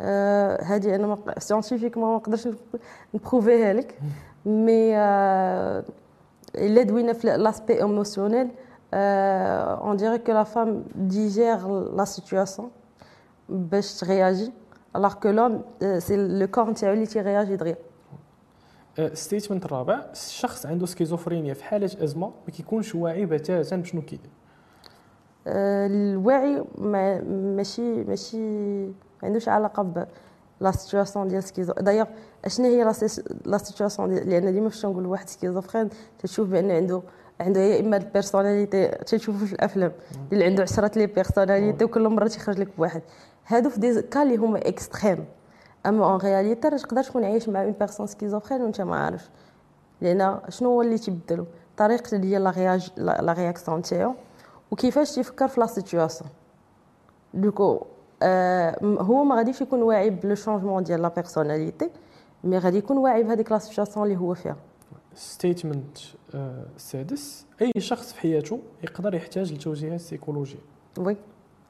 آه، 0.00 0.64
هادي 0.64 0.94
أنا 0.94 1.18
scientifiquement 1.38 2.10
ما 2.10 2.16
نقدرش 2.16 2.48
نبروفيها 3.14 3.72
لك. 3.72 3.98
mais 4.46 4.96
آه، 4.96 5.84
إلا 6.54 6.82
دوينا 6.82 7.12
في 7.12 7.26
l'aspect 7.26 7.78
émotionnel 7.78 8.48
on 8.94 9.96
dirait 9.96 10.18
que 10.18 10.32
la 10.32 10.44
femme 10.44 10.84
digère 10.94 11.68
la 11.68 12.04
situation 12.04 12.70
باش 13.48 14.00
تغياجي. 14.00 14.52
Alors 14.94 15.18
que 15.20 15.28
l'homme 15.28 15.62
euh, 15.82 16.00
c'est 16.00 16.16
le 16.16 16.46
corps 16.46 16.68
نتاعو 16.68 16.92
اللي 16.92 17.06
تيغياجي 17.06 17.56
دغيا 17.56 17.76
ال 18.98 19.05
statement 19.05 19.64
الرابع 19.64 20.00
الشخص 20.12 20.66
عنده 20.66 20.86
سكيزوفرينيا 20.86 21.54
في 21.54 21.64
حالة 21.64 21.90
أزمة 22.04 22.26
ما 22.26 22.52
كيكونش 22.52 22.94
واعي 22.94 23.26
بتاتا 23.26 23.76
بشنو 23.76 24.02
كيدير 24.02 24.30
آه، 25.46 25.86
الوعي 25.86 26.64
ما 26.78 27.20
ماشي 27.56 28.04
ماشي 28.04 28.38
ما 28.86 28.92
عندوش 29.22 29.48
علاقة 29.48 29.82
ب 29.82 30.06
la 30.60 30.70
situation 30.70 31.28
ديال 31.28 31.42
schizo 31.42 31.72
d'ailleurs 31.72 32.06
اشنا 32.44 32.68
هي 32.68 32.84
la 32.84 32.92
ديال 33.98 34.30
لأن 34.30 34.52
ديما 34.52 34.68
فاش 34.68 34.86
نقول 34.86 35.06
واحد 35.06 35.28
schizophrène 35.28 35.88
تشوف 36.18 36.48
بان 36.48 36.70
عنده 36.70 37.02
عنده 37.40 37.60
يا 37.60 37.80
إما 37.80 37.96
ال 37.96 38.03
personnalité 38.03 38.88
تشوفوا 38.88 39.46
في 39.46 39.52
الأفلام 39.52 39.92
اللي 40.32 40.44
عنده 40.44 40.62
عشرة 40.62 40.98
les 40.98 41.06
personnalités 41.06 41.84
وكل 41.84 42.08
مرة 42.08 42.28
تيخرج 42.28 42.60
لك 42.60 42.68
بواحد. 42.78 43.02
هادو 43.46 43.70
في 43.70 43.80
des 43.80 44.02
cas 44.02 44.22
اللي 44.22 44.36
هما 44.36 44.68
extrêmes. 44.68 45.24
أما 45.86 46.04
en 46.10 46.16
réalité 46.16 46.68
راه 46.68 46.76
تقدر 46.76 47.02
تكون 47.02 47.24
عايش 47.24 47.48
مع 47.48 47.62
une 47.62 47.72
personne 47.72 48.06
schizophrène 48.06 48.62
وأنت 48.62 48.80
ما 48.80 48.96
عارفش. 48.96 49.30
لأن 50.00 50.40
شنو 50.48 50.68
هو 50.68 50.82
اللي 50.82 50.98
تيبدلو 50.98 51.46
طريقة 51.76 52.16
ديال 52.16 52.44
la 52.44 52.50
réag 52.50 52.90
la 52.96 53.32
réaction 53.32 53.82
تاعو. 53.82 54.14
وكيفاش 54.70 55.14
تيفكر 55.14 55.48
في 55.48 55.60
la 55.60 55.66
situation 55.66 56.30
donc 57.34 57.86
آه 58.22 58.76
هو 58.82 59.24
ما 59.24 59.36
غاديش 59.36 59.60
يكون 59.60 59.82
واعي 59.82 60.10
ب 60.10 60.18
le 60.18 60.34
changement 60.34 60.82
ديال 60.82 61.02
la 61.02 61.08
personnalité 61.08 61.90
mais 62.44 62.58
غادي 62.58 62.78
يكون 62.78 62.98
واعي 62.98 63.22
بهذيك 63.22 63.52
la 63.52 63.58
situation 63.58 64.06
اللي 64.06 64.16
هو 64.16 64.34
فيها. 64.34 64.56
statement 65.14 65.98
آه، 66.34 66.64
السادس 66.76 67.46
أي 67.62 67.72
شخص 67.78 68.12
في 68.12 68.20
حياته 68.20 68.60
يقدر 68.82 69.14
يحتاج 69.14 69.52
لتوجيهات 69.52 70.00
سيكولوجيه 70.00 70.58
oui 70.98 71.16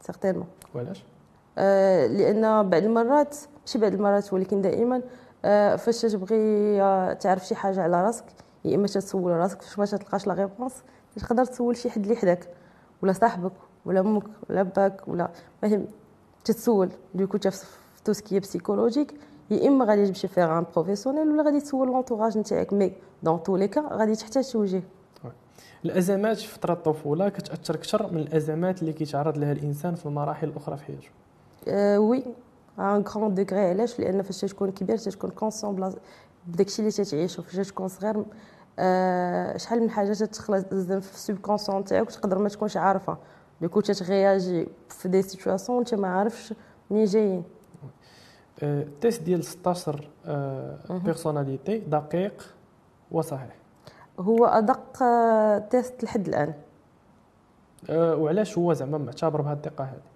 certainement 0.00 0.46
وعلاش؟ 0.74 0.98
آه 0.98 1.11
لأن 1.56 2.70
بعض 2.70 2.82
المرات 2.82 3.36
ماشي 3.60 3.78
بعض 3.78 3.92
المرات 3.92 4.32
ولكن 4.32 4.62
دائما 4.62 5.02
آه 5.44 5.76
فاش 5.76 6.00
تبغي 6.02 6.82
آه 6.82 7.12
تعرف 7.12 7.46
شي 7.46 7.54
حاجة 7.54 7.82
على 7.82 8.04
راسك 8.04 8.24
يا 8.64 8.76
إما 8.76 8.86
تسول 8.86 9.32
راسك 9.32 9.62
فاش 9.62 9.78
ما 9.78 9.98
تلقاش 9.98 10.26
la 10.26 10.34
réponse 10.34 10.74
تقدر 11.16 11.44
تسول 11.44 11.76
شي 11.76 11.90
حد 11.90 12.02
اللي 12.02 12.16
حداك 12.16 12.48
ولا 13.02 13.12
صاحبك 13.12 13.52
ولا 13.84 14.00
أمك 14.00 14.24
ولا 14.50 14.62
باك 14.62 15.08
ولا 15.08 15.28
فاهم 15.62 15.86
تتسول. 16.44 16.90
donc 17.14 17.38
في 17.38 17.66
tout 18.04 18.12
ce 18.12 18.23
qui 18.23 18.40
est 18.40 18.54
psychologique 18.54 19.14
يا 19.50 19.68
إما 19.68 19.84
غادي 19.84 20.06
تمشي 20.06 20.28
vers 20.28 20.58
un 20.58 20.66
professionnel 20.74 21.28
ولا 21.28 21.42
غادي 21.42 21.60
تسول 21.60 21.88
l'entourage 21.88 22.38
نتاعك. 22.38 22.72
mais 22.72 22.92
dans 23.22 23.42
tous 23.42 23.56
les 23.56 23.68
cas 23.68 23.88
غادي 23.92 24.14
تحتاج 24.16 24.50
توجيه. 24.50 24.82
الأزمات 25.84 26.38
في 26.38 26.48
فترة 26.48 26.72
الطفولة 26.72 27.28
كتأثر 27.28 27.74
أكثر 27.74 28.12
من 28.12 28.18
الأزمات 28.18 28.80
اللي 28.80 28.92
كيتعرض 28.92 29.38
لها 29.38 29.52
الإنسان 29.52 29.94
في 29.94 30.06
المراحل 30.06 30.48
الأخرى 30.48 30.76
في 30.76 30.84
حياته. 30.84 31.08
oui 31.98 32.24
un 32.78 33.02
grand 33.02 33.34
degré 33.34 33.60
علاش 33.70 34.00
لأن 34.00 34.22
فاش 34.22 34.40
تكون 34.40 34.70
كبير 34.70 34.96
تكون 34.96 35.30
conscient 35.30 35.94
بداكشي 36.46 36.82
اللي 36.82 36.92
تتعيشو 36.92 37.42
فاش 37.42 37.68
تكون 37.68 37.88
صغير 37.88 38.24
أه 38.78 39.56
شحال 39.56 39.80
من 39.80 39.90
حاجة 39.90 40.12
تتخلص 40.12 40.64
في 40.64 40.96
ال 40.96 41.38
subconscient 41.38 41.84
تاعك 41.84 42.10
تقدر 42.10 42.38
ما 42.38 42.48
تكونش 42.48 42.76
عارفه 42.76 43.16
donc 43.60 43.80
تتغياجي 43.80 44.68
في 44.88 45.08
des 45.08 45.22
situations 45.22 45.78
انت 45.78 45.94
ما 45.94 46.08
عارفش 46.08 46.54
منين 46.90 47.04
جايين 47.04 47.44
ال 48.62 48.74
test 48.74 49.20
آه، 49.20 49.24
ديال 49.24 49.44
16 49.44 50.08
personality 50.90 51.78
دقيق 51.78 52.54
وصحيح 53.10 53.56
هو 54.20 54.46
أدق 54.46 54.98
test 55.70 56.04
لحد 56.04 56.28
الآن. 56.28 56.54
آه، 57.90 58.16
وعلاش 58.16 58.58
هو 58.58 58.72
زعما 58.72 58.98
معتبر 58.98 59.40
بهذه 59.40 59.56
الدقه 59.56 59.84
هذه 59.84 59.90
آه، 59.90 60.11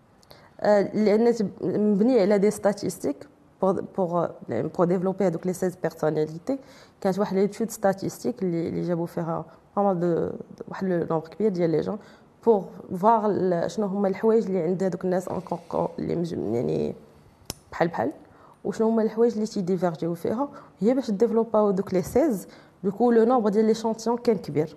لأن 0.94 1.34
مبني 1.62 2.20
على 2.20 2.38
des 2.38 2.50
statistiques 2.50 3.26
pour 3.62 3.80
pour 3.96 4.30
pour 4.50 4.86
développer 4.86 5.26
هذوك 5.26 5.46
les 5.46 5.52
16 5.52 5.78
personnalités 5.82 6.58
كانت 7.00 7.18
واحد 7.18 7.36
l'étude 7.36 7.70
statistique 7.70 8.42
اللي 8.42 8.68
اللي 8.68 8.82
جابوا 8.82 9.06
فيها 9.06 9.44
pas 9.76 9.88
mal 9.88 10.00
de 10.00 10.30
واحد 10.68 10.86
le 10.86 11.06
nombre 11.10 11.28
كبير 11.28 11.48
ديال 11.48 11.70
les 11.70 11.80
gens 11.80 11.98
pour 12.46 12.64
voir 12.98 13.68
شنو 13.68 13.86
هما 13.86 14.08
الحوايج 14.08 14.46
اللي 14.46 14.62
عند 14.62 14.82
هذوك 14.82 15.04
الناس 15.04 15.28
اون 15.28 15.42
اللي 15.98 16.56
يعني 16.56 16.94
بحال 17.72 17.88
بحال 17.88 18.12
وشنو 18.64 18.88
هما 18.88 19.02
الحوايج 19.02 19.32
اللي 19.32 19.46
تيديفيرجيو 19.46 20.14
فيها 20.14 20.48
هي 20.80 20.94
باش 20.94 21.10
ديفلوباو 21.10 21.70
دوك 21.70 21.94
les 21.94 22.02
16 22.02 22.48
donc 22.84 23.12
le 23.12 23.24
nombre 23.24 23.50
ديال 23.50 23.64
l'échantillon 23.64 24.16
كان 24.16 24.36
كبير 24.38 24.76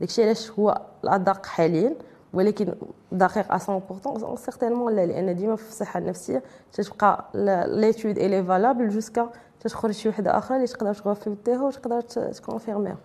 داكشي 0.00 0.24
علاش 0.24 0.50
هو 0.50 0.82
الادق 1.04 1.46
حاليا 1.46 1.94
ولكن 2.32 2.74
دقيق 3.12 3.56
100% 3.56 4.34
certainement 4.34 4.96
لأ 4.96 5.06
لأن 5.06 5.36
ديما 5.36 5.56
في 5.56 5.68
الصحة 5.68 5.98
النفسية 5.98 6.42
تتبقى 6.72 7.24
l'étude 7.68 8.18
elle 8.18 8.44
est 8.44 8.57
valable 8.57 8.88
jusqu'à 8.88 9.30
تخرج 9.60 9.90
شي 9.90 10.08
وحدة 10.08 10.38
أخرى 10.38 10.56
اللي 10.56 10.66
تقدر 10.66 10.94
تغوفيتيها 10.94 11.62
وتقدر 11.62 12.00
تكونفيرميها 12.00 12.96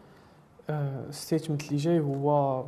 statement 1.10 1.62
اللي 1.62 1.78
جاي 1.78 2.00
هو 2.00 2.64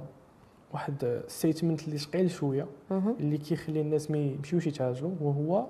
واحد 0.74 1.22
statement 1.28 1.84
اللي 1.84 1.98
ثقيل 1.98 2.32
شوية 2.32 2.66
اللي 2.92 3.38
كيخلي 3.38 3.82
الناس 3.82 4.12
ما 4.12 4.18
يمشيوش 4.18 4.68
يتعالجوا 4.68 5.12
وهو 5.22 5.66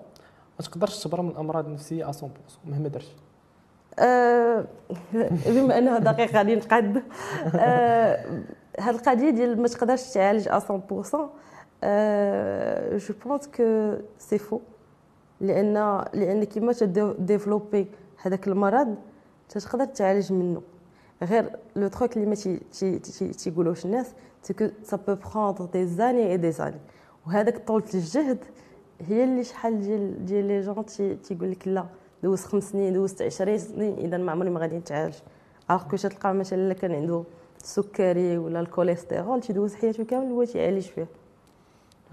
ما 0.60 0.66
تقدرش 0.66 1.04
تبرى 1.04 1.24
من 1.24 1.30
الأمراض 1.30 1.66
النفسية 1.66 2.12
100% 2.12 2.26
مهما 2.66 2.88
درتي 2.88 3.16
أه 4.00 4.66
بما 5.48 5.78
أنها 5.78 6.00
دقيقة 6.00 6.38
غادي 6.38 6.56
نقاد 6.56 7.04
أه 7.56 8.44
هاد 8.80 8.96
القضية 8.96 9.30
ديال 9.30 9.62
ما 9.62 9.68
تقدرش 9.68 10.14
تعالج 10.14 10.50
100% 10.50 11.16
أه 11.84 12.98
je 12.98 13.14
pense 13.26 13.48
que 13.48 13.93
c'est 14.20 14.38
faux 14.38 14.60
لأن 15.42 16.06
لأن 16.14 16.44
كيما 16.44 16.74
تديفلوبي 16.74 17.88
هذاك 18.22 18.48
المرض 18.48 18.96
تقدر 19.50 19.86
تعالج 19.86 20.34
منه. 20.34 20.62
غير 21.24 21.50
le 21.76 21.88
truc 21.88 22.18
اللي 22.18 22.28
ما 22.28 22.36
تيقولوش 23.38 23.86
الناس 23.86 24.14
c'est 24.41 24.54
que 24.54 24.68
ça 24.84 24.98
peut 24.98 25.16
prendre 25.16 25.66
des 25.66 25.86
années 25.86 26.32
et 26.32 26.38
des 26.38 26.52
années 26.52 26.80
وهذاك 27.28 27.68
طولة 27.68 27.86
الجهد 27.94 28.46
هي 29.02 29.24
اللي 29.24 29.44
شحال 29.44 29.80
ديال 29.82 30.26
ديال 30.26 30.46
les 30.46 30.62
gens 30.62 30.86
تيقول 31.24 31.52
لك 31.52 31.68
لا 31.68 31.86
دوز 32.24 32.46
خمس 32.46 32.64
سنين 32.72 32.94
دوزت 32.94 33.22
20 33.22 33.58
سنين 33.58 33.98
إذا 33.98 34.18
ما 34.18 34.32
عمري 34.32 34.50
ما 34.50 34.60
غادي 34.60 34.78
نتعالج. 34.78 35.16
alors 35.70 35.84
que 35.84 35.98
تلقى 35.98 36.34
مثلا 36.34 36.74
كان 36.74 36.92
عنده 36.92 37.24
السكري 37.66 38.38
ولا 38.38 38.59
الكوليسترول 38.59 39.41
تيدوز 39.41 39.76
حياته 39.76 40.03
كامل 40.03 40.32
هو 40.32 40.43
تيعالج 40.43 40.84
فيه. 40.84 41.07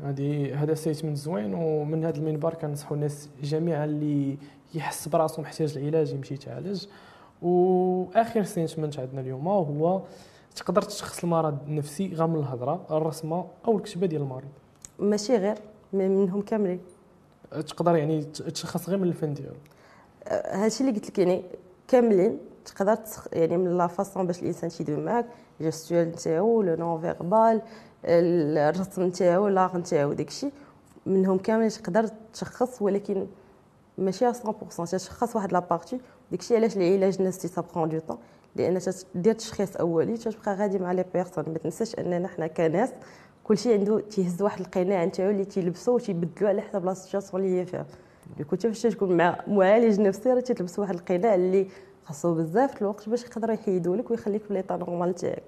هادي 0.05 0.55
هذا 0.55 0.75
statement 0.75 1.17
زوين 1.17 1.55
ومن 1.55 2.05
هذا 2.05 2.17
المنبر 2.17 2.55
كنصحوا 2.55 2.97
الناس 2.97 3.29
جميعا 3.43 3.85
اللي 3.85 4.39
يحس 4.75 5.09
براسو 5.09 5.43
محتاج 5.43 5.79
العلاج 5.79 6.13
يمشي 6.13 6.35
يتعالج. 6.35 6.87
وآخر 7.43 8.43
statement 8.43 8.99
عندنا 8.99 9.21
اليوم 9.21 9.49
هو 9.49 10.01
تقدر 10.57 10.83
تشخص 10.83 11.25
المرض 11.25 11.59
النفسي 11.69 12.15
غير 12.15 12.27
من 12.27 12.39
الهضرة 12.39 12.87
الرسمة 12.91 13.45
أو 13.67 13.77
الكتابه 13.77 14.07
ديال 14.07 14.23
المريض. 14.23 14.49
ماشي 14.99 15.37
غير 15.37 15.57
منهم 15.93 16.41
كاملين. 16.41 16.81
تقدر 17.51 17.97
يعني 17.97 18.23
تشخص 18.25 18.89
غير 18.89 18.99
من 18.99 19.09
الفن 19.09 19.35
ديالو. 19.35 19.55
هادشي 20.29 20.85
اللي 20.85 20.95
قلت 20.95 21.09
لك 21.09 21.19
يعني 21.19 21.43
كاملين. 21.89 22.39
تقدر 22.65 22.99
يعني 23.33 23.57
من 23.57 23.79
la 23.79 23.87
façon 23.87 24.27
باش 24.27 24.43
الإنسان 24.43 24.71
تيدوي 24.71 24.97
معاك 24.97 25.27
gestuelle 25.61 26.09
نتاعو 26.09 26.63
le 26.63 26.75
non 26.75 27.01
verbal 27.01 27.63
الرسم 28.05 29.03
نتاعو 29.03 29.49
l'art 29.49 29.77
نتاعو 29.77 30.13
داكشي 30.13 30.51
منهم 31.07 31.39
كامل 31.39 31.71
تقدر 31.71 32.09
تشخص 32.33 32.83
ولكن 32.83 33.27
ماشي 33.99 34.33
100% 34.33 34.37
تشخص 34.91 35.37
واحد 35.37 35.53
la 35.53 35.65
partie 35.65 36.01
داكشي 36.31 36.57
علاش 36.57 36.77
العلاج 36.77 37.17
النفسي 37.21 37.49
ça 37.49 37.65
prend 37.75 37.89
du 37.89 37.99
temps 37.99 38.19
لأن 38.57 38.79
تدير 39.15 39.35
تشخيص 39.35 39.77
أولي 39.77 40.17
تبقى 40.17 40.55
غادي 40.55 40.79
مع 40.79 40.93
les 40.93 41.05
personnes 41.15 41.45
ما 41.49 41.59
تنساش 41.59 41.99
اننا 41.99 42.29
حنا 42.29 42.47
كناس 42.47 42.91
كلشي 43.45 43.75
عنده 43.75 44.01
تيهز 44.01 44.43
واحد 44.43 44.61
القناع 44.61 45.05
نتاعو 45.05 45.31
اللي 45.31 45.45
تيلبسو 45.45 45.95
وتيبدلو 45.95 46.49
على 46.49 46.63
حسب 46.63 46.85
la 46.85 46.95
situation 46.95 47.43
اللي 47.45 47.61
هي 47.61 47.67
فيها. 47.67 47.87
donc 48.39 48.57
حتى 48.57 48.71
تكون 48.91 49.17
مع 49.17 49.41
معالج 49.47 50.01
نفسي 50.01 50.33
راه 50.33 50.41
تلبس 50.41 50.79
واحد 50.79 50.95
القناع 50.95 51.35
اللي 51.35 51.69
خاصو 52.05 52.35
بزاف 52.35 52.83
الوقت 52.83 53.09
باش 53.09 53.23
يقدروا 53.25 53.55
يحيدوا 53.55 53.97
لك 53.97 54.11
ويخليك 54.11 54.43
في 54.43 54.55
l'état 54.55 54.77
normal 54.77 55.15
تاعك. 55.15 55.43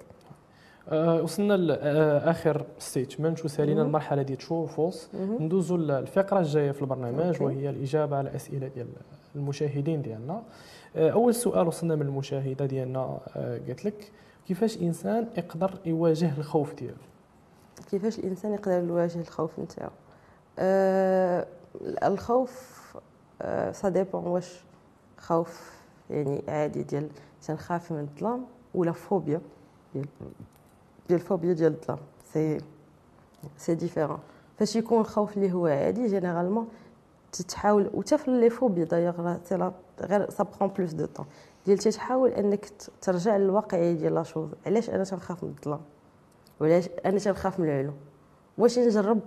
أه 0.89 1.23
وصلنا 1.23 1.55
لاخر 1.55 2.65
statement 2.79 3.45
وسالينا 3.45 3.83
المرحلة 3.83 4.23
ديال 4.23 4.39
true 4.39 4.67
false 4.67 5.11
ندوزو 5.15 5.77
للفقره 5.77 6.39
الجاية 6.39 6.71
في 6.73 6.83
البرنامج 6.83 7.43
وهي 7.43 7.71
الإجابة 7.71 8.17
على 8.17 8.31
الاسئله 8.31 8.69
ديال 8.69 8.87
المشاهدين 9.37 10.03
ديالنا. 10.03 10.43
أه 10.97 11.11
أول 11.11 11.35
سؤال 11.35 11.67
وصلنا 11.67 11.97
من 11.97 12.03
المشاهدة 12.03 12.67
ديالنا 12.67 13.19
أه 13.37 13.59
قالت 13.67 13.85
لك 13.85 14.13
كيفاش 14.49 14.79
إنسان 14.83 15.27
يقدر 15.37 15.71
يواجه 15.87 16.39
الخوف 16.39 16.75
ديالو؟ 16.75 16.97
كيفاش 17.91 18.19
الانسان 18.19 18.53
يقدر 18.53 18.73
يواجه 18.73 19.21
الخوف 19.21 19.59
نتاعو؟ 19.59 19.91
أه 20.59 21.47
الخوف 22.05 22.83
أه 23.43 23.73
ça 23.73 23.89
dépend 23.89 24.25
واش 24.25 24.65
خوف 25.19 25.75
يعني 26.11 26.43
عادي 26.49 26.83
ديال 26.83 27.09
تنخاف 27.43 27.93
من 27.93 28.01
الظلام 28.01 28.45
ولا 28.75 28.93
phobie 28.93 29.41
ديال 29.95 30.07
ديال 31.09 31.21
ال 31.21 31.25
phobie 31.25 31.53
ديال 31.53 31.73
الظلام. 31.73 31.99
c'est 32.33 32.59
c'est 33.57 33.75
différent 33.75 34.19
فاش 34.59 34.77
يكون 34.77 35.01
الخوف 35.01 35.37
اللي 35.37 35.53
هو 35.53 35.67
عادي 35.67 36.07
généralement 36.07 36.69
تتحاول 37.33 37.91
وتا 37.95 38.17
في 38.17 38.31
les 38.31 38.51
phobies 38.51 38.85
d'ailleurs 38.85 39.39
c'est 39.45 39.71
غير 40.01 40.31
ça 40.31 40.45
prend 40.45 40.71
plus 40.71 40.93
de 40.93 41.07
temps 41.07 41.27
ديال 41.67 41.79
تتحاول 41.79 42.31
إنك 42.31 42.69
ترجع 43.01 43.37
للواقعيه 43.37 43.93
ديال 43.93 44.15
la 44.15 44.23
chose 44.23 44.49
علاش 44.67 44.91
أنا 44.91 45.05
تنخاف 45.05 45.45
من 45.45 45.55
الظلام؟ 45.59 45.81
وعلاش 46.61 46.89
أنا 47.07 47.19
تنخاف 47.19 47.61
من 47.61 47.67
العلو؟ 47.67 47.93
واش 48.59 48.79
نجرب؟ 48.79 49.21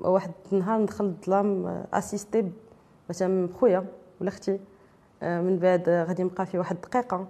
واحد 0.00 0.30
النهار 0.52 0.80
ندخل 0.80 1.04
الظلام 1.04 1.66
assisté 1.92 2.50
مثلا 3.10 3.28
من 3.28 3.48
خويا 3.48 3.86
ولا 4.20 4.28
أختي. 4.28 4.52
آه، 4.54 4.58
من 5.22 5.58
بعد 5.58 5.88
غادي 5.88 6.22
نبقى 6.22 6.46
فيه 6.46 6.58
واحد 6.58 6.76
الدقيقة. 6.76 7.26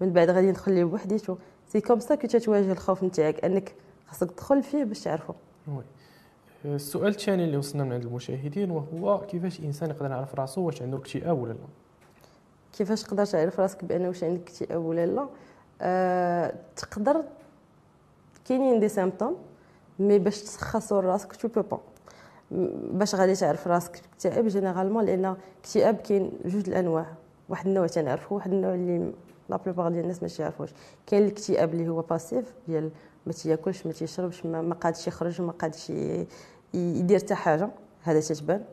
من 0.00 0.12
بعد 0.12 0.30
غادي 0.30 0.50
ندخل 0.50 0.72
ليه 0.72 0.84
بوحديتو 0.84 1.36
c'est 1.68 1.80
comme 1.80 2.00
ça 2.00 2.14
que 2.14 2.26
تتواجه 2.26 2.72
الخوف 2.72 3.04
نتاعك 3.04 3.44
أنك 3.44 3.74
خاصك 4.06 4.30
تدخل 4.30 4.62
فيه 4.62 4.84
باش 4.84 5.00
تعرفو 5.00 5.32
oui 5.68 5.82
السؤال 6.74 7.08
الثاني 7.08 7.44
اللي 7.44 7.56
وصلنا 7.56 7.84
من 7.84 7.92
عند 7.92 8.04
المشاهدين 8.04 8.70
وهو 8.70 9.20
كيفاش 9.20 9.60
الإنسان 9.60 9.90
يقدر 9.90 10.10
يعرف 10.10 10.34
راسو 10.34 10.60
واش 10.60 10.82
عنده 10.82 10.98
اكتئاب 10.98 11.38
ولا 11.38 11.52
لا؟ 11.52 11.58
كيفاش 12.78 13.02
تقدر 13.02 13.24
تعرف 13.24 13.60
راسك 13.60 13.84
بان 13.84 14.06
واش 14.06 14.24
عندك 14.24 14.40
اكتئاب 14.40 14.84
ولا 14.84 15.06
لا؟ 15.06 15.26
أه 15.80 16.54
تقدر 16.76 17.22
كاينين 18.48 18.80
des 18.80 18.88
symptômes 18.88 19.36
mais 19.98 20.18
باش 20.18 20.42
تشخصوا 20.42 21.00
راسك 21.00 21.36
tu 21.36 21.48
peux 21.48 21.62
pas 21.62 21.78
باش 22.92 23.14
غادي 23.14 23.34
تعرف 23.34 23.66
راسك 23.68 24.00
اكتئاب 24.12 24.46
généralement 24.48 25.04
لأن 25.04 25.36
اكتئاب 25.60 25.94
كاين 25.96 26.32
جوج 26.44 26.68
الأنواع. 26.68 27.06
واحد 27.48 27.66
النوع 27.66 27.86
تنعرفو 27.86 28.34
واحد 28.34 28.52
النوع 28.52 28.74
اللي 28.74 29.12
la 29.48 29.56
plupart 29.56 29.90
ديال 29.90 30.02
الناس 30.02 30.22
ما 30.22 30.28
يعرفوش 30.38 30.70
كاين 31.06 31.22
الاكتئاب 31.22 31.74
اللي 31.74 31.88
هو 31.88 32.00
passif 32.00 32.54
ديال 32.68 32.90
ما 33.26 33.32
تياكلش 33.32 33.86
ما 33.86 33.92
تيشربش 33.92 34.46
ما 34.46 34.74
قادش 34.74 35.08
يخرج 35.08 35.42
ما 35.42 35.52
قادش 35.52 35.92
يدير 36.74 37.18
حتى 37.18 37.34
حاجة. 37.34 37.68
هذا 38.02 38.20
تتبان. 38.20 38.64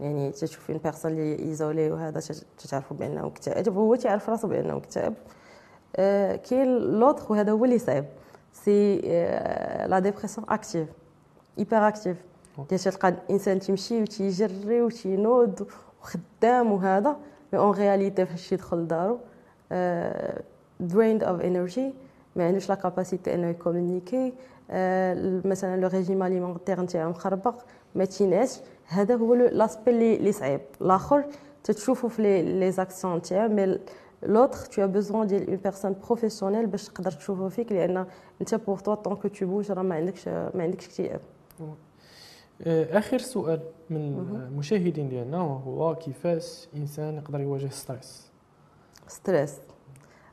يعني 0.00 0.30
تشوفي 0.30 0.78
personne 0.78 1.10
اللي 1.10 1.38
isolée 1.38 1.90
وهذا 1.90 2.20
تعرفوا 2.70 2.96
بأنه 2.96 3.26
اكتئب 3.26 3.76
هو 3.76 3.94
تعرف 3.94 4.30
راسو 4.30 4.48
بأنه 4.48 4.76
اكتئب 4.76 5.14
آه 5.96 6.36
كاين 6.36 6.78
l'autre 6.78 7.30
وهذا 7.30 7.52
هو 7.52 7.64
اللي 7.64 7.78
صعيب. 7.78 8.04
c'est 8.52 9.00
آه 9.04 9.86
la 9.86 9.98
dépression 9.98 10.46
active 10.50 10.88
hyperactive 11.58 12.16
تلقى 12.68 13.08
الإنسان 13.08 13.60
تيمشي 13.60 14.02
وتيجري 14.02 14.82
وتينوض 14.82 15.66
وخدام 16.02 16.72
وهذا. 16.72 17.16
mais 17.54 17.60
en 17.60 17.70
réalité 17.70 18.26
فاش 18.26 18.52
يدخل 18.52 18.76
لدارو 18.76 19.18
drained 20.80 21.24
of 21.24 21.40
energy 21.40 21.92
ما 22.36 22.46
عندوش 22.46 22.68
la 22.68 22.74
capacité 22.74 23.34
إنه 23.34 23.46
يcommuniquer 23.46 24.32
آه 24.70 25.40
مثلا 25.44 25.80
le 25.80 25.88
régime 25.88 26.22
alimentaire 26.22 26.80
نتاعو 26.80 27.10
مخربق 27.10 27.54
ما 27.94 28.04
تينعاش. 28.04 28.60
هذا 28.86 29.16
هو 29.16 29.34
l'aspect 29.34 29.90
اللي 29.90 30.32
صعيب. 30.32 30.60
الآخر 30.80 31.24
تتشوفوا 31.64 32.08
في 32.08 32.42
les 32.42 32.70
actions 32.70 33.16
نتاعو 33.16 33.48
mais 33.48 33.78
l'autre 34.22 34.58
t'as 34.58 34.86
besoin 34.86 35.26
ديال 35.26 35.48
une 35.48 35.56
personne 35.56 35.96
professionnelle 36.06 36.66
باش 36.66 36.88
تقدر 36.88 37.10
تشوفه 37.10 37.48
فيك 37.48 37.72
لأن 37.72 38.06
أنت 38.40 38.54
pour 38.54 38.78
toi 38.78 38.94
tant 38.94 39.19
que 39.19 39.38
tu 39.38 39.46
bouges 39.46 39.72
راه 39.72 39.82
ما 39.82 39.94
عندكش 39.94 40.28
ما 40.28 40.62
عندكش 40.62 40.86
اكتئاب. 40.86 41.20
آخر 42.66 43.18
سؤال 43.18 43.60
من 43.90 44.18
المشاهدين 44.48 45.08
ديالنا 45.08 45.40
وهو 45.40 45.94
كيفاش 45.94 46.68
الانسان 46.74 47.16
يقدر 47.16 47.40
يواجه 47.40 47.68
stress 47.68 48.30
ستريس 49.08 49.54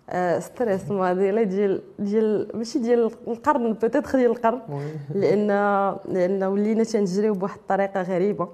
آه 0.10 0.40
stress 0.40 0.92
معضله 0.92 1.44
ديال 1.44 1.82
ديال 2.00 2.58
ماشي 2.58 2.80
ديال 2.80 3.12
القرن 3.28 3.74
peut-être 3.74 4.18
ديال 4.18 4.32
القرن. 4.32 4.62
لأن 5.16 5.48
لأن 6.06 6.44
ولينا 6.44 6.84
تنجريو 6.84 7.34
بواحد 7.34 7.58
الطريقة 7.60 8.02
غريبة. 8.02 8.50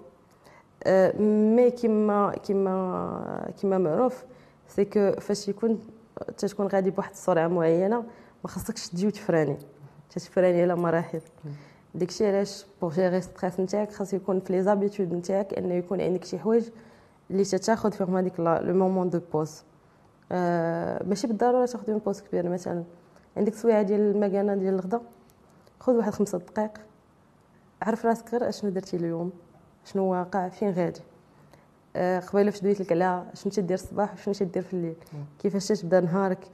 آه 0.84 1.22
mais 1.22 1.72
كما 1.72 2.36
كما 2.48 3.52
كما 3.62 3.78
معروف 3.78 4.26
c'est 4.68 4.86
que 4.86 5.12
فاش 5.12 5.48
يكون 5.48 5.80
تتكون 6.38 6.68
غادي 6.68 6.92
بواحد 6.92 7.12
السرعة 7.12 7.48
معينة 7.48 8.04
ما 8.44 8.50
خصكش 8.50 8.88
تجي 8.88 9.08
وت 9.08 9.18
freiner. 9.18 9.58
تت 10.10 10.21
freiner 10.21 10.62
على 10.62 10.76
مراحل. 10.76 11.22
داكشي 11.98 12.28
علاش 12.28 12.66
pour 12.82 12.94
gérer 12.94 13.22
stress 13.22 13.60
نتاعك 13.60 13.92
خاص 13.92 14.14
يكون 14.14 14.40
في 14.40 14.54
les 14.54 14.64
habitudes 14.64 15.14
نتاعك 15.14 15.54
إنه 15.54 15.74
يكون 15.74 16.02
عندك 16.02 16.24
شي 16.24 16.40
حوايج 16.40 16.70
اللي 17.32 17.44
تتاخذ 17.44 17.92
فيهم 17.92 18.18
هذيك 18.18 18.40
le 18.40 18.74
moment 18.74 19.10
de 19.10 19.20
pause 19.34 19.64
آه 20.32 21.04
ماشي 21.04 21.28
بالضرورة 21.28 21.66
تاخذ 21.66 21.90
une 21.90 22.00
pause 22.00 22.22
كبير 22.22 22.50
مثلا 22.50 22.84
عندك 23.38 23.54
سويعه 23.54 23.82
ديال 23.82 24.00
المكانة 24.00 24.56
ديال 24.56 24.74
الغدا 24.74 25.02
خذ 25.80 25.94
واحد 25.94 26.12
خمسة 26.12 26.38
دقائق 26.38 26.72
عرف 27.82 28.06
راسك 28.06 28.32
غير 28.32 28.50
أشنو 28.50 28.70
درتي 28.72 28.98
اليوم 28.98 29.32
شنو 29.86 30.12
واقع 30.12 30.50
فين 30.50 30.72
غادي. 30.72 31.02
آه 31.96 32.20
قبيلة 32.20 32.52
فاش 32.52 32.62
دويت 32.62 32.80
لك 32.80 32.92
على 32.92 33.26
شنو 33.34 33.52
تدير 33.52 33.78
الصباح 33.78 34.14
وشنو 34.14 34.34
تدير 34.34 34.64
في 34.64 34.74
الليل. 34.74 34.96
كيفاش 35.40 35.68
تبدا 35.68 36.00
نهارك؟ 36.00 36.48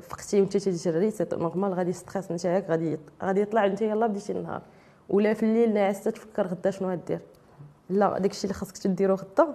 فقتي 0.00 0.40
وأنت 0.40 0.56
تجري 0.56 1.10
c'est 1.10 1.26
normal 1.32 1.74
غادي 1.74 1.92
stress 1.92 2.32
نتاعك 2.32 2.70
غادي 2.70 2.98
غادي 3.22 3.40
يطلع 3.40 3.66
أنت 3.66 3.82
يلاه 3.82 4.06
بديتي 4.06 4.32
النهار. 4.32 4.62
ولا 5.08 5.34
في 5.34 5.42
الليل 5.42 5.74
ناعسه 5.74 6.10
تفكر 6.10 6.46
غدا 6.46 6.70
شنو 6.70 6.90
غدير؟ 6.90 7.20
لا 7.90 8.18
داكشي 8.18 8.44
اللي 8.44 8.54
خاصك 8.54 8.78
تديرو 8.78 9.14
غدا 9.14 9.54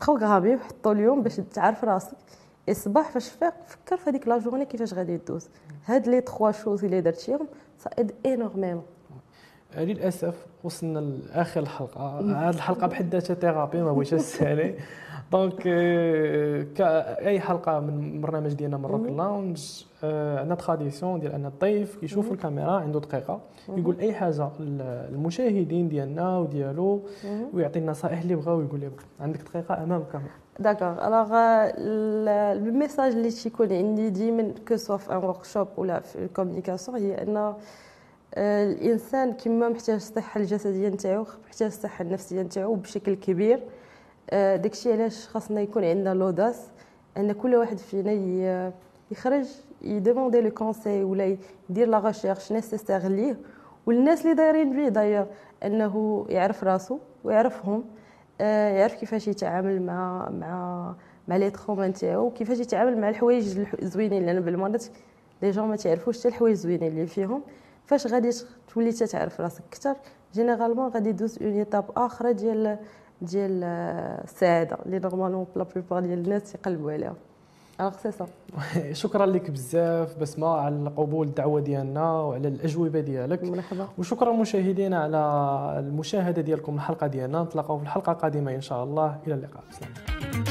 بـ 0.00 0.18
programme 0.18 0.54
وحطو 0.54 0.92
اليوم 0.92 1.22
باش 1.22 1.36
تعرف 1.36 1.84
راسك 1.84 2.16
الصباح 2.68 3.10
فاش 3.10 3.28
فيق 3.28 3.54
فكر 3.66 3.96
في 3.96 4.10
هذيك 4.10 4.28
la 4.28 4.38
journée 4.38 4.64
كيفاش 4.64 4.94
غادي 4.94 5.16
دوز 5.16 5.48
هاد 5.86 6.08
les 6.08 6.20
trois 6.20 6.50
choses 6.50 6.84
اللي 6.84 7.00
درتيهم 7.00 7.46
ça 7.78 7.90
aide 7.90 8.14
énormément 8.26 8.84
للأسف 9.76 10.46
وصلنا 10.64 10.98
لآخر 10.98 11.60
الحلقة. 11.60 12.20
هذه 12.48 12.54
الحلقة 12.54 12.86
بحد 12.86 13.12
ذاتها 13.14 13.34
thérapie 13.34 13.82
ما 13.82 13.92
بغيتش 13.92 14.14
نسالي 14.14 14.74
donc 15.32 15.62
كاع 16.74 17.40
حلقة 17.40 17.80
من 17.80 18.20
برنامج 18.20 18.52
ديالنا 18.52 18.76
Moroccan 18.76 19.06
Lounge 19.06 19.84
عندنا 20.02 20.54
tradition 20.54 21.20
ديال 21.20 21.32
أن 21.32 21.46
الضيف 21.46 21.96
كيشوف 21.96 22.32
الكاميرا 22.32 22.70
عنده 22.72 23.00
دقيقة 23.00 23.40
يقول 23.68 23.98
أي 24.00 24.14
حاجة 24.14 24.50
للمشاهدين 24.60 25.88
ديالنا 25.88 26.38
وديالو 26.38 27.02
ويعطي 27.54 27.78
النصائح 27.78 28.20
اللي 28.20 28.34
بغاو 28.34 28.60
يقول 28.60 28.80
لهم 28.80 28.92
عندك 29.20 29.40
دقيقة 29.42 29.82
أمام 29.82 30.00
الكاميرا. 30.00 30.30
d'accord 30.60 31.06
alors 31.06 31.28
ال 32.68 32.74
message 32.74 33.12
اللي 33.12 33.30
تيكون 33.30 33.72
عندي 33.72 34.10
ديما 34.10 34.54
que 34.68 34.76
ce 34.76 34.83
soit 34.83 34.96
في 34.96 35.12
un 35.12 35.16
workshop 35.16 35.68
ولا 35.76 36.00
في 36.00 36.16
ال 36.18 36.24
communication 36.24 36.96
هي 36.98 37.22
ان 37.22 37.54
الإنسان 38.36 39.32
كما 39.32 39.68
محتاج 39.68 39.94
الصحه 39.94 40.40
الجسدية 40.40 40.88
نتاعو 40.88 41.26
محتاج 41.46 41.66
الصحه 41.66 42.02
النفسية 42.02 42.42
نتاعو 42.42 42.74
بشكل 42.74 43.14
كبير. 43.14 43.60
داكشي 44.32 44.92
علاش 44.92 45.28
خاصنا 45.28 45.60
يكون 45.60 45.84
عندنا 45.84 46.14
l'audace 46.14 46.70
أن 47.16 47.32
كل 47.32 47.54
واحد 47.54 47.78
فينا 47.78 48.72
يخرج 49.10 49.46
ي 49.82 49.88
demander 49.88 50.40
le 50.40 50.50
conseil 50.50 51.04
ولا 51.04 51.36
يدير 51.70 51.88
la 51.88 51.98
recherche 51.98 52.52
nécessaire 52.52 53.08
ليه. 53.08 53.36
والناس 53.86 54.22
اللي 54.22 54.34
دايرين 54.34 54.76
بيه 54.76 54.88
داير 54.88 55.26
أنه 55.64 56.26
يعرف 56.28 56.64
راسو 56.64 56.98
ويعرفهم. 57.24 57.84
يعرف 58.40 58.94
كيفاش 58.94 59.28
يتعامل 59.28 59.82
مع 59.82 60.28
مع 60.30 60.94
مع 61.28 61.36
les 61.36 61.50
traumas 61.50 61.88
نتاعو 61.88 62.26
وكيفاش 62.26 62.58
يتعامل 62.58 63.00
مع 63.00 63.08
الحوايج 63.08 63.58
الزوينين. 63.82 64.26
لأن 64.26 64.40
بالمرات 64.40 64.84
les 65.42 65.50
gens 65.50 65.68
ما 65.68 65.76
تعرفوش 65.76 66.18
حتى 66.18 66.28
الحوايج 66.28 66.54
الزوينين 66.54 66.92
اللي 66.92 67.06
فيهم. 67.06 67.42
فاش 67.88 68.06
غادي 68.06 68.30
تولي 68.74 68.92
تتعرف 68.92 69.40
راسك 69.40 69.62
أكثر 69.68 69.96
généralement 70.34 70.88
غادي 70.88 71.12
دوز 71.12 71.42
une 71.42 71.52
étape 71.52 71.84
أخرى 71.96 72.32
ديال 72.32 72.78
ديال 73.22 73.64
السعادة 74.24 74.78
اللي 74.86 74.98
normalement 74.98 75.46
la 75.56 75.62
plupart 75.74 76.02
ديال 76.02 76.18
الناس 76.18 76.54
يقلبوا 76.54 76.92
عليها. 76.92 77.14
الوغ 77.80 77.92
سي 78.02 78.10
سا 78.12 78.26
شكرا 78.92 79.26
لك 79.26 79.50
بزاف 79.50 80.18
بسمة 80.18 80.48
على 80.48 80.92
قبول 80.96 81.26
الدعوة 81.26 81.60
ديالنا 81.60 82.12
وعلى 82.12 82.48
الأجوبة 82.48 83.00
ديالك. 83.00 83.44
مرحبا. 83.44 83.88
وشكرا 83.98 84.32
مشاهدينا 84.32 84.98
على 84.98 85.18
المشاهدة 85.78 86.42
ديالكم 86.42 86.74
الحلقة 86.74 87.06
ديالنا. 87.06 87.42
نتلاقاو 87.42 87.78
في 87.78 87.82
الحلقة 87.82 88.12
القادمة 88.12 88.54
إن 88.54 88.60
شاء 88.60 88.84
الله. 88.84 89.18
إلى 89.26 89.34
اللقاء. 89.34 89.62
سلام 89.70 90.47